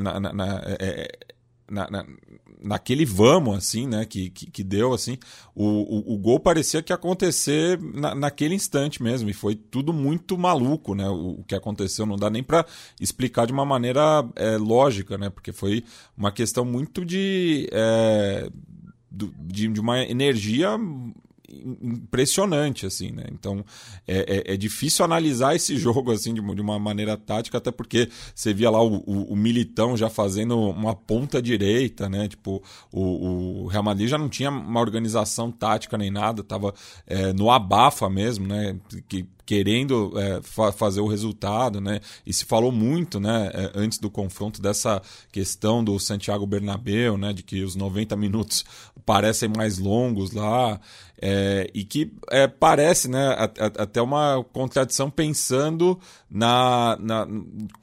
na, 0.00 0.20
na, 0.20 0.32
na, 0.32 0.62
é, 0.64 1.18
na, 1.72 2.04
naquele 2.62 3.04
vamos, 3.04 3.56
assim, 3.56 3.86
né, 3.86 4.04
que, 4.04 4.28
que, 4.30 4.50
que 4.50 4.62
deu, 4.62 4.92
assim, 4.92 5.16
o, 5.54 5.64
o, 5.64 6.14
o, 6.14 6.18
gol 6.18 6.38
parecia 6.38 6.82
que 6.82 6.92
ia 6.92 6.96
acontecer 6.96 7.80
na, 7.80 8.14
naquele 8.14 8.54
instante 8.54 9.02
mesmo, 9.02 9.30
e 9.30 9.32
foi 9.32 9.54
tudo 9.54 9.92
muito 9.92 10.36
maluco, 10.36 10.94
né, 10.94 11.08
o, 11.08 11.40
o 11.40 11.44
que 11.44 11.54
aconteceu, 11.54 12.04
não 12.04 12.16
dá 12.16 12.28
nem 12.28 12.42
para 12.42 12.66
explicar 13.00 13.46
de 13.46 13.52
uma 13.52 13.64
maneira 13.64 14.24
é, 14.36 14.56
lógica, 14.58 15.16
né, 15.16 15.30
porque 15.30 15.50
foi 15.50 15.82
uma 16.16 16.30
questão 16.30 16.64
muito 16.64 17.04
de, 17.04 17.68
é, 17.72 18.48
de, 19.10 19.68
de 19.68 19.80
uma 19.80 20.00
energia 20.02 20.78
impressionante, 21.52 22.86
assim, 22.86 23.12
né? 23.12 23.24
Então 23.30 23.64
é, 24.06 24.44
é, 24.48 24.54
é, 24.54 24.56
difícil 24.56 25.04
analisar 25.04 25.54
esse 25.54 25.76
jogo 25.78 26.10
assim 26.10 26.32
de, 26.32 26.40
uma 26.40 26.78
maneira 26.78 27.16
tática, 27.16 27.58
até 27.58 27.70
porque 27.70 28.08
você 28.34 28.54
via 28.54 28.70
lá 28.70 28.82
o, 28.82 29.02
o, 29.06 29.32
o, 29.32 29.36
Militão 29.36 29.96
já 29.96 30.08
fazendo 30.08 30.58
uma 30.58 30.94
ponta 30.94 31.42
direita, 31.42 32.08
né? 32.08 32.28
Tipo, 32.28 32.62
o, 32.90 33.64
o, 33.64 33.66
Real 33.66 33.82
Madrid 33.82 34.08
já 34.08 34.18
não 34.18 34.28
tinha 34.28 34.50
uma 34.50 34.80
organização 34.80 35.50
tática 35.50 35.98
nem 35.98 36.10
nada, 36.10 36.42
tava 36.42 36.72
é, 37.06 37.32
no 37.32 37.50
abafa 37.50 38.08
mesmo, 38.08 38.46
né? 38.46 38.78
Que, 39.08 39.26
querendo 39.52 40.14
é, 40.18 40.40
fa 40.40 40.72
fazer 40.72 41.02
o 41.02 41.06
resultado, 41.06 41.78
né? 41.78 42.00
E 42.24 42.32
se 42.32 42.46
falou 42.46 42.72
muito, 42.72 43.20
né, 43.20 43.50
é, 43.52 43.70
antes 43.74 43.98
do 43.98 44.08
confronto 44.08 44.62
dessa 44.62 45.02
questão 45.30 45.84
do 45.84 45.98
Santiago 45.98 46.46
Bernabéu, 46.46 47.18
né, 47.18 47.34
de 47.34 47.42
que 47.42 47.62
os 47.62 47.76
90 47.76 48.16
minutos 48.16 48.64
parecem 49.04 49.50
mais 49.54 49.76
longos 49.76 50.32
lá. 50.32 50.80
É, 51.20 51.70
e 51.74 51.84
que 51.84 52.10
é, 52.30 52.48
parece 52.48 53.08
né, 53.08 53.36
até 53.78 54.00
uma 54.00 54.42
contradição 54.52 55.08
pensando 55.08 56.00
na, 56.34 56.96
na 56.98 57.28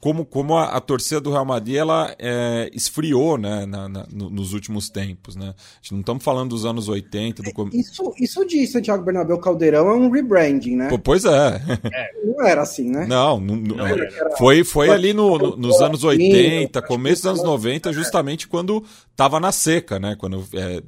como, 0.00 0.24
como 0.24 0.56
a, 0.56 0.70
a, 0.70 0.80
torcida 0.80 1.20
do 1.20 1.30
Real 1.30 1.44
Madrid 1.44 1.76
ela 1.76 2.12
é, 2.18 2.68
esfriou 2.74 3.38
né, 3.38 3.64
na, 3.64 3.88
na, 3.88 4.06
nos 4.10 4.52
últimos 4.52 4.90
tempos. 4.90 5.36
Né? 5.36 5.54
A 5.54 5.76
gente 5.80 5.92
não 5.92 6.00
estamos 6.00 6.24
falando 6.24 6.50
dos 6.50 6.64
anos 6.64 6.88
80. 6.88 7.44
Do... 7.44 7.70
Isso, 7.72 8.12
isso 8.18 8.44
de 8.44 8.66
Santiago 8.66 9.04
Bernabéu 9.04 9.38
Caldeirão 9.38 9.88
é 9.88 9.94
um 9.94 10.10
rebranding, 10.10 10.74
né? 10.74 10.88
Pois 11.04 11.24
é. 11.24 11.62
é. 11.94 12.10
Não 12.24 12.44
era 12.44 12.62
assim, 12.62 12.90
né? 12.90 13.06
Não, 13.06 13.38
não, 13.38 13.54
não 13.54 13.86
era. 13.86 14.08
foi, 14.36 14.64
foi 14.64 14.90
ali 14.90 15.12
no, 15.12 15.38
no, 15.38 15.56
nos 15.56 15.80
anos 15.80 16.02
80, 16.02 16.82
começo 16.82 17.22
dos 17.22 17.30
anos 17.30 17.44
90, 17.44 17.92
justamente 17.92 18.48
quando 18.48 18.84
estava 19.12 19.38
na 19.38 19.52
seca, 19.52 20.00
né? 20.00 20.16
Quando 20.18 20.44
é, 20.54 20.82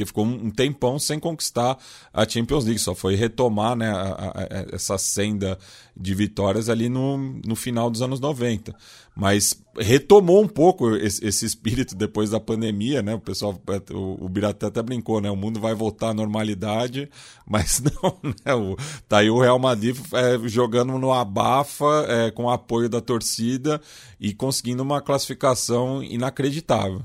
porque 0.00 0.06
ficou 0.06 0.24
um 0.24 0.50
tempão 0.50 0.98
sem 0.98 1.18
conquistar 1.18 1.76
a 2.12 2.26
Champions 2.26 2.64
League, 2.64 2.78
só 2.78 2.94
foi 2.94 3.14
retomar 3.14 3.76
né, 3.76 3.90
a, 3.90 4.32
a, 4.34 4.66
essa 4.72 4.96
senda 4.96 5.58
de 5.96 6.14
vitórias 6.14 6.68
ali 6.68 6.88
no, 6.88 7.18
no 7.44 7.54
final 7.54 7.90
dos 7.90 8.00
anos 8.00 8.20
90. 8.20 8.74
Mas 9.14 9.60
retomou 9.76 10.42
um 10.42 10.48
pouco 10.48 10.96
esse, 10.96 11.26
esse 11.26 11.44
espírito 11.44 11.94
depois 11.94 12.30
da 12.30 12.40
pandemia, 12.40 13.02
né? 13.02 13.14
O 13.14 13.20
pessoal, 13.20 13.60
o, 13.92 14.24
o 14.24 14.28
Biraté 14.28 14.66
até 14.66 14.82
brincou, 14.82 15.20
né? 15.20 15.30
O 15.30 15.36
mundo 15.36 15.60
vai 15.60 15.74
voltar 15.74 16.10
à 16.10 16.14
normalidade, 16.14 17.10
mas 17.46 17.82
não, 17.82 18.18
né? 18.46 18.54
O, 18.54 18.76
tá 19.08 19.18
aí 19.18 19.28
o 19.28 19.40
Real 19.40 19.58
Madrid 19.58 19.96
é, 20.14 20.48
jogando 20.48 20.96
no 20.96 21.12
abafa, 21.12 22.06
é, 22.08 22.30
com 22.30 22.44
o 22.44 22.50
apoio 22.50 22.88
da 22.88 23.00
torcida 23.00 23.80
e 24.18 24.32
conseguindo 24.32 24.82
uma 24.82 25.02
classificação 25.02 26.02
inacreditável. 26.02 27.04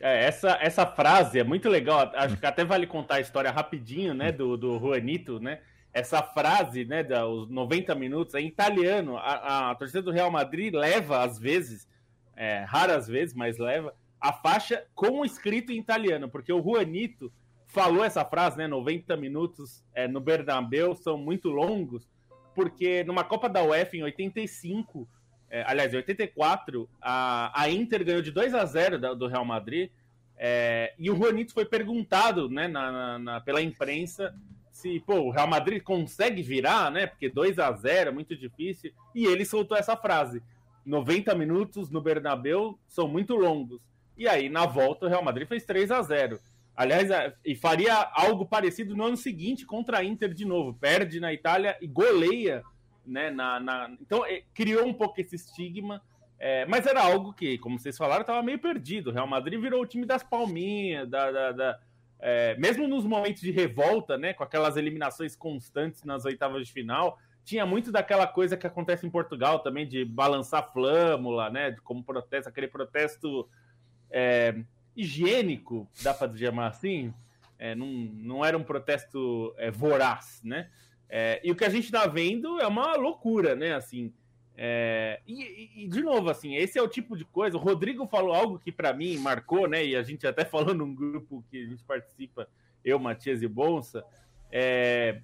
É, 0.00 0.24
essa, 0.24 0.58
essa 0.60 0.86
frase 0.86 1.38
é 1.38 1.44
muito 1.44 1.68
legal. 1.68 2.10
Acho 2.14 2.36
que 2.36 2.46
até 2.46 2.64
vale 2.64 2.86
contar 2.86 3.16
a 3.16 3.20
história 3.20 3.50
rapidinho, 3.50 4.14
né? 4.14 4.32
Do, 4.32 4.56
do 4.56 4.78
Juanito, 4.78 5.38
né? 5.38 5.60
Essa 5.92 6.22
frase, 6.22 6.84
né? 6.84 7.02
Dos 7.04 7.48
90 7.50 7.94
minutos, 7.94 8.34
é 8.34 8.40
em 8.40 8.46
italiano. 8.46 9.16
A, 9.18 9.70
a 9.70 9.74
torcida 9.74 10.02
do 10.02 10.10
Real 10.10 10.30
Madrid 10.30 10.74
leva, 10.74 11.22
às 11.22 11.38
vezes, 11.38 11.86
é, 12.34 12.64
raras 12.66 13.06
vezes, 13.06 13.34
mas 13.34 13.58
leva, 13.58 13.94
a 14.20 14.32
faixa 14.32 14.84
com 14.94 15.24
escrito 15.24 15.72
em 15.72 15.78
italiano, 15.78 16.28
porque 16.28 16.52
o 16.52 16.62
Juanito 16.62 17.32
falou 17.66 18.04
essa 18.04 18.24
frase, 18.24 18.56
né? 18.56 18.66
90 18.66 19.16
minutos 19.16 19.84
é, 19.94 20.08
no 20.08 20.20
Bernabéu 20.20 20.94
são 20.94 21.18
muito 21.18 21.48
longos, 21.48 22.08
porque 22.54 23.04
numa 23.04 23.24
Copa 23.24 23.48
da 23.48 23.62
UEFA 23.62 23.96
em 23.96 24.02
85 24.02 25.08
é, 25.50 25.64
aliás, 25.66 25.92
em 25.92 25.96
84, 25.96 26.88
a, 27.00 27.62
a 27.62 27.68
Inter 27.68 28.04
ganhou 28.04 28.22
de 28.22 28.30
2 28.30 28.54
a 28.54 28.64
0 28.64 28.98
da, 28.98 29.14
do 29.14 29.26
Real 29.26 29.44
Madrid. 29.44 29.90
É, 30.38 30.94
e 30.98 31.10
o 31.10 31.16
Juanito 31.16 31.52
foi 31.52 31.64
perguntado 31.64 32.48
né, 32.48 32.66
na, 32.68 32.90
na, 32.92 33.18
na, 33.18 33.40
pela 33.40 33.60
imprensa 33.60 34.34
se 34.80 35.00
pô, 35.00 35.20
o 35.20 35.30
Real 35.30 35.46
Madrid 35.46 35.82
consegue 35.82 36.42
virar, 36.42 36.90
né? 36.90 37.06
Porque 37.06 37.28
2 37.28 37.58
a 37.58 37.70
0 37.70 38.10
é 38.10 38.12
muito 38.12 38.34
difícil. 38.34 38.92
E 39.14 39.26
ele 39.26 39.44
soltou 39.44 39.76
essa 39.76 39.96
frase: 39.96 40.42
90 40.86 41.34
minutos 41.34 41.90
no 41.90 42.00
Bernabéu 42.00 42.78
são 42.88 43.06
muito 43.06 43.34
longos. 43.36 43.80
E 44.16 44.26
aí, 44.26 44.48
na 44.48 44.66
volta, 44.66 45.06
o 45.06 45.08
Real 45.08 45.22
Madrid 45.22 45.46
fez 45.46 45.64
3 45.64 45.90
a 45.90 46.02
0 46.02 46.38
Aliás, 46.76 47.10
é, 47.10 47.34
e 47.44 47.54
faria 47.54 47.94
algo 48.14 48.46
parecido 48.46 48.96
no 48.96 49.04
ano 49.04 49.16
seguinte 49.16 49.66
contra 49.66 49.98
a 49.98 50.04
Inter 50.04 50.32
de 50.32 50.46
novo. 50.46 50.72
Perde 50.72 51.20
na 51.20 51.32
Itália 51.32 51.76
e 51.80 51.86
goleia 51.86 52.62
né? 53.10 53.30
Na, 53.30 53.60
na... 53.60 53.90
Então, 54.00 54.24
é, 54.24 54.42
criou 54.54 54.86
um 54.86 54.94
pouco 54.94 55.20
esse 55.20 55.36
estigma, 55.36 56.02
é, 56.38 56.64
mas 56.66 56.86
era 56.86 57.02
algo 57.02 57.32
que, 57.32 57.58
como 57.58 57.78
vocês 57.78 57.96
falaram, 57.96 58.22
estava 58.22 58.42
meio 58.42 58.58
perdido. 58.58 59.10
O 59.10 59.12
Real 59.12 59.26
Madrid 59.26 59.60
virou 59.60 59.82
o 59.82 59.86
time 59.86 60.06
das 60.06 60.22
palminhas, 60.22 61.08
da, 61.08 61.30
da, 61.30 61.52
da 61.52 61.80
é, 62.20 62.54
mesmo 62.56 62.86
nos 62.86 63.04
momentos 63.04 63.40
de 63.40 63.50
revolta, 63.50 64.16
né? 64.16 64.32
Com 64.32 64.44
aquelas 64.44 64.76
eliminações 64.76 65.34
constantes 65.34 66.04
nas 66.04 66.24
oitavas 66.24 66.66
de 66.66 66.72
final, 66.72 67.18
tinha 67.44 67.64
muito 67.64 67.90
daquela 67.90 68.26
coisa 68.26 68.56
que 68.56 68.66
acontece 68.66 69.06
em 69.06 69.10
Portugal 69.10 69.60
também, 69.60 69.86
de 69.86 70.04
balançar 70.04 70.70
flâmula, 70.72 71.50
né? 71.50 71.76
Como 71.82 72.04
protesto, 72.04 72.48
aquele 72.48 72.68
protesto 72.68 73.48
é, 74.10 74.54
higiênico, 74.94 75.88
dá 76.02 76.12
para 76.12 76.36
chamar 76.36 76.68
assim. 76.68 77.12
É, 77.58 77.74
não, 77.74 77.86
não 77.86 78.44
era 78.44 78.56
um 78.56 78.62
protesto 78.62 79.54
é, 79.58 79.70
voraz, 79.70 80.40
né? 80.44 80.70
É, 81.12 81.40
e 81.42 81.50
o 81.50 81.56
que 81.56 81.64
a 81.64 81.68
gente 81.68 81.86
está 81.86 82.06
vendo 82.06 82.60
é 82.60 82.66
uma 82.66 82.94
loucura, 82.94 83.56
né? 83.56 83.74
Assim, 83.74 84.12
é, 84.56 85.20
e, 85.26 85.84
e, 85.84 85.88
de 85.88 86.02
novo, 86.02 86.30
assim, 86.30 86.54
esse 86.54 86.78
é 86.78 86.82
o 86.82 86.86
tipo 86.86 87.16
de 87.16 87.24
coisa. 87.24 87.56
O 87.56 87.60
Rodrigo 87.60 88.06
falou 88.06 88.32
algo 88.32 88.58
que 88.58 88.70
para 88.70 88.92
mim 88.92 89.16
marcou, 89.18 89.66
né? 89.66 89.84
E 89.84 89.96
a 89.96 90.02
gente 90.02 90.24
até 90.26 90.44
falou 90.46 90.72
num 90.72 90.94
grupo 90.94 91.44
que 91.50 91.64
a 91.64 91.66
gente 91.66 91.82
participa, 91.82 92.46
eu, 92.84 92.98
Matias 92.98 93.42
e 93.42 93.48
Bolsa, 93.48 94.04
é, 94.52 95.20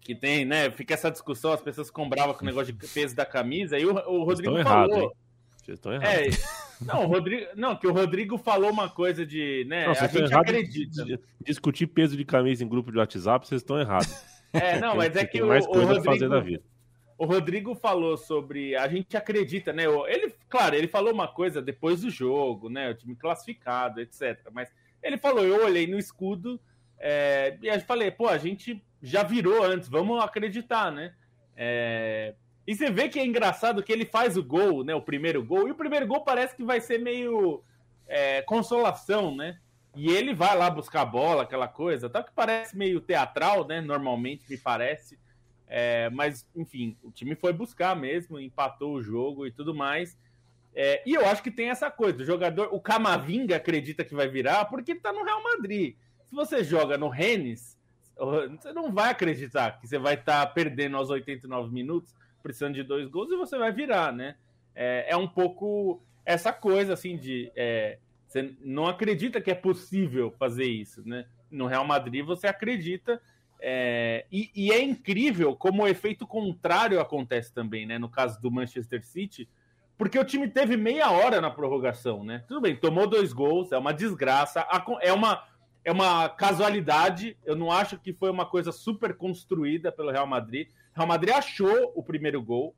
que 0.00 0.14
tem, 0.14 0.44
né? 0.44 0.70
Fica 0.70 0.94
essa 0.94 1.10
discussão, 1.10 1.52
as 1.52 1.60
pessoas 1.60 1.88
ficam 1.88 2.08
bravas 2.08 2.36
com 2.36 2.42
o 2.42 2.46
negócio 2.46 2.72
de 2.72 2.88
peso 2.88 3.14
da 3.14 3.26
camisa. 3.26 3.78
E 3.78 3.84
o, 3.84 3.92
o 3.92 4.24
Rodrigo 4.24 4.62
falou. 4.62 4.96
Errado, 4.96 5.16
Vocês 5.58 5.76
estão 5.76 5.92
errados. 5.92 6.38
É, 6.38 6.84
não, 6.84 7.06
Rodrigo, 7.06 7.46
não, 7.56 7.76
que 7.76 7.86
o 7.86 7.92
Rodrigo 7.92 8.38
falou 8.38 8.70
uma 8.70 8.88
coisa 8.88 9.26
de, 9.26 9.66
né? 9.68 9.84
Não, 9.86 9.92
a 9.92 10.06
gente 10.06 10.34
acredita. 10.34 11.04
De, 11.04 11.20
discutir 11.40 11.88
peso 11.88 12.16
de 12.16 12.24
camisa 12.24 12.64
em 12.64 12.68
grupo 12.68 12.90
de 12.90 12.98
WhatsApp, 12.98 13.46
vocês 13.46 13.60
estão 13.60 13.78
errados. 13.78 14.33
É, 14.54 14.78
não, 14.80 14.96
mas 14.96 15.14
é 15.16 15.26
que 15.26 15.42
o, 15.42 15.48
mais 15.48 15.66
coisa 15.66 15.82
o 15.82 15.86
Rodrigo, 15.86 16.04
fazer 16.04 16.28
na 16.28 16.40
vida. 16.40 16.62
O 17.18 17.26
Rodrigo 17.26 17.74
falou 17.74 18.16
sobre 18.16 18.74
a 18.76 18.88
gente 18.88 19.16
acredita, 19.16 19.72
né? 19.72 19.84
Ele, 20.08 20.34
claro, 20.48 20.74
ele 20.74 20.88
falou 20.88 21.12
uma 21.12 21.28
coisa 21.28 21.60
depois 21.60 22.00
do 22.00 22.10
jogo, 22.10 22.68
né? 22.68 22.90
O 22.90 22.94
time 22.94 23.14
classificado, 23.14 24.00
etc. 24.00 24.38
Mas 24.52 24.72
ele 25.02 25.18
falou, 25.18 25.44
eu 25.44 25.64
olhei 25.64 25.86
no 25.86 25.98
escudo 25.98 26.60
é, 26.98 27.56
e 27.62 27.80
falei, 27.80 28.10
pô, 28.10 28.28
a 28.28 28.38
gente 28.38 28.82
já 29.02 29.22
virou 29.22 29.62
antes, 29.62 29.88
vamos 29.88 30.22
acreditar, 30.22 30.90
né? 30.90 31.14
É, 31.56 32.34
e 32.66 32.74
você 32.74 32.90
vê 32.90 33.08
que 33.08 33.20
é 33.20 33.24
engraçado 33.24 33.82
que 33.82 33.92
ele 33.92 34.06
faz 34.06 34.36
o 34.36 34.42
gol, 34.42 34.82
né? 34.82 34.94
O 34.94 35.02
primeiro 35.02 35.44
gol, 35.44 35.68
e 35.68 35.70
o 35.70 35.76
primeiro 35.76 36.06
gol 36.06 36.22
parece 36.22 36.56
que 36.56 36.64
vai 36.64 36.80
ser 36.80 36.98
meio 36.98 37.62
é, 38.08 38.42
consolação, 38.42 39.36
né? 39.36 39.58
E 39.94 40.08
ele 40.08 40.34
vai 40.34 40.56
lá 40.56 40.68
buscar 40.70 41.02
a 41.02 41.06
bola, 41.06 41.42
aquela 41.42 41.68
coisa, 41.68 42.10
tal 42.10 42.24
que 42.24 42.32
parece 42.32 42.76
meio 42.76 43.00
teatral, 43.00 43.66
né? 43.66 43.80
Normalmente 43.80 44.44
me 44.48 44.56
parece. 44.56 45.18
É, 45.66 46.10
mas, 46.10 46.46
enfim, 46.54 46.96
o 47.02 47.10
time 47.10 47.34
foi 47.34 47.52
buscar 47.52 47.96
mesmo, 47.96 48.38
empatou 48.38 48.94
o 48.94 49.02
jogo 49.02 49.46
e 49.46 49.50
tudo 49.50 49.74
mais. 49.74 50.16
É, 50.74 51.02
e 51.06 51.14
eu 51.14 51.24
acho 51.26 51.42
que 51.42 51.50
tem 51.50 51.70
essa 51.70 51.90
coisa: 51.90 52.22
o 52.22 52.26
jogador, 52.26 52.68
o 52.72 52.80
Camavinga 52.80 53.56
acredita 53.56 54.04
que 54.04 54.14
vai 54.14 54.28
virar 54.28 54.64
porque 54.66 54.94
tá 54.94 55.12
no 55.12 55.24
Real 55.24 55.42
Madrid. 55.42 55.96
Se 56.28 56.34
você 56.34 56.64
joga 56.64 56.98
no 56.98 57.08
Rennes, 57.08 57.78
Você 58.16 58.72
não 58.72 58.92
vai 58.92 59.10
acreditar 59.10 59.80
que 59.80 59.88
você 59.88 59.98
vai 59.98 60.14
estar 60.14 60.46
tá 60.46 60.52
perdendo 60.52 60.96
aos 60.96 61.10
89 61.10 61.72
minutos, 61.72 62.14
precisando 62.42 62.74
de 62.74 62.82
dois 62.82 63.08
gols, 63.08 63.30
e 63.30 63.36
você 63.36 63.58
vai 63.58 63.72
virar, 63.72 64.12
né? 64.12 64.36
É, 64.74 65.06
é 65.08 65.16
um 65.16 65.28
pouco 65.28 66.02
essa 66.24 66.52
coisa 66.52 66.92
assim 66.94 67.16
de. 67.16 67.50
É, 67.56 67.98
você 68.34 68.52
não 68.60 68.88
acredita 68.88 69.40
que 69.40 69.50
é 69.50 69.54
possível 69.54 70.32
fazer 70.32 70.64
isso, 70.64 71.06
né? 71.06 71.24
No 71.48 71.66
Real 71.66 71.86
Madrid 71.86 72.24
você 72.24 72.48
acredita. 72.48 73.22
É, 73.60 74.26
e, 74.30 74.50
e, 74.54 74.72
é 74.72 74.82
incrível 74.82 75.54
como 75.54 75.84
o 75.84 75.86
efeito 75.86 76.26
contrário 76.26 77.00
acontece 77.00 77.54
também, 77.54 77.86
né? 77.86 77.96
No 77.96 78.08
caso 78.08 78.40
do 78.40 78.50
Manchester 78.50 79.04
City, 79.04 79.48
porque 79.96 80.18
o 80.18 80.24
time 80.24 80.48
teve 80.48 80.76
meia 80.76 81.10
hora 81.12 81.40
na 81.40 81.48
prorrogação, 81.48 82.24
né? 82.24 82.42
Tudo 82.48 82.60
bem, 82.60 82.74
tomou 82.74 83.06
dois 83.06 83.32
gols, 83.32 83.70
é 83.70 83.78
uma 83.78 83.94
desgraça, 83.94 84.66
é 85.00 85.12
uma, 85.12 85.44
é 85.84 85.92
uma 85.92 86.28
casualidade. 86.28 87.38
Eu 87.44 87.54
não 87.54 87.70
acho 87.70 87.96
que 87.98 88.12
foi 88.12 88.30
uma 88.30 88.44
coisa 88.44 88.72
super 88.72 89.16
construída 89.16 89.92
pelo 89.92 90.10
Real 90.10 90.26
Madrid. 90.26 90.68
O 90.92 90.96
Real 90.96 91.08
Madrid 91.08 91.32
achou 91.32 91.92
o 91.94 92.02
primeiro 92.02 92.42
gol 92.42 92.74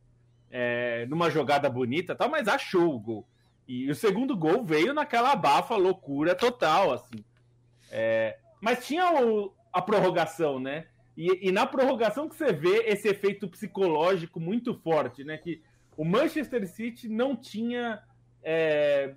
é, 0.50 1.06
numa 1.06 1.30
jogada 1.30 1.70
bonita, 1.70 2.14
tal, 2.14 2.28
mas 2.28 2.46
achou 2.46 2.94
o 2.94 3.00
gol. 3.00 3.26
E 3.66 3.90
o 3.90 3.94
segundo 3.94 4.36
gol 4.36 4.64
veio 4.64 4.94
naquela 4.94 5.32
abafa 5.32 5.74
loucura 5.76 6.34
total, 6.34 6.92
assim. 6.92 7.24
É, 7.90 8.38
mas 8.60 8.86
tinha 8.86 9.22
o, 9.22 9.52
a 9.72 9.82
prorrogação, 9.82 10.60
né? 10.60 10.86
E, 11.16 11.48
e, 11.48 11.52
na 11.52 11.66
prorrogação 11.66 12.28
que 12.28 12.36
você 12.36 12.52
vê 12.52 12.84
esse 12.86 13.08
efeito 13.08 13.48
psicológico 13.48 14.38
muito 14.38 14.74
forte, 14.74 15.24
né? 15.24 15.38
Que 15.38 15.62
o 15.96 16.04
Manchester 16.04 16.68
City 16.68 17.08
não 17.08 17.34
tinha 17.34 18.02
é, 18.42 19.14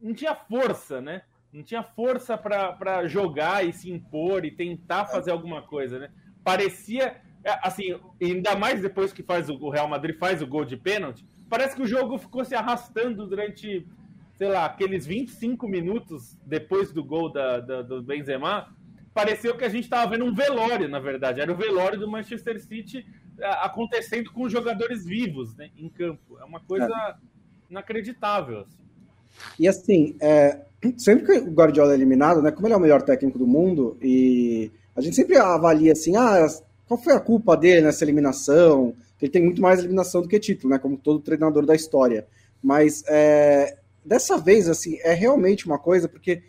não 0.00 0.14
tinha 0.14 0.34
força, 0.34 1.00
né? 1.00 1.22
Não 1.52 1.62
tinha 1.62 1.82
força 1.82 2.38
para 2.38 3.06
jogar 3.06 3.66
e 3.66 3.72
se 3.72 3.90
impor 3.90 4.44
e 4.44 4.50
tentar 4.50 5.06
fazer 5.06 5.32
alguma 5.32 5.62
coisa, 5.62 5.98
né? 5.98 6.10
Parecia 6.42 7.20
é, 7.44 7.58
assim, 7.62 7.98
ainda 8.20 8.54
mais 8.54 8.80
depois 8.80 9.12
que 9.12 9.22
faz 9.22 9.48
o 9.48 9.68
Real 9.68 9.88
Madrid 9.88 10.16
faz 10.16 10.40
o 10.40 10.46
gol 10.46 10.64
de 10.64 10.76
pênalti, 10.76 11.26
parece 11.52 11.76
que 11.76 11.82
o 11.82 11.86
jogo 11.86 12.16
ficou 12.16 12.42
se 12.46 12.54
arrastando 12.54 13.26
durante, 13.26 13.86
sei 14.38 14.48
lá, 14.48 14.64
aqueles 14.64 15.04
25 15.04 15.68
minutos 15.68 16.34
depois 16.46 16.90
do 16.90 17.04
gol 17.04 17.30
da, 17.30 17.60
da 17.60 17.82
do 17.82 18.02
Benzema. 18.02 18.74
Pareceu 19.12 19.54
que 19.54 19.62
a 19.62 19.68
gente 19.68 19.84
estava 19.84 20.12
vendo 20.12 20.24
um 20.24 20.34
velório, 20.34 20.88
na 20.88 20.98
verdade. 20.98 21.42
Era 21.42 21.52
o 21.52 21.54
velório 21.54 22.00
do 22.00 22.10
Manchester 22.10 22.58
City 22.58 23.04
é, 23.38 23.46
acontecendo 23.66 24.32
com 24.32 24.44
os 24.44 24.50
jogadores 24.50 25.04
vivos 25.04 25.54
né, 25.54 25.68
em 25.76 25.90
campo. 25.90 26.38
É 26.40 26.44
uma 26.44 26.60
coisa 26.60 26.86
é. 26.86 27.14
inacreditável. 27.68 28.60
Assim. 28.60 28.82
E 29.58 29.68
assim, 29.68 30.16
é, 30.22 30.58
sempre 30.96 31.26
que 31.26 31.32
o 31.32 31.52
Guardiola 31.52 31.92
é 31.92 31.96
eliminado, 31.96 32.40
né, 32.40 32.50
como 32.50 32.66
ele 32.66 32.72
é 32.72 32.78
o 32.78 32.80
melhor 32.80 33.02
técnico 33.02 33.38
do 33.38 33.46
mundo, 33.46 33.98
e 34.00 34.70
a 34.96 35.02
gente 35.02 35.16
sempre 35.16 35.36
avalia 35.36 35.92
assim, 35.92 36.16
ah, 36.16 36.46
qual 36.88 36.98
foi 36.98 37.12
a 37.12 37.20
culpa 37.20 37.54
dele 37.58 37.82
nessa 37.82 38.02
eliminação? 38.02 38.94
Ele 39.22 39.30
tem 39.30 39.42
muito 39.42 39.62
mais 39.62 39.78
eliminação 39.78 40.20
do 40.20 40.28
que 40.28 40.38
título, 40.40 40.72
né? 40.72 40.78
Como 40.78 40.98
todo 40.98 41.20
treinador 41.20 41.64
da 41.64 41.76
história. 41.76 42.26
Mas 42.60 43.04
é, 43.06 43.78
dessa 44.04 44.36
vez, 44.36 44.68
assim, 44.68 44.98
é 45.02 45.14
realmente 45.14 45.64
uma 45.64 45.78
coisa, 45.78 46.08
porque 46.08 46.42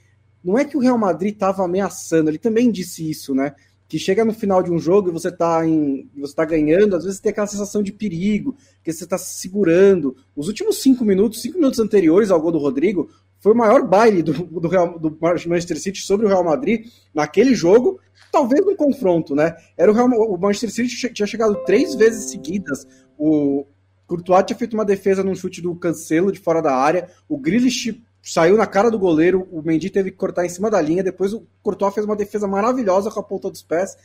não 0.44 0.58
é 0.58 0.66
que 0.66 0.76
o 0.76 0.80
Real 0.80 0.98
Madrid 0.98 1.34
estava 1.34 1.64
ameaçando, 1.64 2.30
ele 2.30 2.40
também 2.40 2.72
disse 2.72 3.08
isso, 3.08 3.36
né? 3.36 3.54
Que 3.88 4.00
chega 4.00 4.26
no 4.26 4.34
final 4.34 4.64
de 4.64 4.72
um 4.72 4.80
jogo 4.80 5.10
e 5.10 5.12
você 5.12 5.30
está 5.30 5.66
em, 5.66 6.10
você 6.18 6.34
tá 6.34 6.44
ganhando, 6.46 6.96
às 6.96 7.04
vezes 7.04 7.20
tem 7.20 7.32
aquela 7.32 7.46
sensação 7.46 7.84
de 7.84 7.94
perigo, 7.94 8.58
que 8.84 8.92
você 8.92 9.04
está 9.04 9.20
se 9.20 9.36
segurando. 9.36 10.18
Os 10.36 10.48
últimos 10.48 10.82
cinco 10.82 11.06
minutos, 11.06 11.42
cinco 11.42 11.60
minutos 11.60 11.80
anteriores 11.80 12.32
ao 12.32 12.42
gol 12.42 12.52
do 12.52 12.58
Rodrigo, 12.58 13.10
foi 13.44 13.52
o 13.52 13.58
maior 13.58 13.86
baile 13.86 14.24
do, 14.24 14.32
do, 14.32 14.70
Real, 14.70 14.98
do 14.98 15.18
Manchester 15.20 15.78
City 15.78 16.00
sobre 16.00 16.26
o 16.26 16.30
Real 16.30 16.46
Madrid 16.46 16.88
naquele 17.14 17.54
jogo, 17.54 18.00
talvez 18.32 18.66
no 18.66 18.74
confronto, 18.74 19.36
né? 19.36 19.54
Era 19.78 19.92
o, 19.92 19.94
Real, 19.94 20.08
o 20.08 20.38
Manchester 20.38 20.72
City 20.72 21.14
tinha 21.14 21.28
chegado 21.28 21.54
três 21.66 21.94
vezes 21.94 22.32
seguidas. 22.32 22.88
O 23.18 23.66
Courtois 24.08 24.46
tinha 24.46 24.58
feito 24.58 24.76
uma 24.76 24.86
defesa 24.86 25.26
num 25.26 25.36
chute 25.36 25.62
do 25.62 25.76
Cancelo 25.76 26.32
de 26.32 26.40
fora 26.40 26.62
da 26.62 26.74
área. 26.74 27.10
O 27.28 27.38
Grealish 27.38 28.02
saiu 28.22 28.56
na 28.56 28.66
cara 28.66 28.90
do 28.90 28.98
goleiro. 28.98 29.46
O 29.52 29.62
Mendy 29.62 29.90
teve 29.90 30.12
que 30.12 30.18
cortar 30.18 30.46
em 30.46 30.50
cima 30.50 30.72
da 30.72 30.80
linha. 30.80 31.04
Depois 31.04 31.34
o 31.34 31.46
Courtois 31.62 31.94
fez 31.94 32.06
uma 32.06 32.16
defesa 32.16 32.48
maravilhosa 32.48 33.12
com 33.12 33.20
a 33.20 33.24
ponta 33.24 33.52
dos 33.52 33.62
pés. 33.62 33.98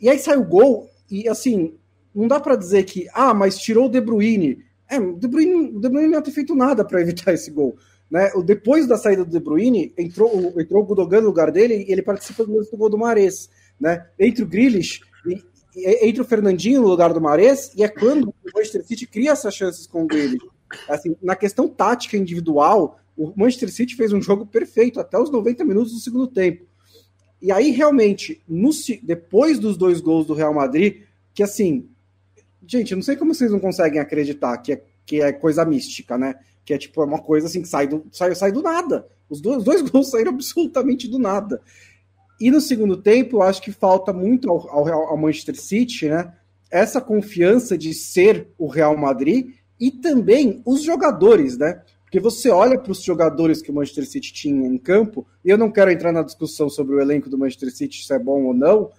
E 0.00 0.08
aí 0.08 0.20
saiu 0.20 0.42
o 0.42 0.46
gol. 0.46 0.88
E 1.10 1.28
assim, 1.28 1.74
não 2.14 2.28
dá 2.28 2.38
para 2.38 2.54
dizer 2.54 2.84
que, 2.84 3.08
ah, 3.12 3.34
mas 3.34 3.58
tirou 3.58 3.86
o 3.86 3.90
De 3.90 4.00
Bruyne. 4.00 4.58
É, 4.88 5.00
o 5.00 5.18
De 5.18 5.26
Bruyne, 5.26 5.76
o 5.76 5.80
De 5.80 5.88
Bruyne 5.88 6.08
não 6.08 6.22
ter 6.22 6.30
feito 6.30 6.54
nada 6.54 6.84
para 6.84 7.00
evitar 7.00 7.32
esse 7.34 7.50
gol. 7.50 7.76
Né? 8.10 8.30
Depois 8.44 8.86
da 8.86 8.96
saída 8.96 9.24
do 9.24 9.30
De 9.30 9.40
Bruyne, 9.40 9.92
entrou, 9.96 10.54
entrou 10.58 10.82
o 10.82 10.86
Gudogan 10.86 11.20
no 11.20 11.28
lugar 11.28 11.50
dele 11.50 11.84
e 11.88 11.92
ele 11.92 12.02
participa 12.02 12.44
do 12.44 12.76
gol 12.76 12.90
do 12.90 12.98
Mares. 12.98 13.50
Né? 13.80 14.06
Entre 14.18 14.42
o 14.42 14.46
Grealish 14.46 15.00
e, 15.26 15.42
e, 15.76 16.08
entre 16.08 16.22
o 16.22 16.24
Fernandinho 16.24 16.82
no 16.82 16.88
lugar 16.88 17.12
do 17.12 17.20
Mares, 17.20 17.72
e 17.74 17.82
é 17.82 17.88
quando 17.88 18.28
o 18.28 18.34
Manchester 18.54 18.84
City 18.84 19.06
cria 19.06 19.32
essas 19.32 19.54
chances 19.54 19.86
com 19.86 20.04
o 20.04 20.06
Grealish. 20.06 20.46
Assim, 20.88 21.16
na 21.22 21.36
questão 21.36 21.68
tática 21.68 22.16
individual, 22.16 22.98
o 23.16 23.32
Manchester 23.36 23.70
City 23.72 23.94
fez 23.94 24.12
um 24.12 24.20
jogo 24.20 24.46
perfeito 24.46 25.00
até 25.00 25.18
os 25.18 25.30
90 25.30 25.64
minutos 25.64 25.92
do 25.92 26.00
segundo 26.00 26.26
tempo. 26.26 26.64
E 27.40 27.52
aí, 27.52 27.70
realmente, 27.70 28.42
no, 28.48 28.70
depois 29.02 29.58
dos 29.58 29.76
dois 29.76 30.00
gols 30.00 30.26
do 30.26 30.34
Real 30.34 30.54
Madrid, 30.54 31.02
que 31.34 31.42
assim, 31.42 31.88
gente, 32.66 32.92
eu 32.92 32.96
não 32.96 33.02
sei 33.02 33.16
como 33.16 33.34
vocês 33.34 33.50
não 33.50 33.60
conseguem 33.60 34.00
acreditar 34.00 34.56
que 34.58 34.72
é, 34.72 34.82
que 35.04 35.20
é 35.20 35.32
coisa 35.32 35.64
mística, 35.64 36.16
né? 36.16 36.36
Que 36.64 36.72
é 36.72 36.78
tipo 36.78 37.02
é 37.02 37.04
uma 37.04 37.20
coisa 37.20 37.46
assim 37.46 37.62
que 37.62 37.68
sai 37.68 37.86
do, 37.86 38.06
sai, 38.10 38.34
sai 38.34 38.52
do 38.52 38.62
nada. 38.62 39.06
Os 39.28 39.40
dois, 39.40 39.58
os 39.58 39.64
dois 39.64 39.82
gols 39.90 40.10
saíram 40.10 40.32
absolutamente 40.32 41.08
do 41.08 41.18
nada. 41.18 41.60
E 42.40 42.50
no 42.50 42.60
segundo 42.60 42.96
tempo, 42.96 43.36
eu 43.36 43.42
acho 43.42 43.62
que 43.62 43.70
falta 43.70 44.12
muito 44.12 44.50
ao, 44.50 44.68
ao, 44.70 44.88
ao 45.08 45.16
Manchester 45.16 45.60
City, 45.60 46.08
né? 46.08 46.32
Essa 46.70 47.00
confiança 47.00 47.78
de 47.78 47.94
ser 47.94 48.48
o 48.58 48.66
Real 48.66 48.96
Madrid 48.96 49.54
e 49.78 49.90
também 49.90 50.60
os 50.64 50.82
jogadores, 50.82 51.56
né? 51.56 51.82
Porque 52.02 52.18
você 52.18 52.48
olha 52.48 52.78
para 52.78 52.92
os 52.92 53.02
jogadores 53.02 53.60
que 53.60 53.70
o 53.70 53.74
Manchester 53.74 54.06
City 54.06 54.32
tinha 54.32 54.66
em 54.66 54.78
campo, 54.78 55.26
e 55.44 55.50
eu 55.50 55.58
não 55.58 55.70
quero 55.70 55.90
entrar 55.90 56.12
na 56.12 56.22
discussão 56.22 56.68
sobre 56.68 56.94
o 56.94 57.00
elenco 57.00 57.28
do 57.28 57.38
Manchester 57.38 57.74
City, 57.74 58.04
se 58.04 58.12
é 58.12 58.18
bom 58.18 58.44
ou 58.44 58.54
não, 58.54 58.90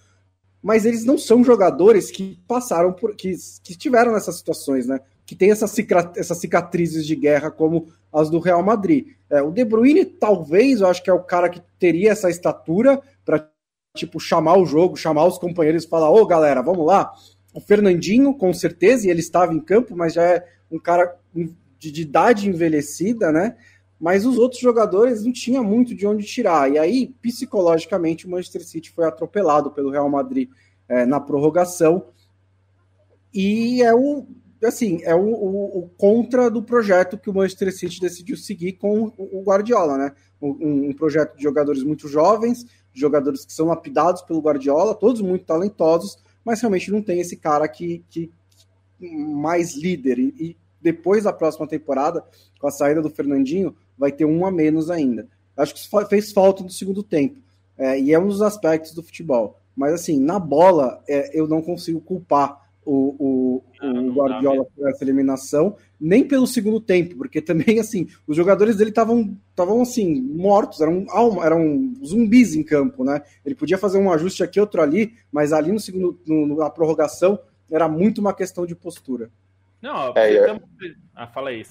mas 0.62 0.86
eles 0.86 1.06
não 1.06 1.18
são 1.18 1.44
jogadores 1.44 2.10
que 2.10 2.40
passaram 2.48 2.92
por. 2.92 3.16
que, 3.16 3.36
que 3.64 3.90
nessas 3.90 4.36
situações, 4.36 4.88
né? 4.88 5.00
Que 5.26 5.36
tem 5.36 5.52
essas, 5.52 5.72
cicatrizes 5.72 7.06
de 7.06 7.16
guerra 7.16 7.50
como 7.50 7.88
as 8.14 8.30
do 8.30 8.40
Real 8.40 8.62
Madrid. 8.62 9.08
É, 9.30 9.42
o 9.42 9.52
De 9.52 9.66
Bruyne, 9.66 10.06
talvez, 10.06 10.82
eu 10.82 10.88
acho 10.88 11.04
que 11.04 11.10
é 11.10 11.14
o 11.14 11.24
cara 11.24 11.50
que 11.50 11.62
teria 11.80 12.12
essa 12.12 12.30
estatura 12.30 13.02
para 13.26 13.50
tipo 13.96 14.20
chamar 14.20 14.58
o 14.58 14.66
jogo, 14.66 14.96
chamar 14.96 15.26
os 15.26 15.38
companheiros 15.38 15.84
e 15.84 15.90
falar: 15.90 16.12
ô 16.12 16.26
galera, 16.26 16.62
vamos 16.62 16.86
lá. 16.86 17.12
O 17.54 17.60
Fernandinho, 17.60 18.34
com 18.34 18.54
certeza, 18.54 19.08
e 19.08 19.10
ele 19.10 19.22
estava 19.22 19.54
em 19.54 19.60
campo, 19.60 19.96
mas 19.96 20.14
já 20.14 20.24
é 20.24 20.46
um 20.70 20.78
cara 20.78 21.16
de, 21.34 21.92
de 21.92 22.02
idade 22.02 22.50
envelhecida, 22.50 23.32
né? 23.32 23.56
Mas 24.00 24.26
os 24.26 24.38
outros 24.38 24.60
jogadores 24.60 25.24
não 25.24 25.32
tinha 25.32 25.64
muito 25.64 25.96
de 25.96 26.06
onde 26.06 26.26
tirar. 26.26 26.70
E 26.70 26.78
aí, 26.78 27.16
psicologicamente, 27.22 28.28
o 28.28 28.30
Manchester 28.30 28.66
City 28.66 28.92
foi 28.92 29.06
atropelado 29.06 29.72
pelo 29.72 29.90
Real 29.90 30.10
Madrid 30.10 30.50
é, 30.88 31.06
na 31.06 31.20
prorrogação. 31.20 32.08
E 33.34 33.82
é 33.82 33.94
o, 33.94 34.28
assim, 34.68 35.00
é 35.04 35.14
o, 35.16 35.20
o, 35.20 35.80
o, 35.80 35.90
contra 35.98 36.50
do 36.50 36.62
projeto 36.62 37.18
que 37.18 37.30
o 37.30 37.34
Manchester 37.34 37.76
City 37.76 38.00
decidiu 38.00 38.38
seguir 38.38 38.74
com 38.74 39.12
o, 39.18 39.44
Guardiola, 39.44 39.98
né? 39.98 40.12
Um, 40.42 40.90
um, 40.90 40.94
projeto 40.94 41.36
de 41.36 41.44
jogadores 41.44 41.84
muito 41.84 42.08
jovens, 42.08 42.66
jogadores 42.94 43.46
que 43.46 43.54
são 43.54 43.68
lapidados 43.68 44.22
pelo 44.22 44.42
Guardiola, 44.42 44.94
todos 44.94 45.22
muito 45.22 45.46
talentosos, 45.46 46.18
mas 46.44 46.62
realmente 46.62 46.92
não 46.92 47.02
tem 47.02 47.20
esse 47.20 47.36
cara 47.36 47.68
que, 47.68 48.04
que 48.10 48.32
mais 49.00 49.76
líder. 49.76 50.20
E, 50.20 50.34
e 50.38 50.58
depois 50.82 51.24
da 51.24 51.34
próxima 51.34 51.68
temporada, 51.68 52.24
com 52.60 52.68
a 52.68 52.72
saída 52.72 53.02
do 53.02 53.10
Fernandinho, 53.10 53.76
vai 53.98 54.12
ter 54.12 54.26
um 54.26 54.46
a 54.46 54.52
menos 54.52 54.90
ainda. 54.90 55.28
Acho 55.58 55.74
que 55.74 55.80
isso 55.80 56.08
fez 56.08 56.32
falta 56.32 56.64
no 56.64 56.70
segundo 56.70 57.02
tempo. 57.02 57.40
É, 57.78 58.00
e 58.00 58.14
é 58.14 58.20
um 58.20 58.28
dos 58.28 58.42
aspectos 58.42 58.94
do 58.94 59.04
futebol. 59.04 59.60
Mas 59.76 59.94
assim, 59.94 60.20
na 60.20 60.40
bola, 60.40 61.04
é, 61.08 61.38
eu 61.38 61.48
não 61.48 61.62
consigo 61.62 62.00
culpar 62.00 62.65
o, 62.86 63.16
o, 63.20 63.64
ah, 63.82 63.88
o 63.88 64.14
Guardiola 64.14 64.66
por 64.66 64.88
essa 64.88 65.04
eliminação, 65.04 65.76
nem 66.00 66.24
pelo 66.24 66.46
segundo 66.46 66.80
tempo, 66.80 67.18
porque 67.18 67.42
também, 67.42 67.80
assim, 67.80 68.08
os 68.28 68.38
jogadores 68.38 68.76
dele 68.76 68.92
estavam 68.92 69.36
estavam 69.50 69.82
assim, 69.82 70.22
mortos, 70.22 70.82
eram, 70.82 71.06
eram 71.44 71.94
zumbis 72.06 72.56
em 72.56 72.64
campo, 72.64 73.04
né? 73.04 73.22
Ele 73.46 73.56
podia 73.56 73.78
fazer 73.78 73.98
um 73.98 74.12
ajuste 74.12 74.44
aqui, 74.44 74.60
outro 74.60 74.82
ali, 74.82 75.14
mas 75.32 75.52
ali 75.52 75.72
no 75.72 75.80
segundo, 75.80 76.20
no, 76.28 76.58
na 76.58 76.70
prorrogação, 76.70 77.40
era 77.72 77.88
muito 77.88 78.20
uma 78.20 78.34
questão 78.34 78.66
de 78.66 78.76
postura. 78.76 79.32
Não, 79.86 80.14
é, 80.16 80.34
eu... 80.34 80.60
ah, 81.14 81.28
fala 81.28 81.52
aí. 81.52 81.64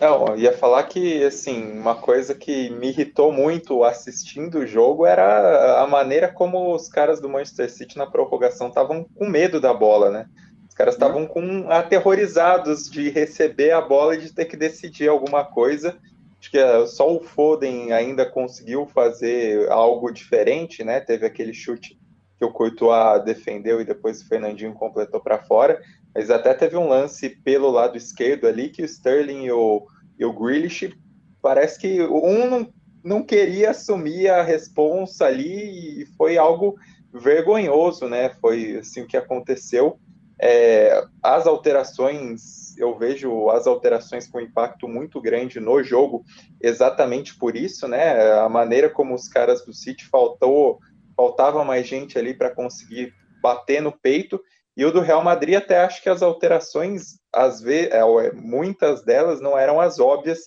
Não, 0.00 0.28
eu 0.28 0.38
ia 0.38 0.56
falar 0.56 0.84
que, 0.84 1.22
assim, 1.22 1.78
uma 1.78 1.94
coisa 1.94 2.34
que 2.34 2.70
me 2.70 2.88
irritou 2.88 3.30
muito 3.30 3.84
assistindo 3.84 4.60
o 4.60 4.66
jogo 4.66 5.04
era 5.04 5.82
a 5.82 5.86
maneira 5.86 6.32
como 6.32 6.74
os 6.74 6.88
caras 6.88 7.20
do 7.20 7.28
Manchester 7.28 7.70
City 7.70 7.98
na 7.98 8.06
prorrogação 8.06 8.68
estavam 8.68 9.04
com 9.04 9.28
medo 9.28 9.60
da 9.60 9.74
bola, 9.74 10.10
né? 10.10 10.30
Os 10.66 10.74
caras 10.74 10.94
uhum. 10.94 10.98
estavam 10.98 11.26
com 11.26 11.70
aterrorizados 11.70 12.90
de 12.90 13.10
receber 13.10 13.72
a 13.72 13.82
bola 13.82 14.14
e 14.14 14.20
de 14.22 14.32
ter 14.32 14.46
que 14.46 14.56
decidir 14.56 15.10
alguma 15.10 15.44
coisa. 15.44 15.94
Acho 16.40 16.50
que 16.50 16.56
é, 16.56 16.86
só 16.86 17.14
o 17.14 17.20
Foden 17.20 17.92
ainda 17.92 18.24
conseguiu 18.24 18.86
fazer 18.86 19.70
algo 19.70 20.10
diferente, 20.10 20.82
né? 20.82 21.00
Teve 21.00 21.26
aquele 21.26 21.52
chute 21.52 21.98
que 22.38 22.44
o 22.44 22.50
Courtois 22.50 23.22
defendeu 23.24 23.80
e 23.80 23.84
depois 23.84 24.22
o 24.22 24.28
Fernandinho 24.28 24.72
completou 24.74 25.20
para 25.20 25.38
fora, 25.38 25.82
mas 26.16 26.30
até 26.30 26.54
teve 26.54 26.78
um 26.78 26.88
lance 26.88 27.28
pelo 27.28 27.70
lado 27.70 27.98
esquerdo 27.98 28.46
ali 28.46 28.70
que 28.70 28.80
o 28.80 28.86
Sterling 28.86 29.44
e 29.44 29.52
o, 29.52 29.86
e 30.18 30.24
o 30.24 30.32
Grealish 30.32 30.96
parece 31.42 31.78
que 31.78 32.00
um 32.00 32.48
não, 32.48 32.72
não 33.04 33.22
queria 33.22 33.70
assumir 33.70 34.30
a 34.30 34.42
responsa 34.42 35.26
ali 35.26 36.00
e 36.00 36.06
foi 36.16 36.38
algo 36.38 36.74
vergonhoso, 37.12 38.08
né? 38.08 38.30
Foi 38.40 38.78
assim 38.78 39.02
o 39.02 39.06
que 39.06 39.16
aconteceu. 39.16 39.98
É, 40.40 41.04
as 41.22 41.46
alterações, 41.46 42.74
eu 42.78 42.96
vejo 42.96 43.50
as 43.50 43.66
alterações 43.66 44.26
com 44.26 44.40
impacto 44.40 44.88
muito 44.88 45.20
grande 45.20 45.60
no 45.60 45.82
jogo, 45.82 46.24
exatamente 46.62 47.36
por 47.36 47.54
isso, 47.54 47.86
né? 47.86 48.32
A 48.40 48.48
maneira 48.48 48.88
como 48.88 49.14
os 49.14 49.28
caras 49.28 49.66
do 49.66 49.72
City 49.74 50.06
faltou, 50.06 50.78
faltava 51.14 51.62
mais 51.62 51.86
gente 51.86 52.18
ali 52.18 52.32
para 52.32 52.54
conseguir 52.54 53.12
bater 53.42 53.82
no 53.82 53.92
peito. 53.92 54.40
E 54.76 54.84
o 54.84 54.92
do 54.92 55.00
Real 55.00 55.22
Madrid 55.22 55.56
até 55.56 55.78
acho 55.78 56.02
que 56.02 56.08
as 56.08 56.22
alterações, 56.22 57.18
às 57.32 57.60
vezes, 57.60 57.92
é, 57.92 57.98
é, 58.00 58.32
muitas 58.32 59.02
delas 59.02 59.40
não 59.40 59.58
eram 59.58 59.80
as 59.80 59.98
óbvias, 59.98 60.40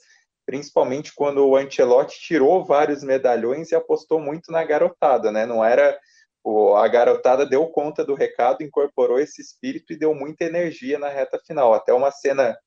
principalmente 0.46 1.14
quando 1.16 1.48
o 1.48 1.56
Ancelotti 1.56 2.20
tirou 2.20 2.64
vários 2.64 3.04
medalhões 3.04 3.72
e 3.72 3.76
apostou 3.76 4.20
muito 4.20 4.52
na 4.52 4.64
garotada, 4.64 5.32
né? 5.32 5.46
Não 5.46 5.64
era 5.64 5.98
a 6.78 6.88
garotada 6.88 7.46
deu 7.46 7.68
conta 7.68 8.04
do 8.04 8.16
recado, 8.16 8.64
incorporou 8.64 9.20
esse 9.20 9.42
espírito 9.42 9.92
e 9.92 9.98
deu 9.98 10.16
muita 10.16 10.46
energia 10.46 10.98
na 10.98 11.10
reta 11.10 11.38
final. 11.46 11.74
Até 11.74 11.94
uma 11.94 12.12
cena 12.12 12.58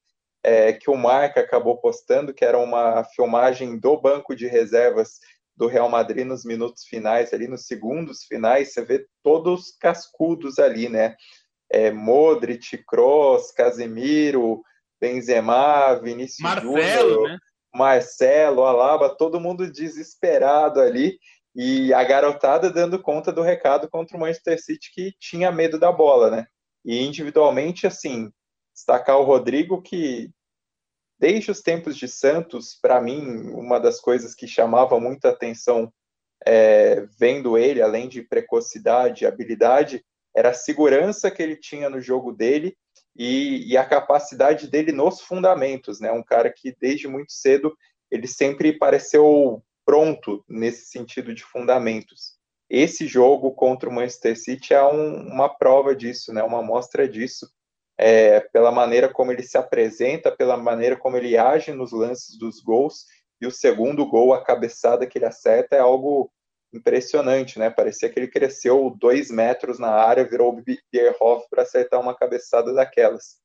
é, 0.42 0.72
que 0.72 0.90
o 0.90 0.96
Marca 0.96 1.40
acabou 1.40 1.78
postando, 1.78 2.34
que 2.34 2.44
era 2.44 2.58
uma 2.58 3.02
filmagem 3.04 3.78
do 3.78 3.96
banco 3.96 4.36
de 4.36 4.46
reservas 4.46 5.18
do 5.56 5.66
Real 5.66 5.88
Madrid 5.88 6.26
nos 6.26 6.44
minutos 6.44 6.84
finais, 6.84 7.32
ali 7.32 7.46
nos 7.46 7.66
segundos 7.66 8.24
finais, 8.24 8.72
você 8.72 8.82
vê 8.84 9.06
todos 9.22 9.76
cascudos 9.78 10.58
ali, 10.58 10.88
né? 10.88 11.14
É, 11.72 11.90
Modric, 11.90 12.78
Kroos, 12.86 13.50
Casemiro, 13.50 14.62
Benzema, 15.00 15.94
Vinícius 15.94 16.40
Marcelo, 16.40 16.74
Júnior, 16.74 17.28
né? 17.28 17.38
Marcelo, 17.74 18.64
Alaba, 18.64 19.08
todo 19.08 19.40
mundo 19.40 19.70
desesperado 19.70 20.80
ali 20.80 21.18
e 21.54 21.92
a 21.92 22.04
garotada 22.04 22.70
dando 22.70 23.00
conta 23.00 23.32
do 23.32 23.42
recado 23.42 23.88
contra 23.88 24.16
o 24.16 24.20
Manchester 24.20 24.62
City 24.62 24.90
que 24.92 25.12
tinha 25.18 25.50
medo 25.50 25.78
da 25.78 25.90
bola, 25.90 26.30
né? 26.30 26.46
E 26.84 27.02
individualmente, 27.02 27.86
assim, 27.86 28.30
destacar 28.74 29.18
o 29.18 29.24
Rodrigo 29.24 29.80
que 29.80 30.30
desde 31.18 31.50
os 31.50 31.60
tempos 31.60 31.96
de 31.96 32.08
Santos, 32.08 32.76
para 32.80 33.00
mim, 33.00 33.48
uma 33.50 33.78
das 33.78 34.00
coisas 34.00 34.34
que 34.34 34.46
chamava 34.46 34.98
muita 34.98 35.30
atenção 35.30 35.92
é, 36.44 37.06
vendo 37.18 37.56
ele, 37.56 37.80
além 37.80 38.08
de 38.08 38.22
precocidade 38.22 39.22
e 39.22 39.26
habilidade, 39.26 40.04
era 40.34 40.50
a 40.50 40.54
segurança 40.54 41.30
que 41.30 41.42
ele 41.42 41.56
tinha 41.56 41.90
no 41.90 42.00
jogo 42.00 42.32
dele 42.32 42.76
e, 43.16 43.70
e, 43.70 43.76
a 43.76 43.84
capacidade 43.84 44.68
dele 44.68 44.90
nos 44.90 45.20
fundamentos, 45.20 46.00
né? 46.00 46.10
Um 46.10 46.22
cara 46.22 46.50
que 46.50 46.74
desde 46.80 47.06
muito 47.06 47.32
cedo 47.32 47.76
ele 48.10 48.26
sempre 48.26 48.78
pareceu 48.78 49.62
pronto 49.84 50.44
nesse 50.48 50.86
sentido 50.86 51.34
de 51.34 51.42
fundamentos. 51.42 52.38
Esse 52.70 53.06
jogo 53.06 53.52
contra 53.52 53.88
o 53.88 53.92
Manchester 53.92 54.38
City 54.38 54.72
é 54.72 54.82
um, 54.82 55.28
uma 55.28 55.48
prova 55.48 55.94
disso, 55.94 56.32
né? 56.32 56.42
Uma 56.42 56.60
amostra 56.60 57.06
disso, 57.06 57.50
é, 57.98 58.40
pela 58.40 58.72
maneira 58.72 59.10
como 59.10 59.30
ele 59.30 59.42
se 59.42 59.58
apresenta, 59.58 60.34
pela 60.34 60.56
maneira 60.56 60.96
como 60.96 61.16
ele 61.16 61.36
age 61.36 61.72
nos 61.72 61.92
lances 61.92 62.38
dos 62.38 62.60
gols. 62.60 63.04
E 63.40 63.46
o 63.46 63.50
segundo 63.50 64.06
gol, 64.06 64.32
a 64.32 64.42
cabeçada 64.42 65.06
que 65.06 65.18
ele 65.18 65.26
acerta, 65.26 65.76
é 65.76 65.80
algo 65.80 66.32
impressionante, 66.72 67.58
né? 67.58 67.70
Parecia 67.70 68.08
que 68.08 68.18
ele 68.18 68.28
cresceu 68.28 68.94
dois 68.98 69.30
metros 69.30 69.78
na 69.78 69.90
área, 69.90 70.28
virou 70.28 70.52
o 70.52 70.62
Bierhoff 70.90 71.46
para 71.50 71.62
acertar 71.62 72.00
uma 72.00 72.16
cabeçada 72.16 72.72
daquelas. 72.72 73.36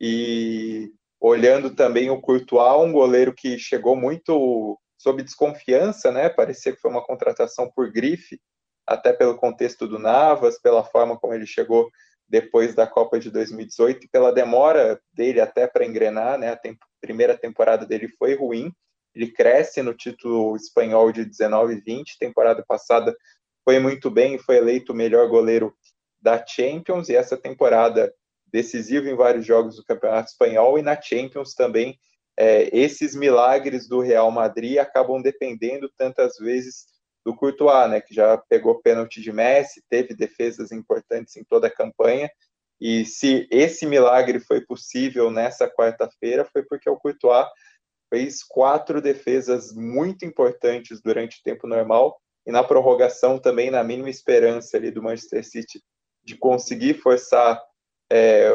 E 0.00 0.92
olhando 1.20 1.74
também 1.74 2.10
o 2.10 2.20
Courtois, 2.20 2.80
um 2.82 2.92
goleiro 2.92 3.34
que 3.34 3.58
chegou 3.58 3.96
muito 3.96 4.78
sob 4.98 5.22
desconfiança, 5.22 6.10
né? 6.10 6.28
Parecia 6.28 6.72
que 6.72 6.80
foi 6.80 6.90
uma 6.90 7.04
contratação 7.04 7.70
por 7.70 7.90
grife, 7.92 8.40
até 8.86 9.12
pelo 9.12 9.36
contexto 9.36 9.86
do 9.86 9.98
Navas, 9.98 10.60
pela 10.60 10.84
forma 10.84 11.18
como 11.18 11.34
ele 11.34 11.46
chegou 11.46 11.90
depois 12.28 12.74
da 12.74 12.86
Copa 12.86 13.18
de 13.18 13.30
2018 13.30 14.04
e 14.04 14.08
pela 14.08 14.32
demora 14.32 15.00
dele 15.12 15.40
até 15.40 15.66
para 15.66 15.84
engrenar, 15.84 16.38
né? 16.38 16.52
A 16.52 16.60
primeira 17.00 17.36
temporada 17.36 17.84
dele 17.86 18.08
foi 18.08 18.34
ruim. 18.34 18.72
Ele 19.14 19.30
cresce 19.30 19.82
no 19.82 19.94
título 19.94 20.56
espanhol 20.56 21.12
de 21.12 21.24
19 21.24 21.74
e 21.74 21.80
20, 21.80 22.18
temporada 22.18 22.64
passada 22.66 23.16
foi 23.64 23.78
muito 23.78 24.10
bem, 24.10 24.38
foi 24.38 24.56
eleito 24.56 24.92
o 24.92 24.96
melhor 24.96 25.28
goleiro 25.28 25.74
da 26.20 26.44
Champions 26.44 27.08
e 27.08 27.16
essa 27.16 27.36
temporada 27.36 28.12
decisiva 28.46 29.08
em 29.08 29.16
vários 29.16 29.46
jogos 29.46 29.76
do 29.76 29.84
Campeonato 29.84 30.30
Espanhol 30.30 30.78
e 30.78 30.82
na 30.82 31.00
Champions 31.00 31.54
também 31.54 31.98
é, 32.36 32.68
esses 32.76 33.14
milagres 33.14 33.88
do 33.88 34.00
Real 34.00 34.30
Madrid 34.30 34.78
acabam 34.78 35.22
dependendo 35.22 35.88
tantas 35.96 36.36
vezes 36.36 36.86
do 37.24 37.34
Courtois, 37.34 37.90
né, 37.90 38.00
que 38.00 38.14
já 38.14 38.36
pegou 38.36 38.82
pênalti 38.82 39.20
de 39.20 39.32
Messi, 39.32 39.82
teve 39.88 40.14
defesas 40.14 40.70
importantes 40.72 41.36
em 41.36 41.44
toda 41.44 41.68
a 41.68 41.74
campanha, 41.74 42.30
e 42.80 43.04
se 43.06 43.48
esse 43.50 43.86
milagre 43.86 44.40
foi 44.40 44.60
possível 44.60 45.30
nessa 45.30 45.68
quarta-feira, 45.70 46.44
foi 46.44 46.62
porque 46.64 46.90
o 46.90 46.96
Courtois 46.96 47.46
fez 48.10 48.42
quatro 48.42 49.00
defesas 49.00 49.72
muito 49.72 50.24
importantes 50.24 51.00
durante 51.00 51.38
o 51.38 51.42
tempo 51.42 51.66
normal, 51.66 52.20
e 52.46 52.52
na 52.52 52.62
prorrogação 52.62 53.38
também, 53.38 53.70
na 53.70 53.82
mínima 53.82 54.10
esperança 54.10 54.76
ali 54.76 54.90
do 54.90 55.02
Manchester 55.02 55.44
City 55.44 55.82
de 56.22 56.36
conseguir 56.36 56.94
forçar 56.94 57.60
é, 58.10 58.50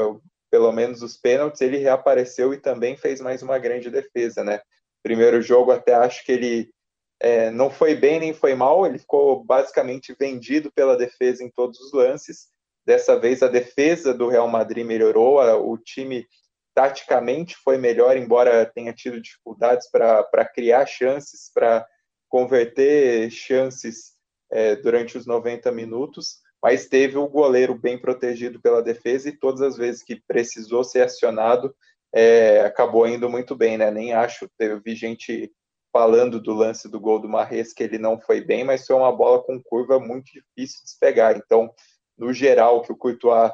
pelo 0.49 0.71
menos 0.71 1.01
os 1.01 1.17
pênaltis, 1.17 1.61
ele 1.61 1.77
reapareceu 1.77 2.53
e 2.53 2.57
também 2.57 2.97
fez 2.97 3.21
mais 3.21 3.41
uma 3.41 3.57
grande 3.59 3.89
defesa, 3.89 4.43
né? 4.43 4.61
Primeiro 5.03 5.41
jogo 5.41 5.71
até 5.71 5.93
acho 5.93 6.23
que 6.25 6.31
ele 6.31 6.71
é, 7.19 7.51
não 7.51 7.69
foi 7.69 7.95
bem 7.95 8.19
nem 8.19 8.33
foi 8.33 8.55
mal, 8.55 8.85
ele 8.85 8.97
ficou 8.97 9.43
basicamente 9.43 10.15
vendido 10.17 10.71
pela 10.71 10.97
defesa 10.97 11.43
em 11.43 11.49
todos 11.49 11.79
os 11.79 11.93
lances. 11.93 12.47
Dessa 12.85 13.19
vez 13.19 13.43
a 13.43 13.47
defesa 13.47 14.13
do 14.13 14.29
Real 14.29 14.47
Madrid 14.47 14.85
melhorou, 14.85 15.39
o 15.69 15.77
time 15.77 16.25
taticamente 16.73 17.55
foi 17.63 17.77
melhor, 17.77 18.17
embora 18.17 18.65
tenha 18.65 18.93
tido 18.93 19.21
dificuldades 19.21 19.89
para 19.89 20.45
criar 20.53 20.85
chances, 20.85 21.51
para 21.53 21.85
converter 22.27 23.29
chances 23.31 24.13
é, 24.51 24.75
durante 24.75 25.17
os 25.17 25.25
90 25.25 25.71
minutos 25.71 26.39
mas 26.61 26.87
teve 26.87 27.17
o 27.17 27.27
goleiro 27.27 27.73
bem 27.73 27.97
protegido 27.97 28.61
pela 28.61 28.83
defesa 28.83 29.29
e 29.29 29.37
todas 29.37 29.61
as 29.61 29.77
vezes 29.77 30.03
que 30.03 30.21
precisou 30.27 30.83
ser 30.83 31.03
acionado, 31.03 31.73
é, 32.13 32.61
acabou 32.61 33.07
indo 33.07 33.29
muito 33.29 33.55
bem, 33.55 33.77
né? 33.77 33.89
Nem 33.89 34.13
acho, 34.13 34.49
eu 34.59 34.81
vi 34.81 34.95
gente 34.95 35.51
falando 35.91 36.39
do 36.39 36.53
lance 36.53 36.89
do 36.89 36.99
gol 36.99 37.19
do 37.19 37.29
Marres 37.29 37.73
que 37.73 37.83
ele 37.83 37.97
não 37.97 38.19
foi 38.19 38.41
bem, 38.41 38.63
mas 38.63 38.85
foi 38.85 38.95
uma 38.95 39.11
bola 39.11 39.41
com 39.43 39.61
curva 39.61 39.99
muito 39.99 40.25
difícil 40.25 40.83
de 40.83 40.91
se 40.91 40.99
pegar. 40.99 41.37
Então, 41.37 41.71
no 42.17 42.33
geral, 42.33 42.81
que 42.81 42.91
o 42.91 42.97
Courtois 42.97 43.51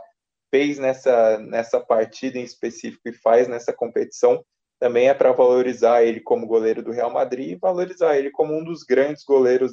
fez 0.51 0.77
nessa, 0.77 1.37
nessa 1.39 1.79
partida 1.79 2.37
em 2.37 2.43
específico 2.43 3.07
e 3.07 3.13
faz 3.13 3.47
nessa 3.47 3.73
competição 3.73 4.43
também 4.79 5.09
é 5.09 5.13
para 5.13 5.31
valorizar 5.31 6.03
ele 6.03 6.19
como 6.19 6.47
goleiro 6.47 6.83
do 6.83 6.91
Real 6.91 7.09
Madrid 7.09 7.51
e 7.51 7.55
valorizar 7.55 8.17
ele 8.17 8.29
como 8.29 8.53
um 8.53 8.63
dos 8.63 8.83
grandes 8.83 9.23
goleiros 9.23 9.71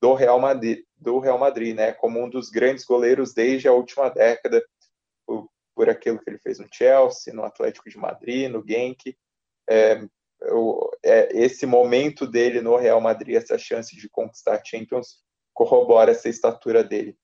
do 0.00 0.14
Real 0.14 0.38
Madrid, 0.38 0.84
do 0.96 1.18
Real 1.18 1.38
Madrid, 1.38 1.74
né? 1.74 1.92
Como 1.92 2.22
um 2.22 2.28
dos 2.28 2.50
grandes 2.50 2.84
goleiros 2.84 3.32
desde 3.32 3.66
a 3.66 3.72
última 3.72 4.10
década, 4.10 4.62
por, 5.26 5.48
por 5.74 5.88
aquilo 5.88 6.18
que 6.18 6.28
ele 6.28 6.38
fez 6.38 6.58
no 6.58 6.68
Chelsea, 6.70 7.32
no 7.32 7.44
Atlético 7.44 7.88
de 7.88 7.96
Madrid, 7.96 8.50
no 8.50 8.62
Genk. 8.66 9.16
É, 9.68 10.06
é, 11.02 11.36
esse 11.36 11.64
momento 11.64 12.26
dele 12.26 12.60
no 12.60 12.76
Real 12.76 13.00
Madrid, 13.00 13.36
essa 13.36 13.56
chance 13.56 13.96
de 13.96 14.08
conquistar 14.08 14.62
Champions, 14.62 15.24
corrobora 15.54 16.10
essa 16.10 16.28
estatura 16.28 16.84
dele. 16.84 17.16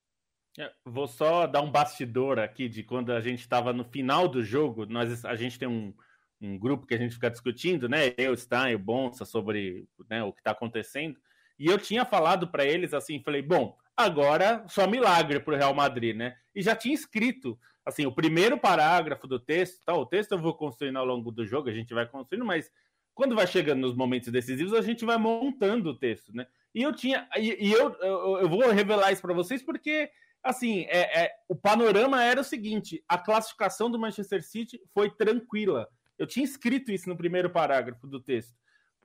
É, 0.58 0.70
vou 0.84 1.06
só 1.06 1.46
dar 1.46 1.62
um 1.62 1.70
bastidor 1.70 2.38
aqui 2.38 2.68
de 2.68 2.82
quando 2.82 3.12
a 3.12 3.20
gente 3.20 3.40
estava 3.40 3.72
no 3.72 3.84
final 3.84 4.28
do 4.28 4.42
jogo. 4.42 4.84
Nós, 4.86 5.24
a 5.24 5.34
gente 5.34 5.58
tem 5.58 5.68
um, 5.68 5.94
um 6.40 6.58
grupo 6.58 6.86
que 6.86 6.94
a 6.94 6.98
gente 6.98 7.14
fica 7.14 7.30
discutindo, 7.30 7.88
né? 7.88 8.12
Eu, 8.18 8.36
Stein, 8.36 8.74
o 8.74 8.78
Bonsa, 8.78 9.24
sobre 9.24 9.88
né, 10.10 10.22
o 10.22 10.32
que 10.32 10.40
está 10.40 10.50
acontecendo. 10.50 11.18
E 11.58 11.66
eu 11.66 11.78
tinha 11.78 12.04
falado 12.04 12.48
para 12.48 12.64
eles 12.64 12.92
assim, 12.92 13.22
falei, 13.22 13.40
bom, 13.40 13.76
agora 13.96 14.64
só 14.68 14.86
milagre 14.86 15.40
para 15.40 15.54
o 15.54 15.56
Real 15.56 15.74
Madrid, 15.74 16.16
né? 16.16 16.36
E 16.54 16.60
já 16.60 16.74
tinha 16.74 16.94
escrito, 16.94 17.58
assim, 17.84 18.04
o 18.04 18.12
primeiro 18.12 18.58
parágrafo 18.58 19.26
do 19.26 19.38
texto, 19.38 19.82
tá, 19.84 19.94
o 19.94 20.06
texto 20.06 20.32
eu 20.32 20.38
vou 20.38 20.54
construindo 20.54 20.96
ao 20.96 21.04
longo 21.04 21.30
do 21.30 21.46
jogo, 21.46 21.68
a 21.68 21.72
gente 21.72 21.94
vai 21.94 22.06
construindo, 22.06 22.44
mas 22.44 22.70
quando 23.14 23.34
vai 23.34 23.46
chegando 23.46 23.80
nos 23.80 23.94
momentos 23.94 24.30
decisivos, 24.30 24.72
a 24.74 24.82
gente 24.82 25.04
vai 25.04 25.18
montando 25.18 25.90
o 25.90 25.98
texto, 25.98 26.34
né? 26.34 26.46
E 26.74 26.82
eu 26.82 26.92
tinha, 26.92 27.28
e, 27.36 27.68
e 27.68 27.72
eu, 27.72 27.94
eu, 28.00 28.38
eu, 28.40 28.48
vou 28.48 28.70
revelar 28.70 29.12
isso 29.12 29.20
para 29.20 29.34
vocês 29.34 29.62
porque, 29.62 30.10
assim, 30.42 30.86
é, 30.88 31.24
é, 31.24 31.32
o 31.48 31.54
panorama 31.54 32.22
era 32.22 32.40
o 32.40 32.44
seguinte: 32.44 33.02
a 33.08 33.18
classificação 33.18 33.90
do 33.90 33.98
Manchester 33.98 34.42
City 34.42 34.80
foi 34.92 35.10
tranquila. 35.10 35.88
Eu 36.18 36.26
tinha 36.26 36.44
escrito 36.44 36.92
isso 36.92 37.08
no 37.08 37.16
primeiro 37.16 37.50
parágrafo 37.50 38.06
do 38.06 38.20
texto, 38.20 38.54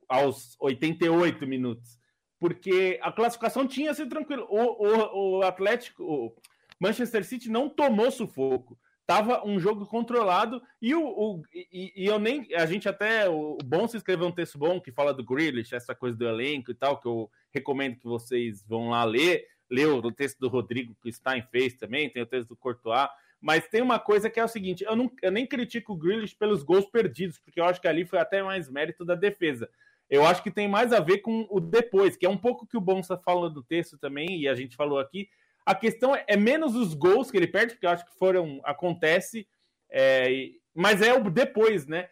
aos 0.08 0.56
88 0.60 1.46
minutos. 1.48 1.98
porque 2.40 3.00
a 3.02 3.12
classificação 3.12 3.68
tinha 3.68 3.94
sido 3.94 4.10
tranquila. 4.10 4.46
O, 4.50 4.86
o, 4.86 5.40
o 5.40 5.42
Atlético, 5.44 6.04
o 6.04 6.36
Manchester 6.80 7.26
City 7.26 7.50
não 7.50 7.70
tomou 7.70 8.12
sufoco. 8.12 8.78
Tava 9.06 9.46
um 9.48 9.58
jogo 9.58 9.86
controlado 9.86 10.62
e 10.82 10.94
o, 10.94 11.02
o 11.02 11.42
e, 11.54 11.94
e, 11.96 12.06
eu 12.06 12.20
nem 12.20 12.46
a 12.54 12.66
gente 12.66 12.90
até 12.90 13.30
o 13.30 13.58
bom 13.64 13.88
se 13.88 13.96
escreveu 13.96 14.28
um 14.28 14.34
texto 14.34 14.58
bom 14.58 14.82
que 14.82 14.92
fala 14.92 15.14
do 15.14 15.24
Grealish, 15.24 15.74
essa 15.74 15.96
coisa 15.96 16.18
do 16.18 16.28
elenco 16.28 16.72
e 16.72 16.76
tal 16.76 17.00
que 17.00 17.08
eu 17.08 17.32
recomendo 17.54 17.98
que 17.98 18.04
vocês 18.04 18.66
vão 18.68 18.90
lá 18.90 19.06
ler. 19.06 19.48
Leu 19.70 19.98
o 19.98 20.12
texto 20.12 20.40
do 20.40 20.48
Rodrigo 20.48 20.96
que 21.02 21.10
o 21.10 21.14
Stein 21.14 21.44
fez 21.52 21.76
também, 21.76 22.10
tem 22.10 22.22
o 22.22 22.28
texto 22.28 22.50
do 22.50 22.56
Courtois. 22.56 23.10
Mas 23.40 23.68
tem 23.68 23.82
uma 23.82 24.00
coisa 24.00 24.30
que 24.30 24.40
é 24.40 24.44
o 24.44 24.48
seguinte: 24.48 24.84
eu, 24.84 24.96
não, 24.96 25.12
eu 25.22 25.32
nem 25.32 25.46
critico 25.46 25.94
o 25.94 25.98
Grealish 25.98 26.36
pelos 26.36 26.64
gols 26.64 26.86
perdidos, 26.86 27.38
porque 27.38 27.60
eu 27.60 27.66
acho 27.66 27.80
que 27.80 27.88
ali 27.88 28.06
foi 28.06 28.20
até 28.20 28.42
mais 28.42 28.70
mérito 28.70 29.06
da 29.06 29.16
defesa. 29.16 29.70
Eu 30.10 30.26
acho 30.26 30.42
que 30.42 30.50
tem 30.50 30.68
mais 30.68 30.94
a 30.94 31.00
ver 31.00 31.20
com 31.20 31.46
o 31.50 31.60
depois, 31.60 32.16
que 32.16 32.26
é 32.26 32.30
um 32.30 32.38
pouco 32.38 32.66
que 32.66 32.78
o 32.78 32.82
Bonsa 32.82 33.18
fala 33.18 33.50
do 33.50 33.62
texto 33.62 33.98
também, 33.98 34.40
e 34.40 34.48
a 34.48 34.56
gente 34.56 34.76
falou 34.76 35.00
aqui. 35.00 35.30
A 35.66 35.76
questão 35.76 36.16
é 36.16 36.38
menos 36.38 36.76
os 36.76 36.94
gols 36.94 37.30
que 37.30 37.36
ele 37.36 37.48
perde, 37.48 37.74
porque 37.74 37.86
eu 37.86 37.92
acho 37.92 38.06
que 38.06 38.18
foram. 38.18 38.62
acontece, 38.64 39.48
é, 39.90 40.52
mas 40.74 41.02
é 41.02 41.14
o 41.14 41.30
depois, 41.30 41.86
né? 41.86 42.10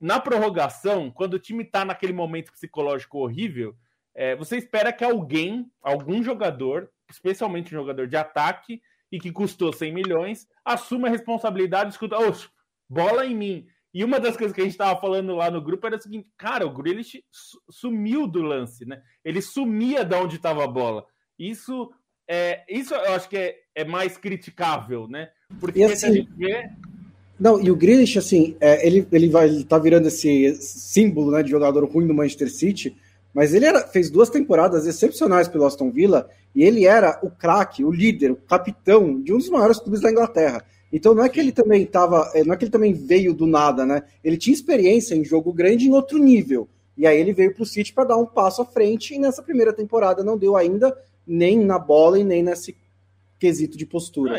Na 0.00 0.20
prorrogação, 0.20 1.10
quando 1.10 1.34
o 1.34 1.38
time 1.38 1.64
tá 1.64 1.84
naquele 1.84 2.12
momento 2.12 2.52
psicológico 2.52 3.18
horrível, 3.18 3.74
é, 4.14 4.36
você 4.36 4.56
espera 4.56 4.92
que 4.92 5.04
alguém, 5.04 5.70
algum 5.82 6.22
jogador, 6.22 6.90
especialmente 7.10 7.74
um 7.74 7.78
jogador 7.78 8.06
de 8.06 8.16
ataque, 8.16 8.80
e 9.10 9.20
que 9.20 9.30
custou 9.30 9.72
100 9.72 9.92
milhões, 9.92 10.46
assuma 10.64 11.08
a 11.08 11.10
responsabilidade 11.10 11.90
e 11.90 11.92
escuta, 11.92 12.16
oh, 12.18 12.32
bola 12.88 13.26
em 13.26 13.36
mim. 13.36 13.66
E 13.92 14.02
uma 14.02 14.18
das 14.18 14.38
coisas 14.38 14.54
que 14.54 14.60
a 14.62 14.64
gente 14.64 14.72
estava 14.72 14.98
falando 14.98 15.34
lá 15.34 15.50
no 15.50 15.60
grupo 15.60 15.86
era 15.86 15.96
o 15.96 16.00
seguinte, 16.00 16.26
cara, 16.38 16.66
o 16.66 16.72
Grealish 16.72 17.22
sumiu 17.68 18.26
do 18.26 18.40
lance, 18.40 18.86
né? 18.86 19.02
Ele 19.22 19.42
sumia 19.42 20.02
de 20.02 20.14
onde 20.14 20.36
estava 20.36 20.64
a 20.64 20.66
bola. 20.66 21.04
Isso 21.38 21.92
é, 22.26 22.62
isso 22.68 22.94
eu 22.94 23.12
acho 23.12 23.28
que 23.28 23.36
é, 23.36 23.56
é 23.74 23.84
mais 23.84 24.16
criticável, 24.16 25.06
né? 25.06 25.28
Porque 25.60 25.82
assim, 25.82 26.06
a 26.06 26.12
gente 26.12 26.32
vê... 26.32 26.70
Não, 27.38 27.60
e 27.60 27.70
o 27.70 27.76
Grealish, 27.76 28.18
assim, 28.18 28.56
é, 28.60 28.86
ele, 28.86 29.06
ele, 29.12 29.28
vai, 29.28 29.48
ele 29.48 29.64
tá 29.64 29.78
virando 29.78 30.08
esse 30.08 30.54
símbolo 30.54 31.32
né, 31.32 31.42
de 31.42 31.50
jogador 31.50 31.84
ruim 31.84 32.06
do 32.06 32.14
Manchester 32.14 32.50
City, 32.50 32.96
mas 33.34 33.54
ele 33.54 33.64
era, 33.64 33.86
fez 33.86 34.10
duas 34.10 34.28
temporadas 34.28 34.86
excepcionais 34.86 35.48
pelo 35.48 35.64
Aston 35.64 35.90
Villa 35.90 36.28
e 36.54 36.62
ele 36.62 36.84
era 36.84 37.18
o 37.22 37.30
craque, 37.30 37.84
o 37.84 37.90
líder, 37.90 38.32
o 38.32 38.36
capitão 38.36 39.20
de 39.20 39.32
um 39.32 39.38
dos 39.38 39.48
maiores 39.48 39.78
clubes 39.78 40.00
da 40.00 40.10
Inglaterra. 40.10 40.64
Então 40.92 41.14
não 41.14 41.24
é 41.24 41.28
que 41.28 41.40
ele 41.40 41.52
também 41.52 41.82
estava, 41.82 42.30
é, 42.34 42.44
não 42.44 42.52
é 42.52 42.56
que 42.56 42.64
ele 42.64 42.70
também 42.70 42.92
veio 42.92 43.32
do 43.32 43.46
nada, 43.46 43.86
né? 43.86 44.02
Ele 44.22 44.36
tinha 44.36 44.52
experiência 44.52 45.14
em 45.14 45.24
jogo 45.24 45.52
grande 45.52 45.86
em 45.86 45.92
outro 45.92 46.18
nível. 46.18 46.68
E 46.96 47.06
aí 47.06 47.18
ele 47.18 47.32
veio 47.32 47.54
para 47.54 47.62
o 47.62 47.66
City 47.66 47.92
para 47.92 48.04
dar 48.04 48.18
um 48.18 48.26
passo 48.26 48.60
à 48.60 48.66
frente 48.66 49.14
e 49.14 49.18
nessa 49.18 49.42
primeira 49.42 49.72
temporada 49.72 50.22
não 50.22 50.36
deu 50.36 50.54
ainda 50.56 50.94
nem 51.26 51.58
na 51.58 51.78
bola 51.78 52.18
e 52.18 52.24
nem 52.24 52.42
nesse 52.42 52.76
quesito 53.38 53.78
de 53.78 53.86
postura. 53.86 54.34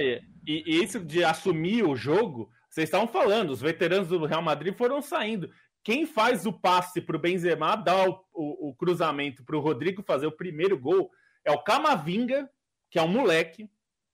e, 0.45 0.63
e 0.67 0.83
isso 0.83 0.99
de 0.99 1.23
assumir 1.23 1.83
o 1.83 1.95
jogo, 1.95 2.49
vocês 2.69 2.87
estavam 2.87 3.07
falando, 3.07 3.49
os 3.51 3.61
veteranos 3.61 4.07
do 4.07 4.25
Real 4.25 4.41
Madrid 4.41 4.75
foram 4.75 5.01
saindo. 5.01 5.49
Quem 5.83 6.05
faz 6.05 6.45
o 6.45 6.53
passe 6.53 7.01
para 7.01 7.15
o 7.15 7.19
Benzema, 7.19 7.75
dá 7.75 8.07
o, 8.07 8.23
o, 8.33 8.69
o 8.69 8.75
cruzamento 8.75 9.43
para 9.43 9.57
o 9.57 9.59
Rodrigo 9.59 10.01
fazer 10.01 10.25
o 10.25 10.31
primeiro 10.31 10.77
gol, 10.77 11.11
é 11.43 11.51
o 11.51 11.61
Camavinga, 11.61 12.49
que 12.89 12.97
é 12.97 13.01
um 13.01 13.07
moleque, 13.07 13.69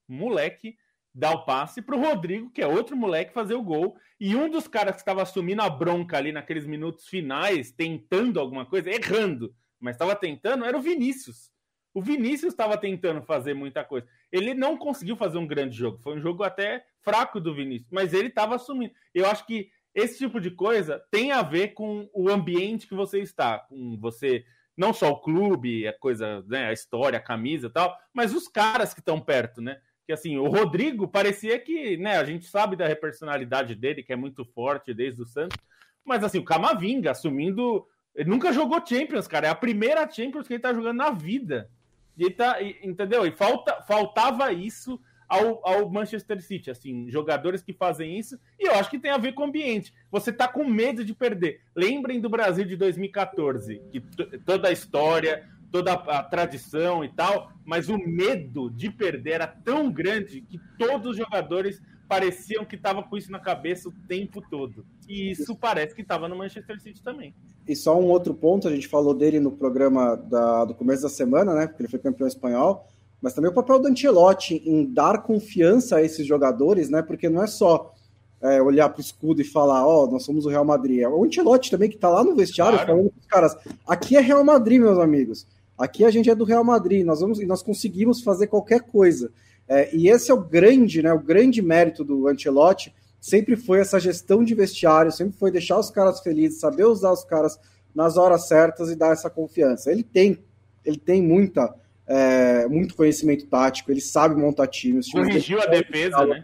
moleque, 0.07 0.75
dá 1.13 1.31
o 1.31 1.45
passe 1.45 1.81
para 1.81 1.95
o 1.95 2.01
Rodrigo, 2.01 2.49
que 2.49 2.61
é 2.61 2.67
outro 2.67 2.95
moleque, 2.95 3.33
fazer 3.33 3.53
o 3.53 3.63
gol. 3.63 3.95
E 4.19 4.35
um 4.35 4.49
dos 4.49 4.67
caras 4.67 4.95
que 4.95 5.01
estava 5.01 5.21
assumindo 5.21 5.61
a 5.61 5.69
bronca 5.69 6.17
ali 6.17 6.31
naqueles 6.31 6.65
minutos 6.65 7.07
finais, 7.07 7.71
tentando 7.71 8.39
alguma 8.39 8.65
coisa, 8.65 8.89
errando, 8.89 9.53
mas 9.79 9.95
estava 9.95 10.15
tentando, 10.15 10.65
era 10.65 10.77
o 10.77 10.81
Vinícius. 10.81 11.51
O 11.93 12.01
Vinícius 12.01 12.53
estava 12.53 12.77
tentando 12.77 13.21
fazer 13.23 13.53
muita 13.53 13.83
coisa. 13.83 14.07
Ele 14.31 14.53
não 14.53 14.77
conseguiu 14.77 15.15
fazer 15.15 15.37
um 15.37 15.47
grande 15.47 15.75
jogo. 15.75 15.99
Foi 15.99 16.15
um 16.15 16.21
jogo 16.21 16.43
até 16.43 16.85
fraco 17.01 17.39
do 17.39 17.53
Vinícius, 17.53 17.91
mas 17.91 18.13
ele 18.13 18.27
estava 18.27 18.55
assumindo. 18.55 18.93
Eu 19.13 19.25
acho 19.25 19.45
que 19.45 19.71
esse 19.99 20.17
tipo 20.17 20.39
de 20.39 20.51
coisa 20.51 21.03
tem 21.11 21.31
a 21.31 21.41
ver 21.41 21.69
com 21.69 22.09
o 22.13 22.29
ambiente 22.29 22.87
que 22.87 22.95
você 22.95 23.19
está, 23.19 23.59
com 23.59 23.97
você 23.99 24.45
não 24.75 24.93
só 24.93 25.09
o 25.09 25.19
clube, 25.19 25.85
a 25.87 25.93
coisa, 25.93 26.41
né, 26.47 26.67
a 26.67 26.73
história, 26.73 27.19
a 27.19 27.21
camisa 27.21 27.67
e 27.67 27.69
tal, 27.69 27.97
mas 28.13 28.33
os 28.33 28.47
caras 28.47 28.93
que 28.93 29.01
estão 29.01 29.19
perto, 29.19 29.61
né? 29.61 29.77
Que 30.05 30.13
assim, 30.13 30.37
o 30.37 30.47
Rodrigo 30.47 31.05
parecia 31.05 31.59
que, 31.59 31.97
né, 31.97 32.17
a 32.17 32.23
gente 32.23 32.45
sabe 32.45 32.77
da 32.77 32.95
personalidade 32.95 33.75
dele, 33.75 34.01
que 34.01 34.13
é 34.13 34.15
muito 34.15 34.45
forte 34.45 34.93
desde 34.93 35.21
o 35.21 35.25
Santos, 35.25 35.57
mas 36.05 36.23
assim, 36.23 36.37
o 36.39 36.45
Camavinga 36.45 37.11
assumindo, 37.11 37.85
ele 38.15 38.29
nunca 38.29 38.53
jogou 38.53 38.83
Champions, 38.85 39.27
cara, 39.27 39.47
é 39.47 39.49
a 39.49 39.55
primeira 39.55 40.09
Champions 40.09 40.47
que 40.47 40.53
ele 40.53 40.61
tá 40.61 40.73
jogando 40.73 40.97
na 40.97 41.11
vida. 41.11 41.69
E 42.17 42.23
ele 42.23 42.33
tá, 42.33 42.57
entendeu? 42.81 43.25
E 43.25 43.31
falta, 43.31 43.81
faltava 43.81 44.51
isso 44.53 44.99
ao, 45.29 45.61
ao, 45.63 45.89
Manchester 45.89 46.41
City, 46.41 46.71
assim, 46.71 47.09
jogadores 47.09 47.61
que 47.61 47.71
fazem 47.71 48.17
isso, 48.17 48.37
e 48.59 48.67
eu 48.67 48.73
acho 48.73 48.89
que 48.89 48.99
tem 48.99 49.11
a 49.11 49.17
ver 49.17 49.33
com 49.33 49.43
o 49.43 49.45
ambiente. 49.45 49.93
Você 50.11 50.33
tá 50.33 50.47
com 50.47 50.65
medo 50.65 51.05
de 51.05 51.13
perder. 51.13 51.61
Lembrem 51.75 52.19
do 52.19 52.27
Brasil 52.27 52.65
de 52.65 52.75
2014, 52.75 53.79
que 53.91 54.01
toda 54.43 54.69
a 54.69 54.71
história, 54.71 55.47
toda 55.71 55.93
a, 55.93 56.23
tradição 56.23 57.05
e 57.05 57.09
tal, 57.09 57.51
mas 57.63 57.89
o 57.89 57.97
medo 57.97 58.71
de 58.71 58.89
perder 58.89 59.33
era 59.33 59.47
tão 59.47 59.91
grande 59.91 60.41
que 60.41 60.59
todos 60.79 61.11
os 61.11 61.17
jogadores 61.17 61.79
pareciam 62.07 62.65
que 62.65 62.75
estavam 62.75 63.03
com 63.03 63.15
isso 63.15 63.31
na 63.31 63.39
cabeça 63.39 63.87
o 63.87 63.93
tempo 64.07 64.41
todo. 64.49 64.83
E 65.07 65.29
isso 65.29 65.55
parece 65.55 65.93
que 65.93 66.01
estava 66.01 66.27
no 66.27 66.35
Manchester 66.35 66.81
City 66.81 67.03
também. 67.03 67.35
E 67.67 67.75
só 67.75 67.99
um 67.99 68.05
outro 68.05 68.33
ponto, 68.33 68.67
a 68.67 68.71
gente 68.71 68.87
falou 68.87 69.13
dele 69.13 69.39
no 69.39 69.51
programa 69.51 70.15
da, 70.15 70.65
do 70.65 70.73
começo 70.73 71.03
da 71.03 71.09
semana, 71.09 71.53
né? 71.53 71.67
Porque 71.67 71.83
ele 71.83 71.89
foi 71.89 71.99
campeão 71.99 72.27
espanhol 72.27 72.87
mas 73.21 73.33
também 73.33 73.51
o 73.51 73.53
papel 73.53 73.79
do 73.79 73.87
Ancelotti 73.87 74.61
em 74.65 74.85
dar 74.85 75.23
confiança 75.23 75.97
a 75.97 76.03
esses 76.03 76.25
jogadores, 76.25 76.89
né? 76.89 77.01
Porque 77.01 77.27
não 77.27 77.43
é 77.43 77.47
só 77.47 77.93
é, 78.41 78.61
olhar 78.61 78.89
para 78.89 78.99
o 78.99 79.01
escudo 79.01 79.41
e 79.41 79.45
falar, 79.45 79.85
ó, 79.85 80.05
oh, 80.05 80.11
nós 80.11 80.23
somos 80.23 80.45
o 80.45 80.49
Real 80.49 80.63
Madrid. 80.63 80.99
É 81.01 81.09
o 81.09 81.23
Ancelotti 81.23 81.69
também 81.69 81.89
que 81.89 81.95
está 81.95 82.09
lá 82.09 82.23
no 82.23 82.35
vestiário 82.35 82.77
claro. 82.77 82.91
falando 82.91 83.11
para 83.11 83.19
os 83.19 83.27
caras, 83.27 83.57
aqui 83.85 84.15
é 84.15 84.21
Real 84.21 84.43
Madrid, 84.43 84.79
meus 84.79 84.97
amigos. 84.97 85.45
Aqui 85.77 86.03
a 86.05 86.11
gente 86.11 86.29
é 86.29 86.35
do 86.35 86.43
Real 86.43 86.63
Madrid, 86.63 87.05
nós 87.05 87.21
vamos 87.21 87.39
e 87.39 87.45
nós 87.45 87.61
conseguimos 87.61 88.21
fazer 88.21 88.47
qualquer 88.47 88.81
coisa. 88.81 89.31
É, 89.67 89.93
e 89.95 90.09
esse 90.09 90.31
é 90.31 90.33
o 90.33 90.41
grande, 90.41 91.01
né? 91.01 91.13
O 91.13 91.19
grande 91.19 91.61
mérito 91.61 92.03
do 92.03 92.27
Ancelotti 92.27 92.93
sempre 93.19 93.55
foi 93.55 93.79
essa 93.79 93.99
gestão 93.99 94.43
de 94.43 94.55
vestiário, 94.55 95.11
sempre 95.11 95.37
foi 95.37 95.51
deixar 95.51 95.77
os 95.77 95.89
caras 95.89 96.21
felizes, 96.21 96.59
saber 96.59 96.85
usar 96.85 97.11
os 97.11 97.23
caras 97.23 97.59
nas 97.93 98.17
horas 98.17 98.47
certas 98.47 98.89
e 98.89 98.95
dar 98.95 99.11
essa 99.11 99.29
confiança. 99.29 99.91
Ele 99.91 100.03
tem, 100.03 100.39
ele 100.85 100.97
tem 100.97 101.21
muita 101.21 101.73
é, 102.09 102.67
muito 102.67 102.95
conhecimento 102.95 103.45
tático, 103.45 103.91
ele 103.91 104.01
sabe 104.01 104.33
montar 104.33 104.65
times. 104.65 105.11
Corrigiu 105.11 105.61
a 105.61 105.67
defesa, 105.67 106.25
né? 106.25 106.43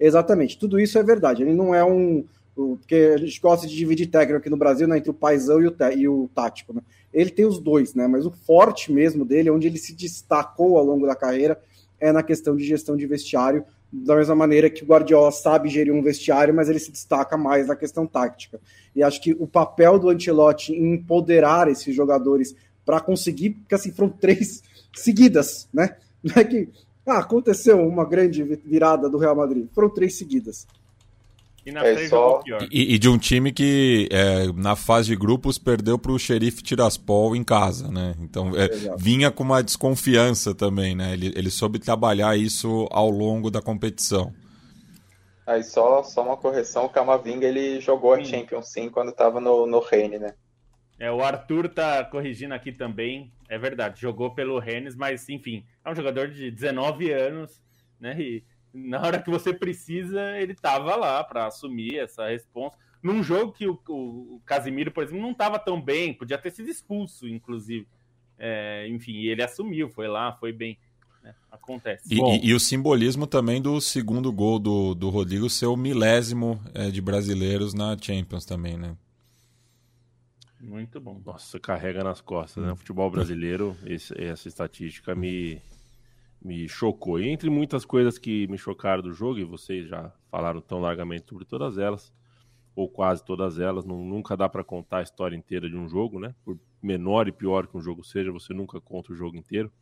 Exatamente, 0.00 0.58
tudo 0.58 0.80
isso 0.80 0.98
é 0.98 1.02
verdade. 1.02 1.42
Ele 1.42 1.52
não 1.52 1.74
é 1.74 1.84
um. 1.84 2.24
Porque 2.54 3.12
a 3.14 3.18
gente 3.18 3.38
gosta 3.40 3.66
de 3.66 3.76
dividir 3.76 4.06
técnico 4.06 4.38
aqui 4.38 4.50
no 4.50 4.56
Brasil 4.56 4.88
né, 4.88 4.98
entre 4.98 5.10
o 5.10 5.14
paisão 5.14 5.60
e 5.60 5.66
o, 5.66 5.76
e 5.96 6.08
o 6.08 6.28
tático. 6.34 6.74
Né? 6.74 6.80
Ele 7.12 7.30
tem 7.30 7.44
os 7.44 7.58
dois, 7.58 7.94
né? 7.94 8.06
Mas 8.06 8.24
o 8.24 8.30
forte 8.30 8.90
mesmo 8.90 9.24
dele, 9.24 9.50
onde 9.50 9.66
ele 9.66 9.78
se 9.78 9.94
destacou 9.94 10.78
ao 10.78 10.84
longo 10.84 11.06
da 11.06 11.14
carreira, 11.14 11.60
é 11.98 12.10
na 12.10 12.22
questão 12.22 12.56
de 12.56 12.64
gestão 12.64 12.96
de 12.96 13.06
vestiário, 13.06 13.64
da 13.92 14.16
mesma 14.16 14.34
maneira 14.34 14.70
que 14.70 14.82
o 14.82 14.86
Guardiola 14.86 15.30
sabe 15.30 15.68
gerir 15.68 15.92
um 15.92 16.02
vestiário, 16.02 16.54
mas 16.54 16.68
ele 16.68 16.78
se 16.78 16.90
destaca 16.90 17.36
mais 17.36 17.68
na 17.68 17.76
questão 17.76 18.06
tática. 18.06 18.58
E 18.96 19.02
acho 19.02 19.20
que 19.20 19.32
o 19.38 19.46
papel 19.46 19.98
do 19.98 20.08
Ancelotti 20.08 20.72
em 20.72 20.94
empoderar 20.94 21.68
esses 21.68 21.94
jogadores 21.94 22.54
para 22.84 23.00
conseguir, 23.00 23.50
porque 23.50 23.74
assim 23.74 23.92
foram 23.92 24.08
três 24.10 24.62
seguidas, 24.94 25.68
né? 25.72 25.96
Não 26.22 26.34
é 26.36 26.44
que 26.44 26.68
ah, 27.06 27.18
aconteceu 27.18 27.80
uma 27.86 28.04
grande 28.04 28.42
virada 28.42 29.08
do 29.08 29.18
Real 29.18 29.34
Madrid, 29.34 29.66
foram 29.74 29.90
três 29.90 30.16
seguidas. 30.16 30.66
E, 31.64 31.76
é 31.76 32.08
só... 32.08 32.40
e, 32.70 32.94
e, 32.94 32.98
de 32.98 33.08
um 33.08 33.18
time 33.18 33.52
que 33.52 34.08
é, 34.10 34.50
na 34.54 34.74
fase 34.74 35.08
de 35.08 35.16
grupos 35.16 35.58
perdeu 35.58 35.98
para 35.98 36.10
o 36.10 36.18
xerife 36.18 36.62
Tiraspol 36.62 37.36
em 37.36 37.44
casa, 37.44 37.90
né? 37.90 38.14
Então 38.18 38.50
é, 38.56 38.68
vinha 38.96 39.30
com 39.30 39.42
uma 39.42 39.62
desconfiança 39.62 40.54
também, 40.54 40.94
né? 40.94 41.12
Ele, 41.12 41.32
ele 41.36 41.50
soube 41.50 41.78
trabalhar 41.78 42.36
isso 42.36 42.88
ao 42.90 43.10
longo 43.10 43.50
da 43.50 43.60
competição. 43.60 44.32
Aí 45.46 45.62
só, 45.62 46.02
só 46.02 46.22
uma 46.22 46.36
correção, 46.36 46.86
o 46.86 46.88
Camavinga 46.88 47.46
ele 47.46 47.80
jogou 47.80 48.14
sim. 48.16 48.22
a 48.22 48.24
Champions 48.24 48.72
sim 48.72 48.88
quando 48.88 49.10
estava 49.10 49.38
no, 49.38 49.66
no 49.66 49.80
Reine, 49.80 50.18
né? 50.18 50.32
É, 50.98 51.10
o 51.10 51.22
Arthur 51.22 51.68
tá 51.68 52.04
corrigindo 52.04 52.54
aqui 52.54 52.72
também. 52.72 53.30
É 53.50 53.58
verdade, 53.58 54.00
jogou 54.00 54.30
pelo 54.30 54.60
Rennes, 54.60 54.94
mas 54.94 55.28
enfim, 55.28 55.64
é 55.84 55.90
um 55.90 55.94
jogador 55.94 56.28
de 56.28 56.52
19 56.52 57.10
anos, 57.10 57.60
né? 57.98 58.16
E 58.16 58.44
na 58.72 59.00
hora 59.00 59.20
que 59.20 59.28
você 59.28 59.52
precisa, 59.52 60.38
ele 60.38 60.54
tava 60.54 60.94
lá 60.94 61.24
para 61.24 61.48
assumir 61.48 61.98
essa 61.98 62.28
resposta. 62.28 62.78
Num 63.02 63.24
jogo 63.24 63.50
que 63.50 63.66
o, 63.66 63.76
o, 63.88 64.40
Casimiro, 64.46 64.92
por 64.92 65.02
exemplo, 65.02 65.20
não 65.20 65.34
tava 65.34 65.58
tão 65.58 65.82
bem, 65.82 66.14
podia 66.14 66.38
ter 66.38 66.52
sido 66.52 66.70
expulso, 66.70 67.26
inclusive. 67.26 67.88
É, 68.38 68.86
enfim, 68.88 69.24
ele 69.24 69.42
assumiu, 69.42 69.88
foi 69.88 70.06
lá, 70.06 70.32
foi 70.32 70.52
bem. 70.52 70.78
Né? 71.20 71.34
Acontece. 71.50 72.06
E, 72.08 72.20
e, 72.20 72.50
e, 72.50 72.54
o 72.54 72.60
simbolismo 72.60 73.26
também 73.26 73.60
do 73.60 73.80
segundo 73.80 74.32
gol 74.32 74.60
do, 74.60 74.94
do 74.94 75.10
Rodrigo 75.10 75.50
ser 75.50 75.66
o 75.66 75.76
milésimo 75.76 76.62
é, 76.72 76.88
de 76.88 77.00
brasileiros 77.00 77.74
na 77.74 77.96
Champions 78.00 78.44
também, 78.44 78.76
né? 78.76 78.94
Muito 80.60 81.00
bom. 81.00 81.20
Nossa, 81.24 81.58
carrega 81.58 82.04
nas 82.04 82.20
costas, 82.20 82.62
né? 82.62 82.74
Futebol 82.76 83.10
brasileiro, 83.10 83.76
esse, 83.86 84.12
essa 84.22 84.46
estatística 84.46 85.14
me, 85.14 85.60
me 86.40 86.68
chocou. 86.68 87.18
E 87.18 87.28
entre 87.28 87.48
muitas 87.48 87.84
coisas 87.84 88.18
que 88.18 88.46
me 88.48 88.58
chocaram 88.58 89.02
do 89.02 89.12
jogo, 89.12 89.38
e 89.38 89.44
vocês 89.44 89.88
já 89.88 90.12
falaram 90.30 90.60
tão 90.60 90.78
largamente 90.78 91.26
sobre 91.28 91.46
todas 91.46 91.78
elas, 91.78 92.12
ou 92.74 92.88
quase 92.88 93.24
todas 93.24 93.58
elas, 93.58 93.84
não, 93.84 94.04
nunca 94.04 94.36
dá 94.36 94.48
para 94.48 94.62
contar 94.62 94.98
a 94.98 95.02
história 95.02 95.34
inteira 95.34 95.68
de 95.68 95.76
um 95.76 95.88
jogo, 95.88 96.20
né? 96.20 96.34
Por 96.44 96.58
menor 96.82 97.26
e 97.26 97.32
pior 97.32 97.66
que 97.66 97.76
um 97.76 97.80
jogo 97.80 98.04
seja, 98.04 98.30
você 98.30 98.52
nunca 98.52 98.80
conta 98.80 99.12
o 99.12 99.16
jogo 99.16 99.36
inteiro. 99.36 99.72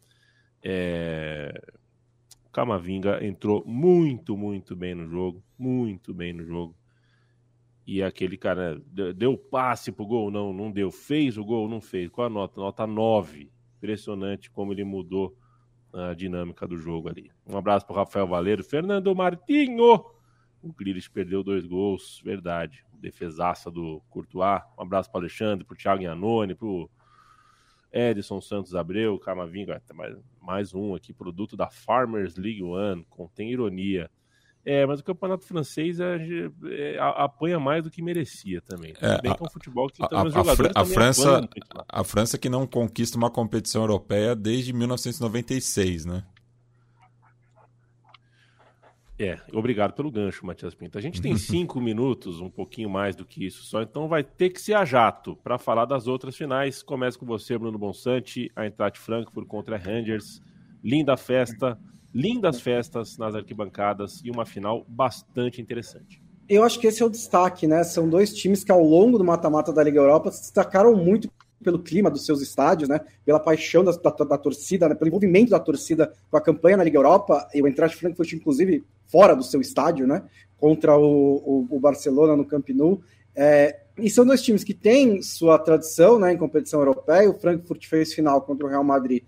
É... 0.62 1.52
Camavinga 2.52 3.24
entrou 3.24 3.62
muito, 3.66 4.36
muito 4.36 4.74
bem 4.74 4.94
no 4.94 5.08
jogo, 5.08 5.42
muito 5.58 6.14
bem 6.14 6.32
no 6.32 6.44
jogo. 6.44 6.74
E 7.88 8.02
aquele 8.02 8.36
cara 8.36 8.78
deu 9.16 9.38
passe 9.38 9.90
pro 9.90 10.04
gol? 10.04 10.30
Não, 10.30 10.52
não 10.52 10.70
deu. 10.70 10.90
Fez 10.90 11.38
o 11.38 11.44
gol? 11.44 11.66
Não 11.66 11.80
fez. 11.80 12.10
Qual 12.10 12.26
a 12.26 12.28
nota? 12.28 12.60
Nota 12.60 12.86
9. 12.86 13.50
Impressionante 13.78 14.50
como 14.50 14.74
ele 14.74 14.84
mudou 14.84 15.34
a 15.90 16.12
dinâmica 16.12 16.68
do 16.68 16.76
jogo 16.76 17.08
ali. 17.08 17.32
Um 17.46 17.56
abraço 17.56 17.86
pro 17.86 17.96
Rafael 17.96 18.26
Valeiro. 18.26 18.62
Fernando 18.62 19.16
Martinho! 19.16 20.04
O 20.62 20.70
Grealish 20.70 21.08
perdeu 21.08 21.42
dois 21.42 21.64
gols, 21.64 22.20
verdade. 22.22 22.84
Defesaça 22.92 23.70
do 23.70 24.02
Courtois. 24.10 24.60
Um 24.78 24.82
abraço 24.82 25.10
pro 25.10 25.20
Alexandre, 25.20 25.64
pro 25.64 25.74
Thiago 25.74 26.02
Iannone, 26.02 26.54
pro 26.54 26.90
Edson 27.90 28.42
Santos 28.42 28.74
Abreu, 28.74 29.18
Camavinga, 29.18 29.82
mais, 29.94 30.14
mais 30.42 30.74
um 30.74 30.94
aqui, 30.94 31.14
produto 31.14 31.56
da 31.56 31.70
Farmers 31.70 32.36
League 32.36 32.62
One, 32.62 33.06
contém 33.08 33.50
ironia. 33.50 34.10
É, 34.64 34.84
mas 34.84 35.00
o 35.00 35.04
campeonato 35.04 35.44
francês 35.44 35.98
é, 35.98 36.18
é, 36.66 36.98
apanha 36.98 37.58
mais 37.58 37.82
do 37.82 37.90
que 37.90 38.02
merecia 38.02 38.60
também. 38.60 38.92
É, 39.00 39.20
bem 39.22 39.32
a, 39.32 39.34
que 39.34 39.42
é 39.42 39.46
um 39.46 39.50
futebol 39.50 39.88
que 39.88 40.02
a, 40.02 40.06
a, 40.06 40.20
a, 40.20 40.82
a 40.82 40.84
França, 40.84 41.48
a 41.88 42.04
França 42.04 42.36
que 42.36 42.48
não 42.48 42.66
conquista 42.66 43.16
uma 43.16 43.30
competição 43.30 43.82
europeia 43.82 44.34
desde 44.36 44.72
1996, 44.72 46.04
né? 46.04 46.24
É, 49.18 49.36
obrigado 49.52 49.94
pelo 49.94 50.12
gancho, 50.12 50.46
Matias 50.46 50.76
Pinto. 50.76 50.96
A 50.96 51.00
gente 51.00 51.20
tem 51.20 51.36
cinco 51.36 51.80
minutos, 51.80 52.40
um 52.40 52.48
pouquinho 52.48 52.88
mais 52.88 53.16
do 53.16 53.24
que 53.24 53.44
isso 53.44 53.64
só, 53.64 53.82
então 53.82 54.06
vai 54.06 54.22
ter 54.22 54.50
que 54.50 54.60
ser 54.60 54.74
a 54.74 54.84
jato 54.84 55.34
para 55.42 55.58
falar 55.58 55.86
das 55.86 56.06
outras 56.06 56.36
finais. 56.36 56.84
Começa 56.84 57.18
com 57.18 57.26
você, 57.26 57.58
Bruno 57.58 57.76
Bonsante, 57.76 58.50
a 58.54 58.64
Eintracht 58.64 58.98
Frankfurt 58.98 59.48
contra 59.48 59.74
a 59.74 59.78
Rangers. 59.78 60.40
Linda 60.84 61.16
festa 61.16 61.76
lindas 62.14 62.60
festas 62.60 63.16
nas 63.18 63.34
arquibancadas 63.34 64.20
e 64.24 64.30
uma 64.30 64.46
final 64.46 64.84
bastante 64.88 65.60
interessante. 65.60 66.22
Eu 66.48 66.64
acho 66.64 66.80
que 66.80 66.86
esse 66.86 67.02
é 67.02 67.06
o 67.06 67.10
destaque, 67.10 67.66
né? 67.66 67.84
São 67.84 68.08
dois 68.08 68.32
times 68.34 68.64
que 68.64 68.72
ao 68.72 68.82
longo 68.82 69.18
do 69.18 69.24
mata-mata 69.24 69.72
da 69.72 69.82
Liga 69.82 70.00
Europa 70.00 70.32
se 70.32 70.40
destacaram 70.40 70.96
muito 70.96 71.30
pelo 71.62 71.78
clima 71.78 72.10
dos 72.10 72.24
seus 72.24 72.40
estádios, 72.40 72.88
né? 72.88 73.00
Pela 73.24 73.38
paixão 73.38 73.84
da, 73.84 73.92
da, 73.92 74.10
da 74.10 74.38
torcida, 74.38 74.88
né? 74.88 74.94
pelo 74.94 75.08
envolvimento 75.08 75.50
da 75.50 75.60
torcida 75.60 76.12
com 76.30 76.36
a 76.36 76.40
campanha 76.40 76.78
na 76.78 76.84
Liga 76.84 76.96
Europa 76.96 77.46
e 77.52 77.60
o 77.60 77.66
Eintracht 77.66 77.98
Frankfurt, 77.98 78.32
inclusive, 78.32 78.84
fora 79.06 79.34
do 79.34 79.42
seu 79.42 79.60
estádio, 79.60 80.06
né? 80.06 80.22
Contra 80.56 80.96
o, 80.96 81.66
o, 81.68 81.76
o 81.76 81.80
Barcelona 81.80 82.34
no 82.34 82.46
Camp 82.46 82.70
Nou. 82.70 83.02
É, 83.34 83.80
e 83.98 84.08
são 84.08 84.24
dois 84.24 84.42
times 84.42 84.64
que 84.64 84.72
têm 84.72 85.20
sua 85.20 85.58
tradição 85.58 86.18
né, 86.18 86.32
em 86.32 86.36
competição 86.36 86.80
europeia. 86.80 87.28
O 87.28 87.38
Frankfurt 87.38 87.86
fez 87.86 88.14
final 88.14 88.40
contra 88.42 88.66
o 88.66 88.70
Real 88.70 88.82
Madrid 88.84 89.22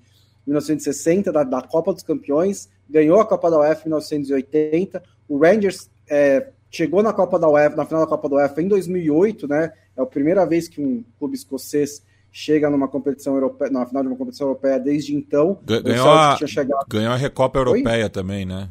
1960, 0.51 1.33
da, 1.33 1.43
da, 1.43 1.63
Copa 1.63 1.93
dos 1.93 2.03
Campeões, 2.03 2.69
ganhou 2.89 3.21
a 3.21 3.27
Copa 3.27 3.51
da 3.51 3.61
UEFA 3.61 3.83
em 3.83 3.89
1980. 3.89 5.03
O 5.29 5.39
Rangers 5.39 5.89
é, 6.09 6.49
chegou 6.71 7.03
na 7.03 7.13
Copa 7.13 7.39
da 7.39 7.49
UEFA, 7.49 7.77
na 7.77 7.87
final 7.87 8.03
da 8.03 8.07
Copa 8.07 8.29
da 8.29 8.37
UEFA 8.37 8.63
em 8.63 8.69
2008, 8.69 9.49
né? 9.49 9.73
É 9.97 10.03
a 10.03 10.07
primeira 10.07 10.45
vez 10.45 10.69
que 10.69 10.81
um 10.81 11.05
clube 11.19 11.35
escocês 11.35 12.03
chega 12.33 12.71
numa 12.71 12.89
competição 12.89 13.35
europeia, 13.35 13.71
na 13.71 13.85
final 13.87 14.03
de 14.03 14.09
uma 14.09 14.17
competição 14.17 14.47
europeia 14.49 14.79
desde 14.79 15.15
então. 15.15 15.59
Ganhou, 15.65 16.09
a, 16.09 16.37
chegado... 16.47 16.87
ganhou 16.89 17.13
a 17.13 17.17
Recopa 17.17 17.59
Europeia 17.59 18.05
Oi? 18.05 18.11
também, 18.11 18.47
né? 18.47 18.69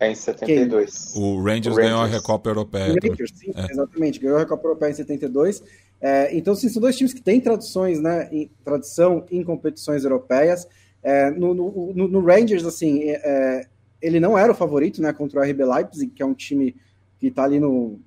É 0.00 0.10
em 0.10 0.14
72. 0.14 1.14
O 1.16 1.42
Rangers, 1.42 1.42
o 1.42 1.42
Rangers, 1.42 1.76
ganhou 1.76 2.00
a 2.00 2.06
Recopa 2.06 2.50
Europeia. 2.50 2.92
O 2.92 3.08
Rangers, 3.08 3.32
sim, 3.34 3.52
é. 3.54 3.72
exatamente, 3.72 4.20
ganhou 4.20 4.36
a 4.36 4.40
Recopa 4.40 4.66
Europeia 4.66 4.90
em 4.90 4.94
72. 4.94 5.62
É, 6.00 6.36
então, 6.36 6.54
sim, 6.54 6.68
são 6.68 6.80
dois 6.80 6.96
times 6.96 7.12
que 7.12 7.20
têm 7.20 7.40
tradições, 7.40 8.00
né, 8.00 8.28
em, 8.30 8.48
tradição 8.64 9.24
em 9.30 9.42
competições 9.42 10.04
europeias. 10.04 10.68
É, 11.02 11.30
no, 11.30 11.54
no, 11.54 12.08
no, 12.08 12.20
Rangers, 12.20 12.64
assim, 12.64 13.02
é, 13.02 13.20
é, 13.24 13.66
ele 14.02 14.18
não 14.18 14.36
era 14.36 14.52
o 14.52 14.54
favorito, 14.54 15.00
né, 15.00 15.12
contra 15.12 15.40
o 15.40 15.42
RB 15.42 15.64
Leipzig, 15.64 16.10
que 16.10 16.22
é 16.22 16.26
um 16.26 16.34
time 16.34 16.74
que 17.18 17.28
está 17.28 17.44
ali 17.44 17.60
no 17.60 18.00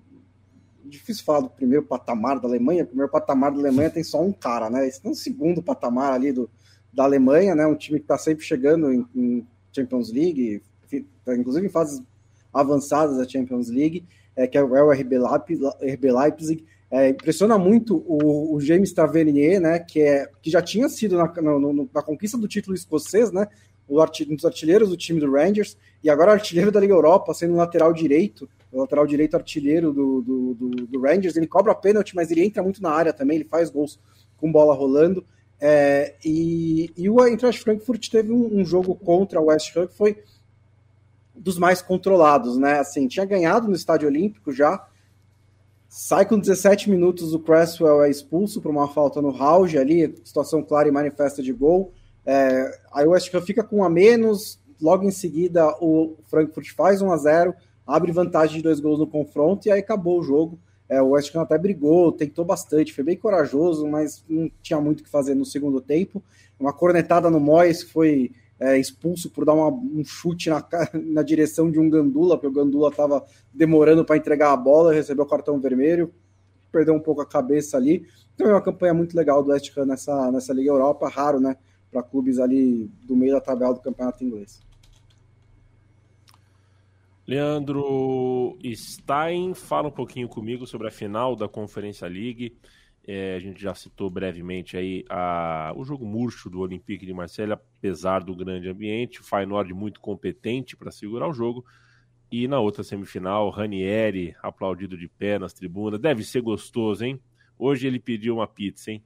difícil 0.83 1.23
falar 1.23 1.41
do 1.41 1.49
primeiro 1.49 1.85
patamar 1.85 2.39
da 2.39 2.47
Alemanha. 2.47 2.83
O 2.83 2.87
primeiro 2.87 3.11
patamar 3.11 3.51
da 3.51 3.59
Alemanha 3.59 3.89
tem 3.89 4.03
só 4.03 4.21
um 4.21 4.33
cara, 4.33 4.69
né? 4.69 4.87
Esse 4.87 5.05
é 5.05 5.09
o 5.09 5.15
segundo 5.15 5.63
patamar 5.63 6.13
ali 6.13 6.31
do, 6.31 6.49
da 6.93 7.03
Alemanha, 7.03 7.55
né? 7.55 7.65
Um 7.65 7.75
time 7.75 7.99
que 7.99 8.03
está 8.03 8.17
sempre 8.17 8.43
chegando 8.43 8.91
em, 8.91 9.05
em, 9.15 9.47
Champions 9.73 10.11
League, 10.11 10.61
tá, 11.23 11.33
inclusive 11.33 11.65
em 11.65 11.69
fases 11.69 12.03
avançadas 12.53 13.17
da 13.17 13.27
Champions 13.27 13.69
League, 13.69 14.05
é, 14.35 14.45
que 14.45 14.57
é 14.57 14.63
o 14.63 14.91
RB 14.91 15.17
Leipzig. 16.11 16.65
É, 16.91 17.09
impressiona 17.09 17.57
muito 17.57 18.03
o, 18.05 18.53
o, 18.53 18.59
James 18.59 18.91
Tavernier, 18.91 19.61
né, 19.61 19.79
que, 19.79 20.01
é, 20.01 20.29
que 20.41 20.51
já 20.51 20.61
tinha 20.61 20.89
sido 20.89 21.17
na, 21.17 21.23
na, 21.41 21.85
na 21.93 22.01
conquista 22.01 22.37
do 22.37 22.49
título 22.49 22.75
escocês, 22.75 23.31
né, 23.31 23.47
um 23.89 24.35
dos 24.35 24.45
artilheiros 24.45 24.89
do 24.89 24.97
time 24.97 25.19
do 25.19 25.31
Rangers, 25.31 25.77
e 26.03 26.09
agora 26.09 26.31
artilheiro 26.31 26.71
da 26.71 26.79
Liga 26.79 26.93
Europa, 26.93 27.33
sendo 27.33 27.55
lateral 27.55 27.93
direito, 27.93 28.49
o 28.71 28.79
lateral 28.79 29.05
direito 29.05 29.35
artilheiro 29.35 29.91
do, 29.91 30.21
do, 30.21 30.53
do, 30.53 30.69
do, 30.87 31.01
Rangers. 31.01 31.35
Ele 31.35 31.47
cobra 31.47 31.75
pênalti, 31.75 32.15
mas 32.15 32.31
ele 32.31 32.43
entra 32.43 32.63
muito 32.63 32.81
na 32.81 32.91
área 32.91 33.11
também, 33.11 33.37
ele 33.37 33.47
faz 33.49 33.69
gols 33.69 33.99
com 34.37 34.51
bola 34.51 34.73
rolando. 34.73 35.25
É, 35.59 36.15
e, 36.25 36.89
e 36.97 37.09
o 37.09 37.23
Eintracht 37.23 37.61
Frankfurt 37.61 38.09
teve 38.09 38.31
um, 38.31 38.59
um, 38.59 38.65
jogo 38.65 38.95
contra 38.95 39.39
o 39.39 39.45
West 39.45 39.75
Ham 39.75 39.87
que 39.87 39.95
foi 39.95 40.17
dos 41.35 41.59
mais 41.59 41.81
controlados, 41.81 42.57
né? 42.57 42.79
Assim, 42.79 43.07
tinha 43.07 43.25
ganhado 43.25 43.67
no 43.67 43.75
Estádio 43.75 44.07
Olímpico 44.07 44.51
já, 44.51 44.87
Sai 45.93 46.25
com 46.25 46.39
17 46.39 46.89
minutos, 46.89 47.33
o 47.33 47.39
Cresswell 47.39 48.01
é 48.01 48.09
expulso 48.09 48.61
por 48.61 48.71
uma 48.71 48.87
falta 48.87 49.21
no 49.21 49.29
Rauge 49.29 49.77
ali, 49.77 50.15
situação 50.23 50.63
clara 50.63 50.87
e 50.87 50.91
manifesta 50.91 51.43
de 51.43 51.51
gol. 51.51 51.91
É, 52.25 52.79
aí 52.93 53.05
o 53.05 53.09
West 53.09 53.35
Ham 53.35 53.41
fica 53.41 53.61
com 53.61 53.79
um 53.79 53.83
a 53.83 53.89
menos, 53.89 54.57
logo 54.81 55.03
em 55.03 55.11
seguida 55.11 55.67
o 55.81 56.15
Frankfurt 56.29 56.69
faz 56.73 57.01
1 57.01 57.11
a 57.11 57.17
0 57.17 57.53
abre 57.85 58.13
vantagem 58.13 58.55
de 58.55 58.63
dois 58.63 58.79
gols 58.79 58.99
no 58.99 59.05
confronto 59.05 59.67
e 59.67 59.71
aí 59.71 59.81
acabou 59.81 60.21
o 60.21 60.23
jogo. 60.23 60.57
É, 60.87 61.01
o 61.01 61.09
West 61.09 61.35
Ham 61.35 61.41
até 61.41 61.57
brigou, 61.57 62.13
tentou 62.13 62.45
bastante, 62.45 62.93
foi 62.93 63.03
bem 63.03 63.17
corajoso, 63.17 63.85
mas 63.85 64.23
não 64.29 64.49
tinha 64.61 64.79
muito 64.79 65.01
o 65.01 65.03
que 65.03 65.09
fazer 65.09 65.35
no 65.35 65.43
segundo 65.43 65.81
tempo. 65.81 66.23
Uma 66.57 66.71
cornetada 66.71 67.29
no 67.29 67.41
Moyes 67.41 67.83
foi 67.83 68.31
é, 68.61 68.77
expulso 68.77 69.31
por 69.31 69.43
dar 69.43 69.53
uma, 69.53 69.69
um 69.69 70.05
chute 70.05 70.51
na, 70.51 70.63
na 70.93 71.23
direção 71.23 71.71
de 71.71 71.79
um 71.79 71.89
Gandula, 71.89 72.37
porque 72.37 72.47
o 72.47 72.63
Gandula 72.63 72.89
estava 72.89 73.25
demorando 73.51 74.05
para 74.05 74.17
entregar 74.17 74.53
a 74.53 74.57
bola, 74.57 74.93
recebeu 74.93 75.25
o 75.25 75.27
cartão 75.27 75.59
vermelho, 75.59 76.13
perdeu 76.71 76.93
um 76.93 76.99
pouco 76.99 77.21
a 77.21 77.25
cabeça 77.25 77.75
ali. 77.75 78.05
Então 78.35 78.47
é 78.47 78.53
uma 78.53 78.61
campanha 78.61 78.93
muito 78.93 79.17
legal 79.17 79.43
do 79.43 79.49
West 79.49 79.75
Ham 79.75 79.87
nessa, 79.87 80.31
nessa 80.31 80.53
Liga 80.53 80.69
Europa, 80.69 81.09
raro, 81.09 81.39
né, 81.39 81.57
para 81.91 82.03
clubes 82.03 82.37
ali 82.37 82.87
do 83.03 83.15
meio 83.15 83.33
da 83.33 83.41
tabela 83.41 83.73
do 83.73 83.81
campeonato 83.81 84.23
inglês. 84.23 84.61
Leandro 87.27 88.57
Stein, 88.75 89.55
fala 89.55 89.87
um 89.87 89.91
pouquinho 89.91 90.27
comigo 90.27 90.67
sobre 90.67 90.87
a 90.87 90.91
final 90.91 91.35
da 91.35 91.47
Conferência 91.47 92.07
League. 92.07 92.55
É, 93.07 93.35
a 93.35 93.39
gente 93.39 93.59
já 93.59 93.73
citou 93.73 94.09
brevemente 94.09 94.77
aí 94.77 95.03
a, 95.09 95.73
o 95.75 95.83
jogo 95.83 96.05
murcho 96.05 96.49
do 96.49 96.59
Olympique 96.59 97.05
de 97.05 97.13
Marseille, 97.13 97.53
apesar 97.53 98.23
do 98.23 98.35
grande 98.35 98.69
ambiente, 98.69 99.21
o 99.21 99.23
Feyenoord 99.23 99.73
muito 99.73 99.99
competente 99.99 100.77
para 100.77 100.91
segurar 100.91 101.27
o 101.27 101.33
jogo. 101.33 101.65
E 102.31 102.47
na 102.47 102.59
outra 102.59 102.83
semifinal, 102.83 103.49
Ranieri 103.49 104.35
aplaudido 104.41 104.97
de 104.97 105.07
pé 105.07 105.39
nas 105.39 105.51
tribunas. 105.51 105.99
Deve 105.99 106.23
ser 106.23 106.41
gostoso, 106.41 107.03
hein? 107.03 107.19
Hoje 107.57 107.87
ele 107.87 107.99
pediu 107.99 108.35
uma 108.35 108.47
pizza, 108.47 108.91
hein? 108.91 109.03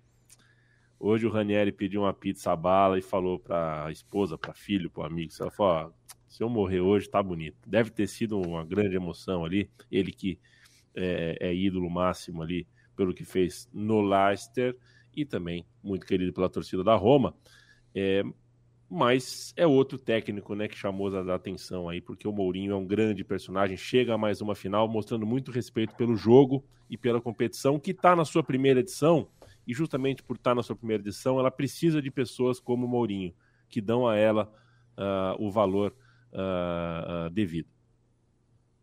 Hoje 0.99 1.25
o 1.25 1.29
Ranieri 1.29 1.71
pediu 1.71 2.01
uma 2.01 2.13
pizza 2.13 2.51
à 2.51 2.55
bala 2.55 2.99
e 2.99 3.01
falou 3.01 3.39
para 3.39 3.89
esposa, 3.91 4.37
para 4.37 4.53
filho, 4.53 4.89
para 4.89 5.07
amigo. 5.07 5.31
Ela 5.39 5.51
falou: 5.51 5.93
se 6.27 6.43
eu 6.43 6.49
morrer 6.49 6.81
hoje, 6.81 7.09
tá 7.09 7.21
bonito. 7.23 7.57
Deve 7.67 7.89
ter 7.89 8.07
sido 8.07 8.39
uma 8.39 8.63
grande 8.63 8.95
emoção 8.95 9.43
ali. 9.43 9.69
Ele 9.91 10.11
que 10.11 10.39
é, 10.93 11.37
é 11.39 11.55
ídolo 11.55 11.89
máximo 11.89 12.41
ali 12.41 12.67
pelo 12.95 13.13
que 13.13 13.25
fez 13.25 13.69
no 13.73 14.01
Leicester 14.01 14.75
e 15.15 15.25
também 15.25 15.65
muito 15.83 16.05
querido 16.05 16.33
pela 16.33 16.49
torcida 16.49 16.83
da 16.83 16.95
Roma. 16.95 17.35
É, 17.93 18.23
mas 18.89 19.53
é 19.57 19.65
outro 19.65 19.97
técnico 19.97 20.53
né, 20.53 20.67
que 20.67 20.77
chamou 20.77 21.15
a 21.15 21.35
atenção 21.35 21.89
aí, 21.89 22.01
porque 22.01 22.27
o 22.27 22.31
Mourinho 22.31 22.73
é 22.73 22.75
um 22.75 22.85
grande 22.85 23.23
personagem, 23.23 23.77
chega 23.77 24.13
a 24.13 24.17
mais 24.17 24.41
uma 24.41 24.55
final 24.55 24.87
mostrando 24.87 25.25
muito 25.25 25.51
respeito 25.51 25.95
pelo 25.95 26.15
jogo 26.15 26.63
e 26.89 26.97
pela 26.97 27.19
competição, 27.19 27.79
que 27.79 27.91
está 27.91 28.15
na 28.15 28.25
sua 28.25 28.43
primeira 28.43 28.79
edição, 28.79 29.27
e 29.65 29.73
justamente 29.73 30.21
por 30.21 30.35
estar 30.35 30.51
tá 30.51 30.55
na 30.55 30.63
sua 30.63 30.75
primeira 30.75 31.01
edição, 31.01 31.39
ela 31.39 31.49
precisa 31.49 32.01
de 32.01 32.11
pessoas 32.11 32.59
como 32.59 32.85
o 32.85 32.89
Mourinho, 32.89 33.33
que 33.67 33.81
dão 33.81 34.07
a 34.07 34.15
ela 34.15 34.51
uh, 34.97 35.43
o 35.43 35.49
valor 35.49 35.95
uh, 36.31 37.27
uh, 37.27 37.29
devido. 37.31 37.74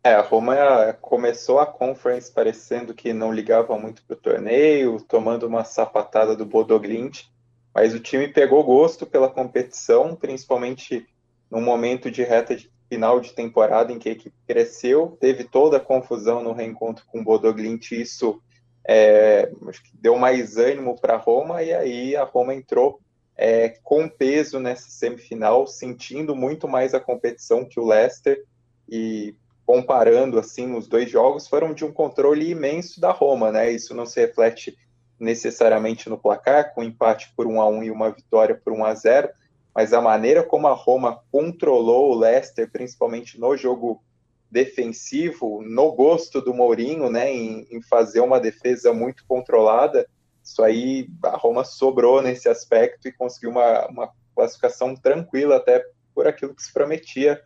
É, 0.05 0.15
a 0.15 0.21
Roma 0.21 0.53
começou 0.99 1.59
a 1.59 1.65
conference 1.65 2.29
parecendo 2.29 2.93
que 2.93 3.13
não 3.13 3.31
ligava 3.31 3.79
muito 3.79 4.03
para 4.03 4.15
o 4.15 4.19
torneio, 4.19 4.99
tomando 4.99 5.47
uma 5.47 5.63
sapatada 5.63 6.35
do 6.35 6.45
Bodoglint, 6.45 7.27
mas 7.73 7.93
o 7.93 8.01
time 8.01 8.27
pegou 8.27 8.61
gosto 8.65 9.05
pela 9.05 9.29
competição, 9.29 10.13
principalmente 10.13 11.07
no 11.49 11.61
momento 11.61 12.11
de 12.11 12.21
reta 12.21 12.53
de 12.53 12.69
final 12.89 13.21
de 13.21 13.31
temporada 13.31 13.93
em 13.93 13.97
que 13.97 14.09
a 14.09 14.11
equipe 14.11 14.35
cresceu, 14.45 15.17
teve 15.21 15.45
toda 15.45 15.77
a 15.77 15.79
confusão 15.79 16.43
no 16.43 16.51
reencontro 16.51 17.05
com 17.07 17.21
o 17.21 17.23
Bodoglint, 17.23 17.91
isso 17.91 18.41
é, 18.85 19.49
deu 19.93 20.17
mais 20.17 20.57
ânimo 20.57 20.99
para 20.99 21.13
a 21.13 21.17
Roma, 21.17 21.63
e 21.63 21.73
aí 21.73 22.15
a 22.15 22.25
Roma 22.25 22.53
entrou 22.53 22.99
é, 23.37 23.69
com 23.81 24.09
peso 24.09 24.59
nessa 24.59 24.89
semifinal, 24.89 25.65
sentindo 25.65 26.35
muito 26.35 26.67
mais 26.67 26.93
a 26.93 26.99
competição 26.99 27.63
que 27.63 27.79
o 27.79 27.87
Leicester, 27.87 28.43
e 28.87 29.33
comparando 29.65 30.39
assim 30.39 30.75
os 30.75 30.87
dois 30.87 31.09
jogos, 31.09 31.47
foram 31.47 31.73
de 31.73 31.85
um 31.85 31.91
controle 31.91 32.49
imenso 32.49 32.99
da 32.99 33.11
Roma, 33.11 33.51
né? 33.51 33.71
Isso 33.71 33.95
não 33.95 34.05
se 34.05 34.19
reflete 34.19 34.77
necessariamente 35.19 36.09
no 36.09 36.17
placar, 36.17 36.73
com 36.73 36.83
empate 36.83 37.31
por 37.35 37.47
1 37.47 37.61
a 37.61 37.67
1 37.69 37.83
e 37.83 37.91
uma 37.91 38.11
vitória 38.11 38.59
por 38.61 38.73
1 38.73 38.85
a 38.85 38.93
0, 38.93 39.29
mas 39.73 39.93
a 39.93 40.01
maneira 40.01 40.43
como 40.43 40.67
a 40.67 40.73
Roma 40.73 41.21
controlou 41.31 42.11
o 42.11 42.15
Leicester, 42.15 42.69
principalmente 42.69 43.39
no 43.39 43.55
jogo 43.55 44.03
defensivo, 44.51 45.63
no 45.63 45.91
gosto 45.93 46.41
do 46.41 46.53
Mourinho, 46.53 47.09
né, 47.09 47.31
em, 47.31 47.67
em 47.71 47.81
fazer 47.81 48.19
uma 48.19 48.39
defesa 48.39 48.93
muito 48.93 49.25
controlada, 49.27 50.07
isso 50.43 50.61
aí 50.61 51.07
a 51.23 51.37
Roma 51.37 51.63
sobrou 51.63 52.21
nesse 52.21 52.49
aspecto 52.49 53.07
e 53.07 53.13
conseguiu 53.13 53.51
uma, 53.51 53.87
uma 53.87 54.09
classificação 54.35 54.93
tranquila 54.95 55.55
até 55.55 55.83
por 56.13 56.27
aquilo 56.27 56.53
que 56.53 56.61
se 56.61 56.71
prometia 56.71 57.41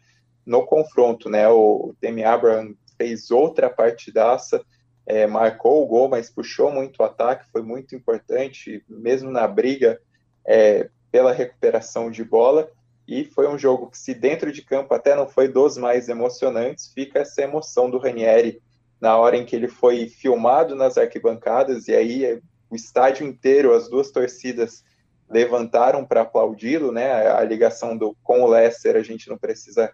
no 0.47 0.65
confronto, 0.65 1.29
né? 1.29 1.47
O 1.49 1.93
Demi 2.01 2.23
Abraham 2.23 2.73
fez 2.97 3.29
outra 3.29 3.69
partidaça, 3.69 4.63
é, 5.05 5.27
marcou 5.27 5.83
o 5.83 5.85
gol, 5.85 6.07
mas 6.07 6.29
puxou 6.29 6.71
muito 6.71 7.01
o 7.01 7.03
ataque, 7.03 7.51
foi 7.51 7.61
muito 7.61 7.93
importante, 7.93 8.83
mesmo 8.87 9.29
na 9.29 9.45
briga 9.45 9.99
é, 10.45 10.89
pela 11.11 11.33
recuperação 11.33 12.09
de 12.09 12.23
bola. 12.23 12.71
E 13.05 13.25
foi 13.25 13.47
um 13.47 13.57
jogo 13.57 13.89
que, 13.89 13.97
se 13.97 14.13
dentro 14.13 14.51
de 14.51 14.61
campo 14.61 14.93
até 14.93 15.15
não 15.15 15.27
foi 15.27 15.49
dos 15.49 15.77
mais 15.77 16.07
emocionantes, 16.07 16.91
fica 16.93 17.19
essa 17.19 17.41
emoção 17.41 17.89
do 17.89 17.97
Ranieri 17.97 18.61
na 18.99 19.17
hora 19.17 19.37
em 19.37 19.45
que 19.45 19.55
ele 19.55 19.67
foi 19.67 20.07
filmado 20.07 20.75
nas 20.75 20.97
arquibancadas, 20.97 21.87
e 21.87 21.95
aí 21.95 22.41
o 22.69 22.75
estádio 22.75 23.27
inteiro, 23.27 23.73
as 23.73 23.87
duas 23.89 24.11
torcidas 24.11 24.83
levantaram 25.29 26.05
para 26.05 26.21
aplaudi-lo, 26.21 26.91
né? 26.91 27.29
A 27.31 27.43
ligação 27.43 27.97
do 27.97 28.15
com 28.23 28.41
o 28.41 28.47
Leicester 28.47 28.95
a 28.95 29.03
gente 29.03 29.29
não 29.29 29.37
precisa 29.37 29.91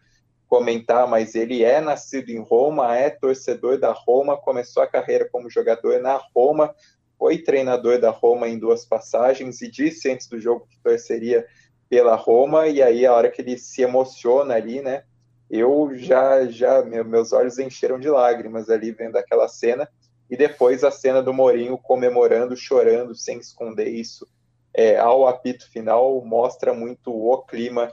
comentar, 0.53 1.07
mas 1.07 1.33
ele 1.33 1.63
é 1.63 1.81
nascido 1.81 2.29
em 2.29 2.37
Roma, 2.37 2.95
é 2.95 3.09
torcedor 3.09 3.79
da 3.79 3.91
Roma, 3.91 4.37
começou 4.37 4.83
a 4.83 4.87
carreira 4.87 5.27
como 5.27 5.49
jogador 5.49 5.99
na 5.99 6.21
Roma, 6.35 6.75
foi 7.17 7.39
treinador 7.39 7.99
da 7.99 8.11
Roma 8.11 8.47
em 8.47 8.59
duas 8.59 8.85
passagens 8.85 9.63
e 9.63 9.71
disse 9.71 10.11
antes 10.11 10.27
do 10.27 10.39
jogo 10.39 10.67
que 10.69 10.77
torceria 10.77 11.43
pela 11.89 12.15
Roma, 12.15 12.67
e 12.67 12.83
aí 12.83 13.03
a 13.03 13.13
hora 13.13 13.31
que 13.31 13.41
ele 13.41 13.57
se 13.57 13.81
emociona 13.81 14.53
ali, 14.53 14.79
né? 14.79 15.05
Eu 15.49 15.89
já, 15.95 16.45
já, 16.45 16.83
meus 16.83 17.33
olhos 17.33 17.57
encheram 17.57 17.99
de 17.99 18.11
lágrimas 18.11 18.69
ali 18.69 18.91
vendo 18.91 19.15
aquela 19.15 19.47
cena, 19.47 19.89
e 20.29 20.37
depois 20.37 20.83
a 20.83 20.91
cena 20.91 21.23
do 21.23 21.33
Mourinho 21.33 21.79
comemorando, 21.79 22.55
chorando, 22.55 23.15
sem 23.15 23.39
esconder 23.39 23.87
isso, 23.87 24.27
é, 24.71 24.99
ao 24.99 25.27
apito 25.27 25.67
final, 25.71 26.23
mostra 26.23 26.75
muito 26.75 27.11
o 27.11 27.39
clima 27.39 27.91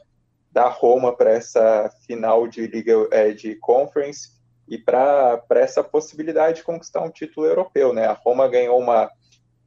da 0.51 0.69
Roma 0.69 1.17
para 1.17 1.31
essa 1.31 1.91
final 2.07 2.49
de 2.49 2.67
Liga 2.67 3.09
é, 3.13 3.33
de 3.33 3.55
Conference 3.57 4.31
e 4.69 4.79
para 4.79 5.43
essa 5.51 5.83
possibilidade 5.83 6.59
de 6.59 6.65
conquistar 6.65 7.03
um 7.03 7.11
título 7.11 7.47
europeu. 7.47 7.93
Né? 7.93 8.07
A 8.07 8.13
Roma 8.13 8.49
ganhou 8.49 8.79
uma 8.79 9.11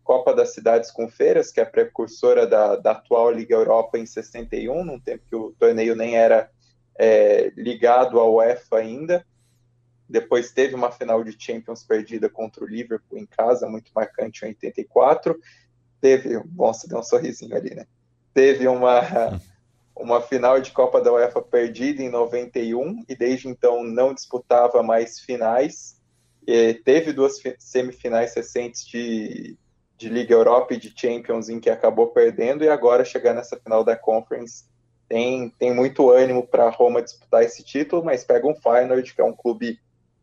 Copa 0.03 0.34
das 0.34 0.53
Cidades 0.53 0.91
com 0.91 1.09
Feiras, 1.09 1.51
que 1.51 1.59
é 1.59 1.63
a 1.63 1.69
precursora 1.69 2.45
da, 2.45 2.75
da 2.75 2.91
atual 2.91 3.31
Liga 3.31 3.55
Europa 3.55 3.97
em 3.97 4.05
61, 4.05 4.84
num 4.84 4.99
tempo 4.99 5.23
que 5.29 5.36
o 5.36 5.53
torneio 5.57 5.95
nem 5.95 6.17
era 6.17 6.49
é, 6.97 7.51
ligado 7.55 8.19
ao 8.19 8.36
UEFA 8.36 8.77
ainda. 8.77 9.25
Depois 10.07 10.51
teve 10.51 10.75
uma 10.75 10.91
final 10.91 11.23
de 11.23 11.36
Champions 11.38 11.84
perdida 11.84 12.29
contra 12.29 12.63
o 12.63 12.67
Liverpool 12.67 13.17
em 13.17 13.25
casa, 13.25 13.69
muito 13.69 13.91
marcante 13.95 14.43
em 14.43 14.49
84. 14.49 15.39
Teve, 16.01 16.38
bom, 16.45 16.73
você 16.73 16.88
deu 16.88 16.99
um 16.99 17.03
sorrisinho 17.03 17.55
ali, 17.55 17.73
né? 17.73 17.88
Teve 18.34 18.67
uma 18.67 19.01
uma 19.95 20.21
final 20.21 20.59
de 20.59 20.71
Copa 20.71 21.01
da 21.01 21.13
UEFA 21.13 21.41
perdida 21.41 22.01
em 22.01 22.09
91 22.09 23.03
e 23.07 23.15
desde 23.15 23.47
então 23.47 23.83
não 23.83 24.13
disputava 24.13 24.81
mais 24.81 25.19
finais. 25.19 26.01
E 26.45 26.73
teve 26.73 27.13
duas 27.13 27.41
semifinais 27.59 28.33
recentes 28.35 28.85
de, 28.85 29.57
de 29.97 30.09
Liga 30.09 30.33
Europa 30.33 30.73
e 30.73 30.77
de 30.77 30.93
Champions 30.95 31.47
em 31.47 31.59
que 31.59 31.69
acabou 31.69 32.07
perdendo 32.07 32.63
e 32.63 32.69
agora 32.69 33.05
chegar 33.05 33.33
nessa 33.33 33.57
final 33.57 33.83
da 33.83 33.95
Conference 33.95 34.65
tem, 35.07 35.49
tem 35.59 35.73
muito 35.73 36.09
ânimo 36.09 36.45
para 36.47 36.69
Roma 36.69 37.01
disputar 37.01 37.43
esse 37.43 37.63
título, 37.63 38.03
mas 38.03 38.23
pega 38.23 38.47
um 38.47 38.55
Feyenoord 38.55 39.13
que 39.13 39.21
é 39.21 39.23
um 39.23 39.35
clube 39.35 39.79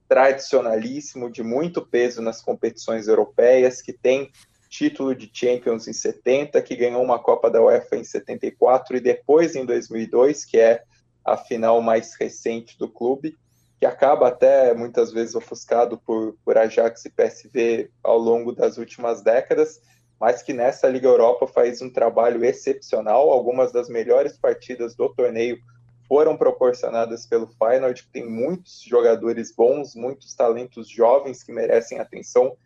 tradicionalíssimo, 0.08 1.30
de 1.30 1.42
muito 1.42 1.86
peso 1.86 2.20
nas 2.20 2.42
competições 2.42 3.06
europeias, 3.06 3.80
que 3.80 3.92
tem 3.92 4.32
título 4.70 5.14
de 5.14 5.28
Champions 5.32 5.88
em 5.88 5.92
70, 5.92 6.62
que 6.62 6.76
ganhou 6.76 7.02
uma 7.02 7.18
Copa 7.18 7.50
da 7.50 7.60
UEFA 7.60 7.96
em 7.96 8.04
74 8.04 8.96
e 8.96 9.00
depois 9.00 9.56
em 9.56 9.66
2002, 9.66 10.44
que 10.44 10.58
é 10.58 10.84
a 11.24 11.36
final 11.36 11.82
mais 11.82 12.14
recente 12.14 12.78
do 12.78 12.88
clube, 12.88 13.36
que 13.80 13.84
acaba 13.84 14.28
até 14.28 14.72
muitas 14.72 15.12
vezes 15.12 15.34
ofuscado 15.34 15.98
por, 15.98 16.36
por 16.44 16.56
Ajax 16.56 17.04
e 17.04 17.10
PSV 17.10 17.90
ao 18.02 18.16
longo 18.16 18.52
das 18.52 18.78
últimas 18.78 19.22
décadas, 19.22 19.80
mas 20.20 20.42
que 20.42 20.52
nessa 20.52 20.86
Liga 20.86 21.08
Europa 21.08 21.46
faz 21.46 21.82
um 21.82 21.90
trabalho 21.90 22.44
excepcional. 22.44 23.30
Algumas 23.30 23.72
das 23.72 23.88
melhores 23.88 24.38
partidas 24.38 24.94
do 24.94 25.08
torneio 25.08 25.58
foram 26.06 26.36
proporcionadas 26.36 27.26
pelo 27.26 27.48
Feyenoord, 27.48 28.02
que 28.04 28.10
tem 28.10 28.28
muitos 28.28 28.82
jogadores 28.82 29.52
bons, 29.52 29.94
muitos 29.94 30.34
talentos 30.34 30.88
jovens 30.88 31.42
que 31.42 31.52
merecem 31.52 31.98
atenção 31.98 32.56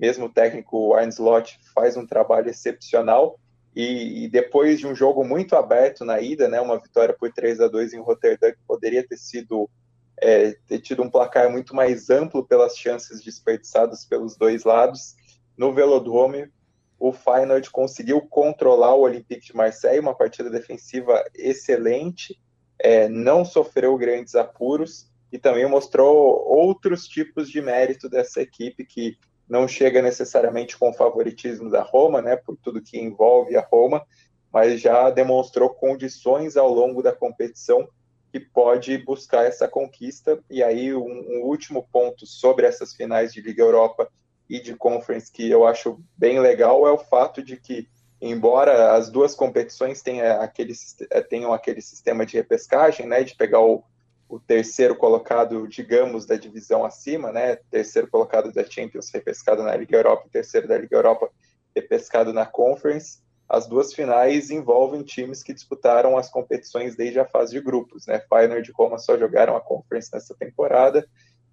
mesmo 0.00 0.26
o 0.26 0.32
técnico 0.32 0.94
Arne 0.94 1.12
Slot 1.12 1.60
faz 1.74 1.96
um 1.96 2.06
trabalho 2.06 2.48
excepcional. 2.48 3.38
E, 3.76 4.24
e, 4.24 4.28
depois 4.28 4.80
de 4.80 4.86
um 4.86 4.94
jogo 4.96 5.22
muito 5.22 5.54
aberto 5.54 6.04
na 6.04 6.20
ida, 6.20 6.48
né, 6.48 6.60
uma 6.60 6.80
vitória 6.80 7.14
por 7.16 7.32
3 7.32 7.60
a 7.60 7.68
2 7.68 7.92
em 7.92 8.00
Rotterdam, 8.00 8.50
que 8.50 8.58
poderia 8.66 9.06
ter 9.06 9.16
sido 9.16 9.70
é, 10.20 10.56
ter 10.66 10.80
tido 10.80 11.02
um 11.02 11.10
placar 11.10 11.50
muito 11.50 11.74
mais 11.74 12.10
amplo 12.10 12.44
pelas 12.44 12.76
chances 12.76 13.22
desperdiçadas 13.22 14.04
pelos 14.04 14.36
dois 14.36 14.64
lados. 14.64 15.14
No 15.56 15.72
Velodrome, 15.72 16.50
o 16.98 17.12
Feyenoord 17.12 17.70
conseguiu 17.70 18.20
controlar 18.22 18.94
o 18.94 19.02
Olympique 19.02 19.46
de 19.46 19.56
Marseille, 19.56 20.00
uma 20.00 20.14
partida 20.14 20.50
defensiva 20.50 21.24
excelente, 21.34 22.38
é, 22.78 23.08
não 23.08 23.44
sofreu 23.44 23.96
grandes 23.96 24.34
apuros 24.34 25.10
e 25.32 25.38
também 25.38 25.66
mostrou 25.66 26.44
outros 26.46 27.06
tipos 27.06 27.48
de 27.48 27.62
mérito 27.62 28.08
dessa 28.08 28.42
equipe 28.42 28.84
que 28.84 29.16
não 29.50 29.66
chega 29.66 30.00
necessariamente 30.00 30.78
com 30.78 30.90
o 30.90 30.94
favoritismo 30.94 31.68
da 31.68 31.82
Roma, 31.82 32.22
né, 32.22 32.36
por 32.36 32.56
tudo 32.56 32.80
que 32.80 33.00
envolve 33.00 33.56
a 33.56 33.60
Roma, 33.60 34.06
mas 34.52 34.80
já 34.80 35.10
demonstrou 35.10 35.68
condições 35.70 36.56
ao 36.56 36.72
longo 36.72 37.02
da 37.02 37.12
competição 37.12 37.88
que 38.32 38.38
pode 38.38 38.96
buscar 38.98 39.44
essa 39.44 39.66
conquista. 39.66 40.38
E 40.48 40.62
aí, 40.62 40.94
um, 40.94 41.02
um, 41.02 41.42
último 41.42 41.86
ponto 41.92 42.26
sobre 42.26 42.64
essas 42.64 42.94
finais 42.94 43.32
de 43.32 43.40
Liga 43.40 43.60
Europa 43.60 44.08
e 44.48 44.60
de 44.60 44.76
Conference 44.76 45.30
que 45.32 45.50
eu 45.50 45.66
acho 45.66 46.00
bem 46.16 46.38
legal 46.38 46.86
é 46.86 46.92
o 46.92 46.98
fato 46.98 47.42
de 47.42 47.56
que, 47.56 47.88
embora 48.20 48.94
as 48.94 49.10
duas 49.10 49.34
competições 49.34 50.00
tenham 50.00 50.40
aquele, 50.40 50.74
tenham 51.28 51.52
aquele 51.52 51.82
sistema 51.82 52.24
de 52.24 52.36
repescagem, 52.36 53.04
né, 53.04 53.24
de 53.24 53.34
pegar 53.34 53.60
o, 53.60 53.82
o 54.30 54.38
terceiro 54.38 54.94
colocado, 54.94 55.66
digamos, 55.66 56.24
da 56.24 56.36
divisão 56.36 56.84
acima, 56.84 57.32
né? 57.32 57.56
Terceiro 57.68 58.08
colocado 58.08 58.52
da 58.52 58.64
Champions, 58.64 59.10
repescado 59.12 59.64
na 59.64 59.74
Liga 59.76 59.96
Europa, 59.96 60.28
terceiro 60.30 60.68
da 60.68 60.78
Liga 60.78 60.96
Europa, 60.96 61.28
repescado 61.74 62.32
na 62.32 62.46
Conference. 62.46 63.18
As 63.48 63.66
duas 63.66 63.92
finais 63.92 64.48
envolvem 64.52 65.02
times 65.02 65.42
que 65.42 65.52
disputaram 65.52 66.16
as 66.16 66.30
competições 66.30 66.94
desde 66.94 67.18
a 67.18 67.26
fase 67.26 67.50
de 67.50 67.60
grupos, 67.60 68.06
né? 68.06 68.20
Feyenoord 68.20 68.70
e 68.70 68.72
Roma 68.72 68.98
só 68.98 69.18
jogaram 69.18 69.56
a 69.56 69.60
Conference 69.60 70.08
nessa 70.12 70.32
temporada 70.32 71.04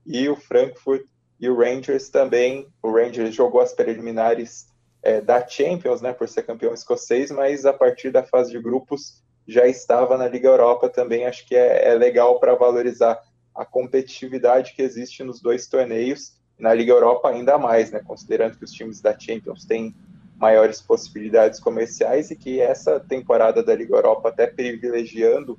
e 0.06 0.30
o 0.30 0.36
Frankfurt 0.36 1.04
e 1.40 1.50
o 1.50 1.58
Rangers 1.58 2.10
também. 2.10 2.68
O 2.84 2.92
Rangers 2.92 3.34
jogou 3.34 3.60
as 3.60 3.74
preliminares 3.74 4.68
é, 5.02 5.20
da 5.20 5.46
Champions, 5.48 6.00
né? 6.00 6.14
Por 6.14 6.30
ser 6.30 6.44
campeão 6.44 6.76
escocês, 6.76 7.32
mas 7.32 7.66
a 7.66 7.74
partir 7.74 8.12
da 8.12 8.22
fase 8.22 8.52
de 8.52 8.62
grupos 8.62 9.24
já 9.48 9.66
estava 9.66 10.18
na 10.18 10.28
Liga 10.28 10.50
Europa 10.50 10.90
também. 10.90 11.26
Acho 11.26 11.48
que 11.48 11.56
é, 11.56 11.90
é 11.90 11.96
legal 11.96 12.40
para 12.40 12.56
valorizar 12.56 13.20
a 13.56 13.66
competitividade 13.66 14.74
que 14.76 14.82
existe 14.82 15.24
nos 15.24 15.42
dois 15.42 15.68
torneios. 15.68 16.36
Na 16.60 16.74
Liga 16.74 16.92
Europa, 16.92 17.30
ainda 17.30 17.58
mais, 17.58 17.92
né? 17.92 18.02
Considerando 18.06 18.58
que 18.58 18.66
os 18.66 18.72
times 18.72 19.00
da 19.00 19.18
Champions 19.18 19.66
têm 19.66 19.96
maiores 20.38 20.82
possibilidades 20.82 21.60
comerciais 21.60 22.30
e 22.30 22.36
que 22.36 22.60
essa 22.60 23.00
temporada 23.00 23.64
da 23.64 23.76
Liga 23.76 23.96
Europa, 23.96 24.30
até 24.30 24.48
privilegiando 24.48 25.58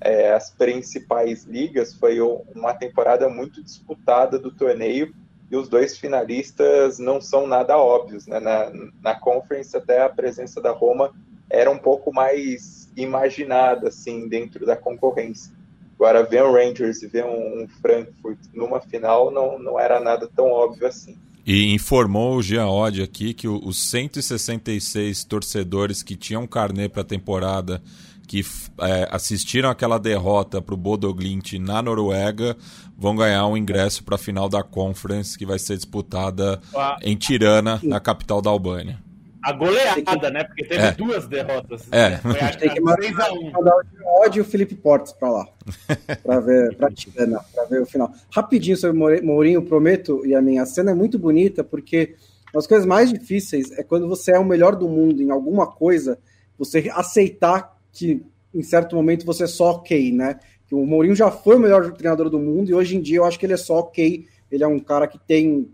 é, 0.00 0.32
as 0.32 0.50
principais 0.50 1.44
ligas, 1.44 1.94
foi 1.94 2.20
uma 2.20 2.74
temporada 2.74 3.28
muito 3.28 3.62
disputada 3.62 4.38
do 4.38 4.50
torneio 4.50 5.12
e 5.50 5.56
os 5.56 5.68
dois 5.68 5.98
finalistas 5.98 6.98
não 6.98 7.20
são 7.20 7.46
nada 7.46 7.76
óbvios. 7.76 8.26
Né? 8.26 8.38
Na, 8.38 8.70
na 9.02 9.18
Conference, 9.18 9.76
até 9.76 10.02
a 10.02 10.08
presença 10.08 10.60
da 10.60 10.70
Roma 10.70 11.12
era 11.50 11.70
um 11.70 11.78
pouco 11.78 12.12
mais 12.12 12.79
imaginada 13.02 13.88
assim, 13.88 14.28
dentro 14.28 14.64
da 14.66 14.76
concorrência. 14.76 15.52
Agora, 15.94 16.22
ver 16.22 16.42
um 16.42 16.52
Rangers 16.52 17.02
e 17.02 17.06
ver 17.06 17.24
um, 17.24 17.62
um 17.62 17.68
Frankfurt 17.82 18.38
numa 18.54 18.80
final 18.80 19.30
não, 19.30 19.58
não 19.58 19.78
era 19.78 20.00
nada 20.00 20.26
tão 20.34 20.46
óbvio 20.46 20.86
assim. 20.86 21.16
E 21.46 21.74
informou 21.74 22.36
o 22.36 22.42
Giaod 22.42 23.02
aqui 23.02 23.34
que 23.34 23.48
os 23.48 23.90
166 23.90 25.24
torcedores 25.24 26.02
que 26.02 26.16
tinham 26.16 26.46
carnê 26.46 26.88
para 26.88 27.02
a 27.02 27.04
temporada 27.04 27.82
que 28.30 28.44
é, 28.80 29.08
assistiram 29.10 29.68
aquela 29.68 29.98
derrota 29.98 30.62
para 30.62 30.74
o 30.74 30.78
Bodoglint 30.78 31.54
na 31.54 31.82
Noruega 31.82 32.56
vão 32.96 33.16
ganhar 33.16 33.44
um 33.48 33.56
ingresso 33.56 34.04
para 34.04 34.14
a 34.14 34.18
final 34.18 34.48
da 34.48 34.62
Conference 34.62 35.36
que 35.36 35.44
vai 35.44 35.58
ser 35.58 35.74
disputada 35.74 36.60
ah. 36.72 36.96
em 37.02 37.16
Tirana, 37.16 37.80
na 37.82 37.98
capital 37.98 38.40
da 38.40 38.48
Albânia. 38.48 39.00
A 39.42 39.52
goleada, 39.52 40.02
que... 40.02 40.30
né? 40.30 40.44
Porque 40.44 40.64
teve 40.64 40.82
é. 40.82 40.92
duas 40.92 41.26
derrotas. 41.26 41.86
É. 41.90 42.10
Né? 42.10 42.18
Foi 42.18 42.38
a, 42.40 42.56
tem 42.56 42.70
que 42.70 42.80
mandar, 42.80 43.30
mandar 43.52 43.74
o 43.76 44.22
ódio 44.22 44.40
e 44.40 44.42
o 44.42 44.44
Felipe 44.44 44.74
Portes 44.74 45.12
para 45.12 45.30
lá. 45.30 45.48
para 46.22 46.40
ver, 46.40 46.76
para 46.76 46.90
Tirana, 46.90 47.40
para 47.54 47.64
ver 47.64 47.82
o 47.82 47.86
final. 47.86 48.12
Rapidinho 48.34 48.76
sobre 48.76 49.20
Mourinho, 49.22 49.62
prometo, 49.62 50.24
e 50.26 50.34
a 50.34 50.42
minha 50.42 50.66
cena 50.66 50.90
é 50.90 50.94
muito 50.94 51.18
bonita 51.18 51.64
porque 51.64 52.14
as 52.54 52.66
coisas 52.66 52.86
mais 52.86 53.12
difíceis 53.12 53.70
é 53.78 53.82
quando 53.82 54.08
você 54.08 54.32
é 54.32 54.38
o 54.38 54.44
melhor 54.44 54.74
do 54.74 54.88
mundo 54.88 55.22
em 55.22 55.30
alguma 55.30 55.66
coisa, 55.66 56.18
você 56.58 56.90
aceitar 56.92 57.78
que 57.92 58.22
em 58.54 58.62
certo 58.62 58.96
momento 58.96 59.24
você 59.24 59.44
é 59.44 59.46
só 59.46 59.70
ok, 59.70 60.12
né? 60.12 60.38
Que 60.66 60.74
o 60.74 60.84
Mourinho 60.84 61.14
já 61.14 61.30
foi 61.30 61.56
o 61.56 61.60
melhor 61.60 61.92
treinador 61.92 62.28
do 62.28 62.38
mundo 62.38 62.70
e 62.70 62.74
hoje 62.74 62.96
em 62.96 63.00
dia 63.00 63.18
eu 63.18 63.24
acho 63.24 63.38
que 63.38 63.46
ele 63.46 63.54
é 63.54 63.56
só 63.56 63.78
ok. 63.78 64.26
Ele 64.50 64.64
é 64.64 64.66
um 64.66 64.80
cara 64.80 65.06
que 65.06 65.18
tem. 65.18 65.70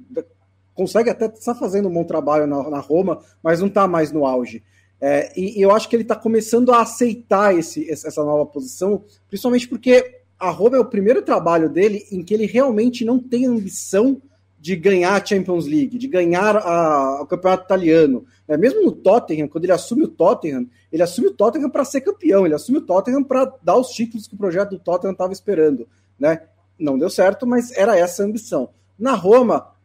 Consegue 0.77 1.11
até 1.11 1.27
estar 1.27 1.55
tá 1.55 1.59
fazendo 1.59 1.89
um 1.89 1.93
bom 1.93 2.05
trabalho 2.05 2.47
na, 2.47 2.71
na 2.71 2.79
Roma, 2.79 3.21
mas 3.43 3.59
não 3.59 3.67
está 3.67 3.89
mais 3.89 4.13
no 4.13 4.25
auge. 4.25 4.63
É, 5.01 5.33
e, 5.37 5.59
e, 5.59 5.63
eu 5.63 5.73
acho 5.73 5.89
que 5.89 5.97
ele 5.97 6.03
está 6.03 6.15
começando 6.15 6.73
a 6.73 6.81
aceitar 6.81 7.57
esse, 7.57 7.91
essa 7.91 8.23
nova 8.23 8.47
posição, 8.47 9.03
principalmente 9.29 9.69
porque 9.69 10.21
a 10.39 10.51
Roma 10.51 10.77
é 10.77 10.81
o 10.81 10.85
primeiro 10.85 11.23
trabalho 11.23 11.69
dele 11.69 12.07
em 12.11 12.23
que 12.23 12.33
ele 12.33 12.47
realmente 12.47 13.05
não 13.05 13.19
tem 13.19 13.47
ambição 13.47 14.21
de 14.59 14.75
ganhar 14.75 15.15
a 15.15 15.25
Champions 15.25 15.67
League, 15.67 15.99
de 15.99 16.09
ganhar 16.09 16.57
a, 16.57 17.23
o 17.23 17.27
campeonato 17.27 17.65
italiano. 17.65 18.25
É, 18.49 18.57
mesmo 18.57 18.83
no 18.83 18.93
Tottenham, 18.93 19.49
quando 19.49 19.65
ele 19.65 19.73
assume 19.73 20.05
o 20.05 20.09
Tottenham, 20.09 20.67
ele 20.91 21.03
assume 21.03 21.29
o 21.29 21.35
Tottenham 21.35 21.71
para 21.71 21.85
ser 21.85 22.01
campeão, 22.01 22.45
ele 22.45 22.55
assume 22.55 22.79
o 22.79 22.81
Tottenham 22.81 23.23
para 23.23 23.53
dar 23.63 23.77
os 23.77 23.89
títulos 23.89 24.27
que 24.27 24.35
o 24.35 24.39
projeto 24.39 24.71
do 24.71 24.79
Tottenham 24.79 25.13
estava 25.13 25.33
esperando. 25.33 25.87
Né? 26.19 26.43
Não 26.79 26.99
deu 26.99 27.09
certo, 27.11 27.47
mas 27.47 27.71
era 27.73 27.97
essa 27.97 28.23
a 28.23 28.27
ambição. 28.27 28.71
Na 28.99 29.15
Roma, 29.15 29.76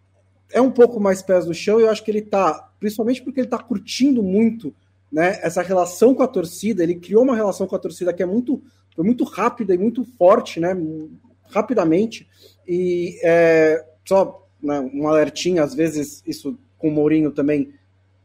é 0.53 0.61
um 0.61 0.71
pouco 0.71 0.99
mais 0.99 1.21
pés 1.21 1.45
no 1.45 1.53
chão 1.53 1.79
e 1.79 1.83
eu 1.83 1.89
acho 1.89 2.03
que 2.03 2.11
ele 2.11 2.19
está, 2.19 2.69
principalmente 2.79 3.21
porque 3.21 3.39
ele 3.39 3.47
está 3.47 3.57
curtindo 3.59 4.21
muito 4.21 4.73
né, 5.11 5.39
essa 5.41 5.61
relação 5.61 6.15
com 6.15 6.23
a 6.23 6.27
torcida, 6.27 6.83
ele 6.83 6.95
criou 6.95 7.23
uma 7.23 7.35
relação 7.35 7.67
com 7.67 7.75
a 7.75 7.79
torcida 7.79 8.13
que 8.13 8.23
é 8.23 8.25
muito, 8.25 8.61
foi 8.95 9.03
muito 9.03 9.23
rápida 9.23 9.73
e 9.73 9.77
muito 9.77 10.05
forte, 10.17 10.59
né, 10.59 10.75
rapidamente, 11.49 12.27
e 12.67 13.19
é, 13.21 13.85
só 14.05 14.47
né, 14.61 14.79
um 14.93 15.07
alertinho, 15.07 15.61
às 15.61 15.75
vezes 15.75 16.23
isso 16.25 16.57
com 16.77 16.87
o 16.87 16.91
Mourinho 16.91 17.31
também 17.31 17.73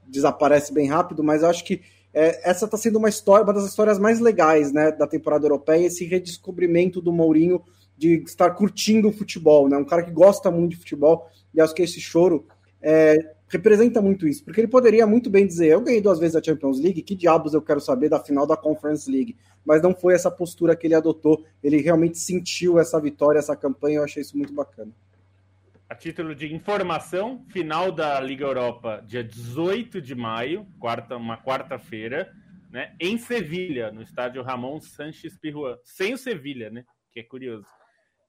desaparece 0.07 0.73
bem 0.73 0.87
rápido, 0.87 1.25
mas 1.25 1.43
eu 1.43 1.49
acho 1.49 1.65
que 1.65 1.83
é, 2.15 2.49
essa 2.49 2.65
está 2.65 2.79
sendo 2.79 2.99
uma 2.99 3.09
história, 3.09 3.45
uma 3.45 3.53
das 3.53 3.67
histórias 3.67 3.99
mais 3.99 4.21
legais 4.21 4.73
né, 4.73 4.93
da 4.93 5.07
temporada 5.07 5.45
europeia, 5.45 5.87
esse 5.87 6.05
redescobrimento 6.05 7.01
do 7.01 7.13
Mourinho 7.13 7.61
de 7.97 8.23
estar 8.25 8.51
curtindo 8.51 9.09
o 9.09 9.13
futebol, 9.13 9.69
né? 9.69 9.77
Um 9.77 9.85
cara 9.85 10.03
que 10.03 10.11
gosta 10.11 10.51
muito 10.51 10.73
de 10.73 10.77
futebol, 10.77 11.29
e 11.55 11.61
acho 11.61 11.75
que 11.75 11.83
esse 11.83 12.01
choro 12.01 12.47
é, 12.81 13.35
representa 13.49 14.03
muito 14.03 14.27
isso, 14.27 14.45
porque 14.45 14.61
ele 14.61 14.69
poderia 14.69 15.07
muito 15.07 15.31
bem 15.31 15.47
dizer: 15.47 15.69
eu 15.69 15.81
ganhei 15.81 16.01
duas 16.01 16.19
vezes 16.19 16.37
a 16.37 16.43
Champions 16.43 16.81
League, 16.81 17.03
que 17.03 17.15
diabos 17.15 17.55
eu 17.55 17.63
quero 17.63 17.81
saber 17.81 18.09
da 18.09 18.21
final 18.21 18.47
da 18.47 18.57
Conference 18.57 19.11
League? 19.11 19.37
Mas 19.65 19.83
não 19.83 19.95
foi 19.95 20.15
essa 20.15 20.31
postura 20.31 20.77
que 20.77 20.87
ele 20.87 20.95
adotou, 20.95 21.45
ele 21.63 21.79
realmente 21.79 22.19
sentiu 22.19 22.79
essa 22.79 23.01
vitória, 23.01 23.39
essa 23.39 23.57
campanha, 23.57 23.99
eu 23.99 24.05
achei 24.05 24.23
isso 24.23 24.37
muito 24.37 24.53
bacana. 24.53 24.93
A 25.89 25.95
título 25.95 26.35
de 26.35 26.53
informação, 26.53 27.45
final 27.49 27.93
da 27.93 28.21
Liga 28.21 28.45
Europa, 28.45 29.03
dia 29.07 29.23
18 29.23 30.01
de 30.01 30.17
maio, 30.17 30.67
quarta, 30.81 31.17
uma 31.17 31.37
quarta-feira, 31.37 32.33
né, 32.73 32.93
em 33.01 33.17
Sevilha, 33.17 33.93
no 33.93 34.03
estádio 34.03 34.43
Ramon 34.43 34.81
Sanches 34.81 35.39
Pirruan. 35.39 35.77
Sem 35.85 36.15
o 36.15 36.19
Sevilha, 36.19 36.71
né? 36.71 36.85
Que 37.13 37.21
é 37.21 37.23
curioso. 37.23 37.67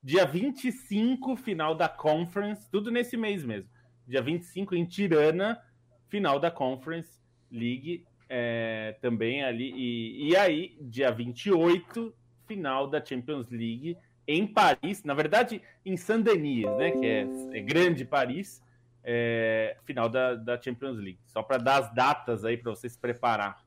Dia 0.03 0.25
25, 0.25 1.35
final 1.35 1.75
da 1.75 1.89
Conference, 1.89 2.69
tudo 2.69 2.91
nesse 2.91 3.17
mês 3.17 3.43
mesmo. 3.43 3.69
Dia 4.07 4.21
25, 4.21 4.75
em 4.75 4.85
Tirana, 4.85 5.61
final 6.07 6.39
da 6.39 6.49
Conference 6.49 7.19
League, 7.51 8.05
é, 8.29 8.95
também 9.01 9.43
ali. 9.43 9.73
E, 9.75 10.29
e 10.29 10.35
aí, 10.35 10.77
dia 10.81 11.11
28, 11.11 12.13
final 12.45 12.87
da 12.87 13.03
Champions 13.03 13.49
League 13.49 13.97
em 14.27 14.45
Paris, 14.45 15.03
na 15.03 15.13
verdade 15.13 15.61
em 15.85 15.95
Saint-Denis, 15.95 16.65
né, 16.77 16.91
que 16.91 17.05
é, 17.05 17.27
é 17.53 17.61
grande 17.61 18.03
Paris, 18.03 18.61
é, 19.03 19.77
final 19.85 20.09
da, 20.09 20.35
da 20.35 20.61
Champions 20.61 20.97
League. 20.97 21.19
Só 21.25 21.41
para 21.41 21.57
dar 21.57 21.77
as 21.77 21.93
datas 21.93 22.43
aí 22.43 22.57
para 22.57 22.71
você 22.71 22.89
se 22.89 22.99
preparar. 22.99 23.65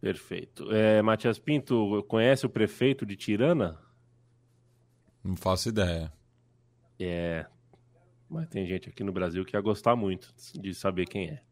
Perfeito. 0.00 0.72
É, 0.72 1.02
Matias 1.02 1.38
Pinto, 1.38 2.02
conhece 2.08 2.46
o 2.46 2.48
prefeito 2.48 3.04
de 3.04 3.16
Tirana? 3.16 3.78
Não 5.28 5.36
faço 5.36 5.68
ideia. 5.68 6.10
É, 6.98 7.44
mas 8.30 8.48
tem 8.48 8.66
gente 8.66 8.88
aqui 8.88 9.04
no 9.04 9.12
Brasil 9.12 9.44
que 9.44 9.54
ia 9.54 9.60
gostar 9.60 9.94
muito 9.94 10.32
de 10.54 10.74
saber 10.74 11.06
quem 11.06 11.28
é. 11.28 11.42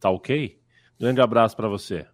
Tá 0.00 0.08
ok? 0.08 0.58
Grande 0.98 1.20
abraço 1.20 1.54
para 1.54 1.68
você. 1.68 2.06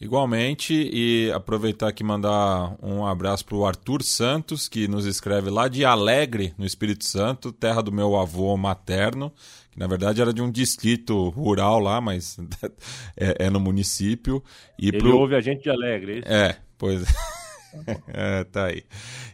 Igualmente, 0.00 0.72
e 0.74 1.30
aproveitar 1.32 1.88
aqui 1.88 2.02
e 2.02 2.06
mandar 2.06 2.76
um 2.82 3.06
abraço 3.06 3.44
para 3.44 3.56
o 3.56 3.64
Arthur 3.64 4.02
Santos, 4.02 4.68
que 4.68 4.88
nos 4.88 5.04
escreve 5.06 5.50
lá 5.50 5.68
de 5.68 5.84
Alegre, 5.84 6.52
no 6.58 6.64
Espírito 6.64 7.04
Santo, 7.04 7.52
terra 7.52 7.82
do 7.82 7.92
meu 7.92 8.16
avô 8.16 8.56
materno, 8.56 9.32
que 9.70 9.78
na 9.78 9.86
verdade 9.86 10.20
era 10.20 10.32
de 10.32 10.42
um 10.42 10.50
distrito 10.50 11.28
rural 11.28 11.78
lá, 11.78 12.00
mas 12.00 12.38
é, 13.16 13.46
é 13.46 13.50
no 13.50 13.60
município. 13.60 14.42
E 14.78 14.88
Ele 14.88 14.98
pro... 14.98 15.16
ouve 15.16 15.36
a 15.36 15.40
gente 15.40 15.62
de 15.62 15.70
Alegre, 15.70 16.22
é, 16.24 16.46
é 16.46 16.56
pois 16.76 17.02
é. 17.02 17.06
tá 18.52 18.66
aí. 18.66 18.84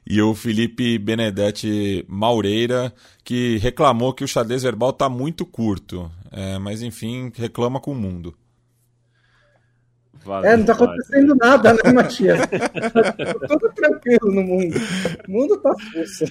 E 0.07 0.21
o 0.21 0.35
Felipe 0.35 0.99
Benedetti 0.99 2.05
Maureira, 2.09 2.93
que 3.25 3.59
reclamou 3.59 4.13
que 4.13 4.25
o 4.25 4.29
xadrez 4.29 4.63
verbal 4.63 4.93
tá 4.93 5.09
muito 5.09 5.45
curto. 5.45 6.11
É, 6.33 6.59
mas 6.59 6.83
enfim, 6.83 7.33
reclama 7.35 7.81
com 7.81 7.93
o 7.93 7.95
mundo. 7.95 8.35
Valeu, 10.25 10.51
é, 10.51 10.57
não 10.57 10.67
tá 10.67 10.73
acontecendo 10.75 11.35
nada, 11.35 11.73
né, 11.73 11.93
Matias? 11.95 12.41
tá 12.41 13.49
tudo 13.49 13.73
tranquilo 13.75 14.31
no 14.33 14.43
mundo. 14.43 14.77
O 15.27 15.33
mundo 15.33 15.57
tá 15.59 15.75
força. 15.93 16.27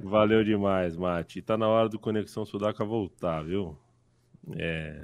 Valeu 0.00 0.44
demais, 0.44 0.96
Mati. 0.96 1.42
Tá 1.42 1.56
na 1.56 1.68
hora 1.68 1.88
do 1.88 1.98
Conexão 1.98 2.44
Sudaca 2.44 2.84
voltar, 2.84 3.42
viu? 3.42 3.76
É... 4.56 5.02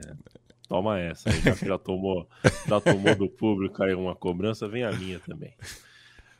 Toma 0.74 0.98
essa. 0.98 1.30
Aí, 1.30 1.40
já 1.40 1.54
que 1.54 1.66
já 1.66 1.78
tomou, 1.78 2.28
já 2.66 2.80
tomou 2.80 3.14
do 3.14 3.30
público 3.30 3.80
aí 3.80 3.94
uma 3.94 4.12
cobrança, 4.12 4.66
vem 4.66 4.82
a 4.82 4.90
minha 4.90 5.20
também. 5.20 5.54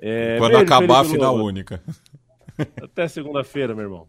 É, 0.00 0.38
Quando 0.38 0.54
beijo, 0.54 0.64
acabar 0.64 1.02
a 1.02 1.04
final 1.04 1.36
única. 1.36 1.80
Até 2.82 3.06
segunda-feira, 3.06 3.76
meu 3.76 3.84
irmão. 3.84 4.08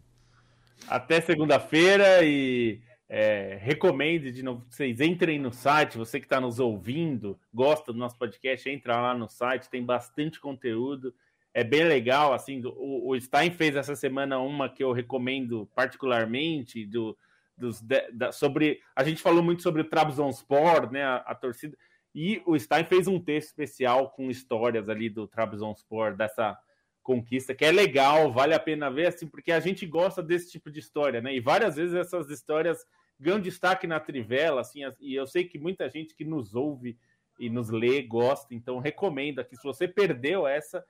Até 0.88 1.20
segunda-feira 1.20 2.24
e 2.24 2.80
é, 3.08 3.56
recomende 3.62 4.32
de 4.32 4.42
novo 4.42 4.66
vocês 4.68 5.00
entrem 5.00 5.38
no 5.38 5.52
site. 5.52 5.96
Você 5.96 6.18
que 6.18 6.26
está 6.26 6.40
nos 6.40 6.58
ouvindo, 6.58 7.38
gosta 7.54 7.92
do 7.92 7.98
nosso 8.00 8.18
podcast, 8.18 8.68
entra 8.68 9.00
lá 9.00 9.14
no 9.14 9.28
site, 9.28 9.70
tem 9.70 9.84
bastante 9.84 10.40
conteúdo. 10.40 11.14
É 11.54 11.62
bem 11.62 11.84
legal. 11.84 12.32
Assim, 12.32 12.60
o, 12.64 13.10
o 13.10 13.20
Stein 13.20 13.52
fez 13.52 13.76
essa 13.76 13.94
semana 13.94 14.40
uma 14.40 14.68
que 14.68 14.82
eu 14.82 14.90
recomendo 14.90 15.70
particularmente 15.72 16.84
do, 16.84 17.16
dos, 17.56 17.80
da, 17.80 18.32
sobre. 18.32 18.80
A 18.94 19.02
gente 19.02 19.22
falou 19.22 19.42
muito 19.42 19.62
sobre 19.62 19.82
o 19.82 19.88
Trabzonspor, 19.88 20.90
né? 20.90 21.02
A, 21.02 21.16
a, 21.16 21.34
torcida. 21.34 21.76
E 22.14 22.42
o 22.46 22.58
Stein 22.58 22.84
fez 22.84 23.06
um 23.06 23.20
texto 23.20 23.48
especial 23.48 24.10
com 24.10 24.30
histórias 24.30 24.88
ali 24.88 25.08
do 25.08 25.26
Trabzonspor, 25.26 26.16
dessa 26.16 26.58
conquista, 27.02 27.54
que 27.54 27.64
é 27.64 27.70
legal, 27.70 28.32
vale 28.32 28.52
a 28.52 28.58
pena 28.58 28.90
ver, 28.90 29.06
assim, 29.06 29.28
porque 29.28 29.52
a 29.52 29.60
gente 29.60 29.86
gosta 29.86 30.20
desse 30.20 30.50
tipo 30.50 30.70
de 30.70 30.80
história, 30.80 31.20
né? 31.20 31.34
E 31.34 31.40
várias 31.40 31.76
vezes 31.76 31.94
essas 31.94 32.28
histórias 32.30 32.84
ganham 33.18 33.40
destaque 33.40 33.86
na 33.86 34.00
Trivela, 34.00 34.60
assim, 34.60 34.80
e 35.00 35.14
eu 35.14 35.24
sei 35.24 35.44
que 35.44 35.56
muita 35.56 35.88
gente 35.88 36.16
que 36.16 36.24
nos 36.24 36.54
ouve 36.54 36.98
e 37.38 37.48
nos 37.48 37.70
lê 37.70 38.02
gosta, 38.02 38.54
então 38.54 38.80
recomendo 38.80 39.38
aqui, 39.38 39.54
se 39.56 39.62
você 39.62 39.86
perdeu 39.86 40.48
essa, 40.48 40.84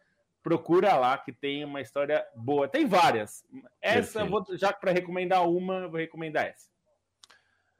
procura 0.46 0.94
lá 0.96 1.18
que 1.18 1.32
tem 1.32 1.64
uma 1.64 1.80
história 1.80 2.24
boa. 2.36 2.68
Tem 2.68 2.86
várias. 2.86 3.44
Essa, 3.82 4.24
vou, 4.24 4.44
já 4.52 4.72
para 4.72 4.92
recomendar 4.92 5.44
uma, 5.50 5.88
vou 5.88 5.98
recomendar 5.98 6.46
essa. 6.46 6.68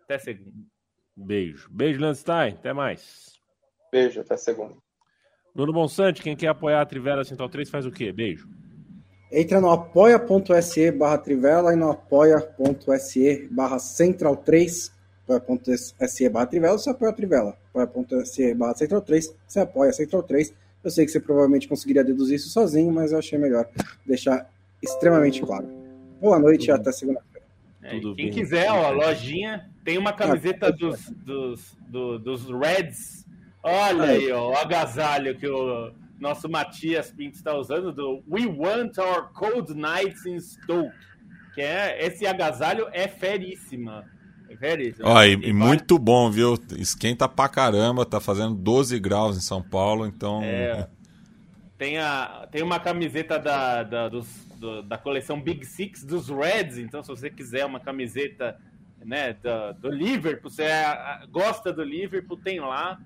Até 0.03 0.19
segunda. 0.19 0.51
Beijo. 1.17 1.69
Beijo, 1.71 2.01
Landstein. 2.01 2.55
Até 2.55 2.73
mais. 2.73 3.39
Beijo, 3.93 4.21
até 4.21 4.37
segunda. 4.37 4.75
Bruno 5.55 5.73
Bonsante, 5.73 6.21
quem 6.21 6.35
quer 6.35 6.49
apoiar 6.49 6.81
a 6.81 6.87
Trivela 6.87 7.23
Central 7.23 7.49
3 7.49 7.71
faz 7.71 7.87
o 7.87 7.93
quê? 7.93 8.11
Beijo. 8.11 8.49
Entra 9.31 9.61
no 9.61 9.71
apoia.se 9.71 10.91
barra 10.91 11.19
Trivela 11.19 11.73
e 11.73 11.77
no 11.77 11.93
apoia.se 11.93 13.49
barra 13.49 13.79
Central 13.79 14.39
3, 14.39 14.93
apoia.se 15.23 16.29
barra 16.29 16.47
Trivela, 16.47 16.77
você 16.77 16.91
apoia 16.91 17.13
a 17.13 17.15
Trivela. 17.15 17.57
apoia.se 17.73 18.55
barra 18.55 18.75
Central 18.75 19.03
3, 19.03 19.37
você 19.47 19.61
apoia 19.61 19.91
a 19.91 19.93
Central 19.93 20.25
3. 20.25 20.66
Eu 20.83 20.91
sei 20.91 21.05
que 21.05 21.11
você 21.11 21.21
provavelmente 21.21 21.69
conseguiria 21.69 22.05
deduzir 22.05 22.37
isso 22.37 22.49
sozinho, 22.49 22.93
mas 22.93 23.13
eu 23.13 23.19
achei 23.19 23.39
melhor 23.39 23.69
deixar 24.07 24.51
extremamente 24.83 25.41
claro. 25.41 25.67
Boa 26.21 26.39
noite 26.39 26.69
e 26.69 26.71
até 26.71 26.93
segunda-feira. 26.93 27.47
É, 27.83 28.01
quem 28.15 28.31
quiser, 28.31 28.71
ó, 28.71 28.91
lojinha, 28.91 29.71
tem 29.85 29.99
uma 29.99 30.13
camiseta 30.13 30.69
ah, 30.69 30.71
dos, 30.71 31.11
dos, 31.11 31.77
do, 31.89 32.19
dos 32.19 32.49
Reds. 32.51 33.25
Olha 33.63 34.05
aí, 34.05 34.31
ó, 34.33 34.51
o 34.51 34.57
agasalho 34.57 35.37
que 35.37 35.47
o 35.47 35.93
nosso 36.19 36.49
Matias 36.49 37.11
Pinto 37.11 37.37
está 37.37 37.55
usando 37.55 37.93
do 37.93 38.23
We 38.29 38.47
Want 38.47 38.99
Our 38.99 39.33
Cold 39.33 39.75
Nights 39.75 40.25
in 40.27 40.41
Stoke. 40.41 40.95
Que 41.55 41.63
é, 41.63 42.05
esse 42.05 42.27
agasalho 42.27 42.89
é 42.93 43.09
feríssima. 43.09 44.05
É 44.57 44.69
feríssima. 44.69 45.09
Ó, 45.09 45.23
e, 45.23 45.35
e, 45.35 45.53
muito 45.53 45.99
bom, 45.99 46.31
viu? 46.31 46.59
Esquenta 46.79 47.29
pra 47.29 47.49
caramba, 47.49 48.07
tá 48.07 48.21
fazendo 48.21 48.55
12 48.55 48.99
graus 48.99 49.37
em 49.37 49.41
São 49.41 49.63
Paulo, 49.63 50.07
então. 50.07 50.43
É, 50.43 50.89
tem, 51.79 51.99
a, 51.99 52.49
tem 52.51 52.63
uma 52.63 52.81
camiseta 52.81 53.39
da, 53.39 53.83
da, 53.83 54.09
dos, 54.09 54.27
do, 54.57 54.83
da 54.83 54.97
coleção 54.97 55.41
Big 55.41 55.65
Six 55.65 56.05
dos 56.05 56.29
Reds, 56.29 56.79
então 56.79 57.03
se 57.03 57.09
você 57.09 57.29
quiser 57.29 57.67
uma 57.67 57.81
camiseta 57.81 58.59
né, 59.05 59.35
do, 59.35 59.89
do 59.89 59.91
Liverpool, 59.91 60.51
você 60.51 60.65
gosta 61.31 61.73
do 61.73 61.85
Liverpool, 61.85 62.37
tem 62.37 62.61
lá 62.61 62.99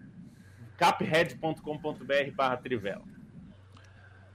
caphead.com.br 0.78 2.35
barra 2.35 2.56
Trivela. 2.56 3.02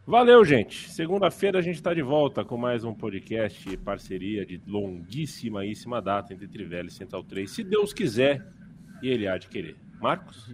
Valeu, 0.08 0.46
gente. 0.46 0.88
Segunda-feira 0.92 1.58
a 1.58 1.62
gente 1.64 1.78
está 1.78 1.92
de 1.92 2.04
volta 2.04 2.46
com 2.46 2.56
mais 2.56 2.84
um 2.84 2.94
podcast 2.94 3.76
parceria 3.78 4.46
de 4.46 4.62
longuíssima 4.68 6.00
data 6.00 6.32
entre 6.32 6.48
Trivela 6.48 6.90
e 6.90 6.92
Central 6.92 7.24
3, 7.24 7.50
se 7.50 7.64
Deus 7.64 7.92
quiser 7.92 8.46
e 9.02 9.10
ele 9.10 9.28
há 9.28 9.36
de 9.36 9.48
querer. 9.48 9.76
Marcos? 10.00 10.54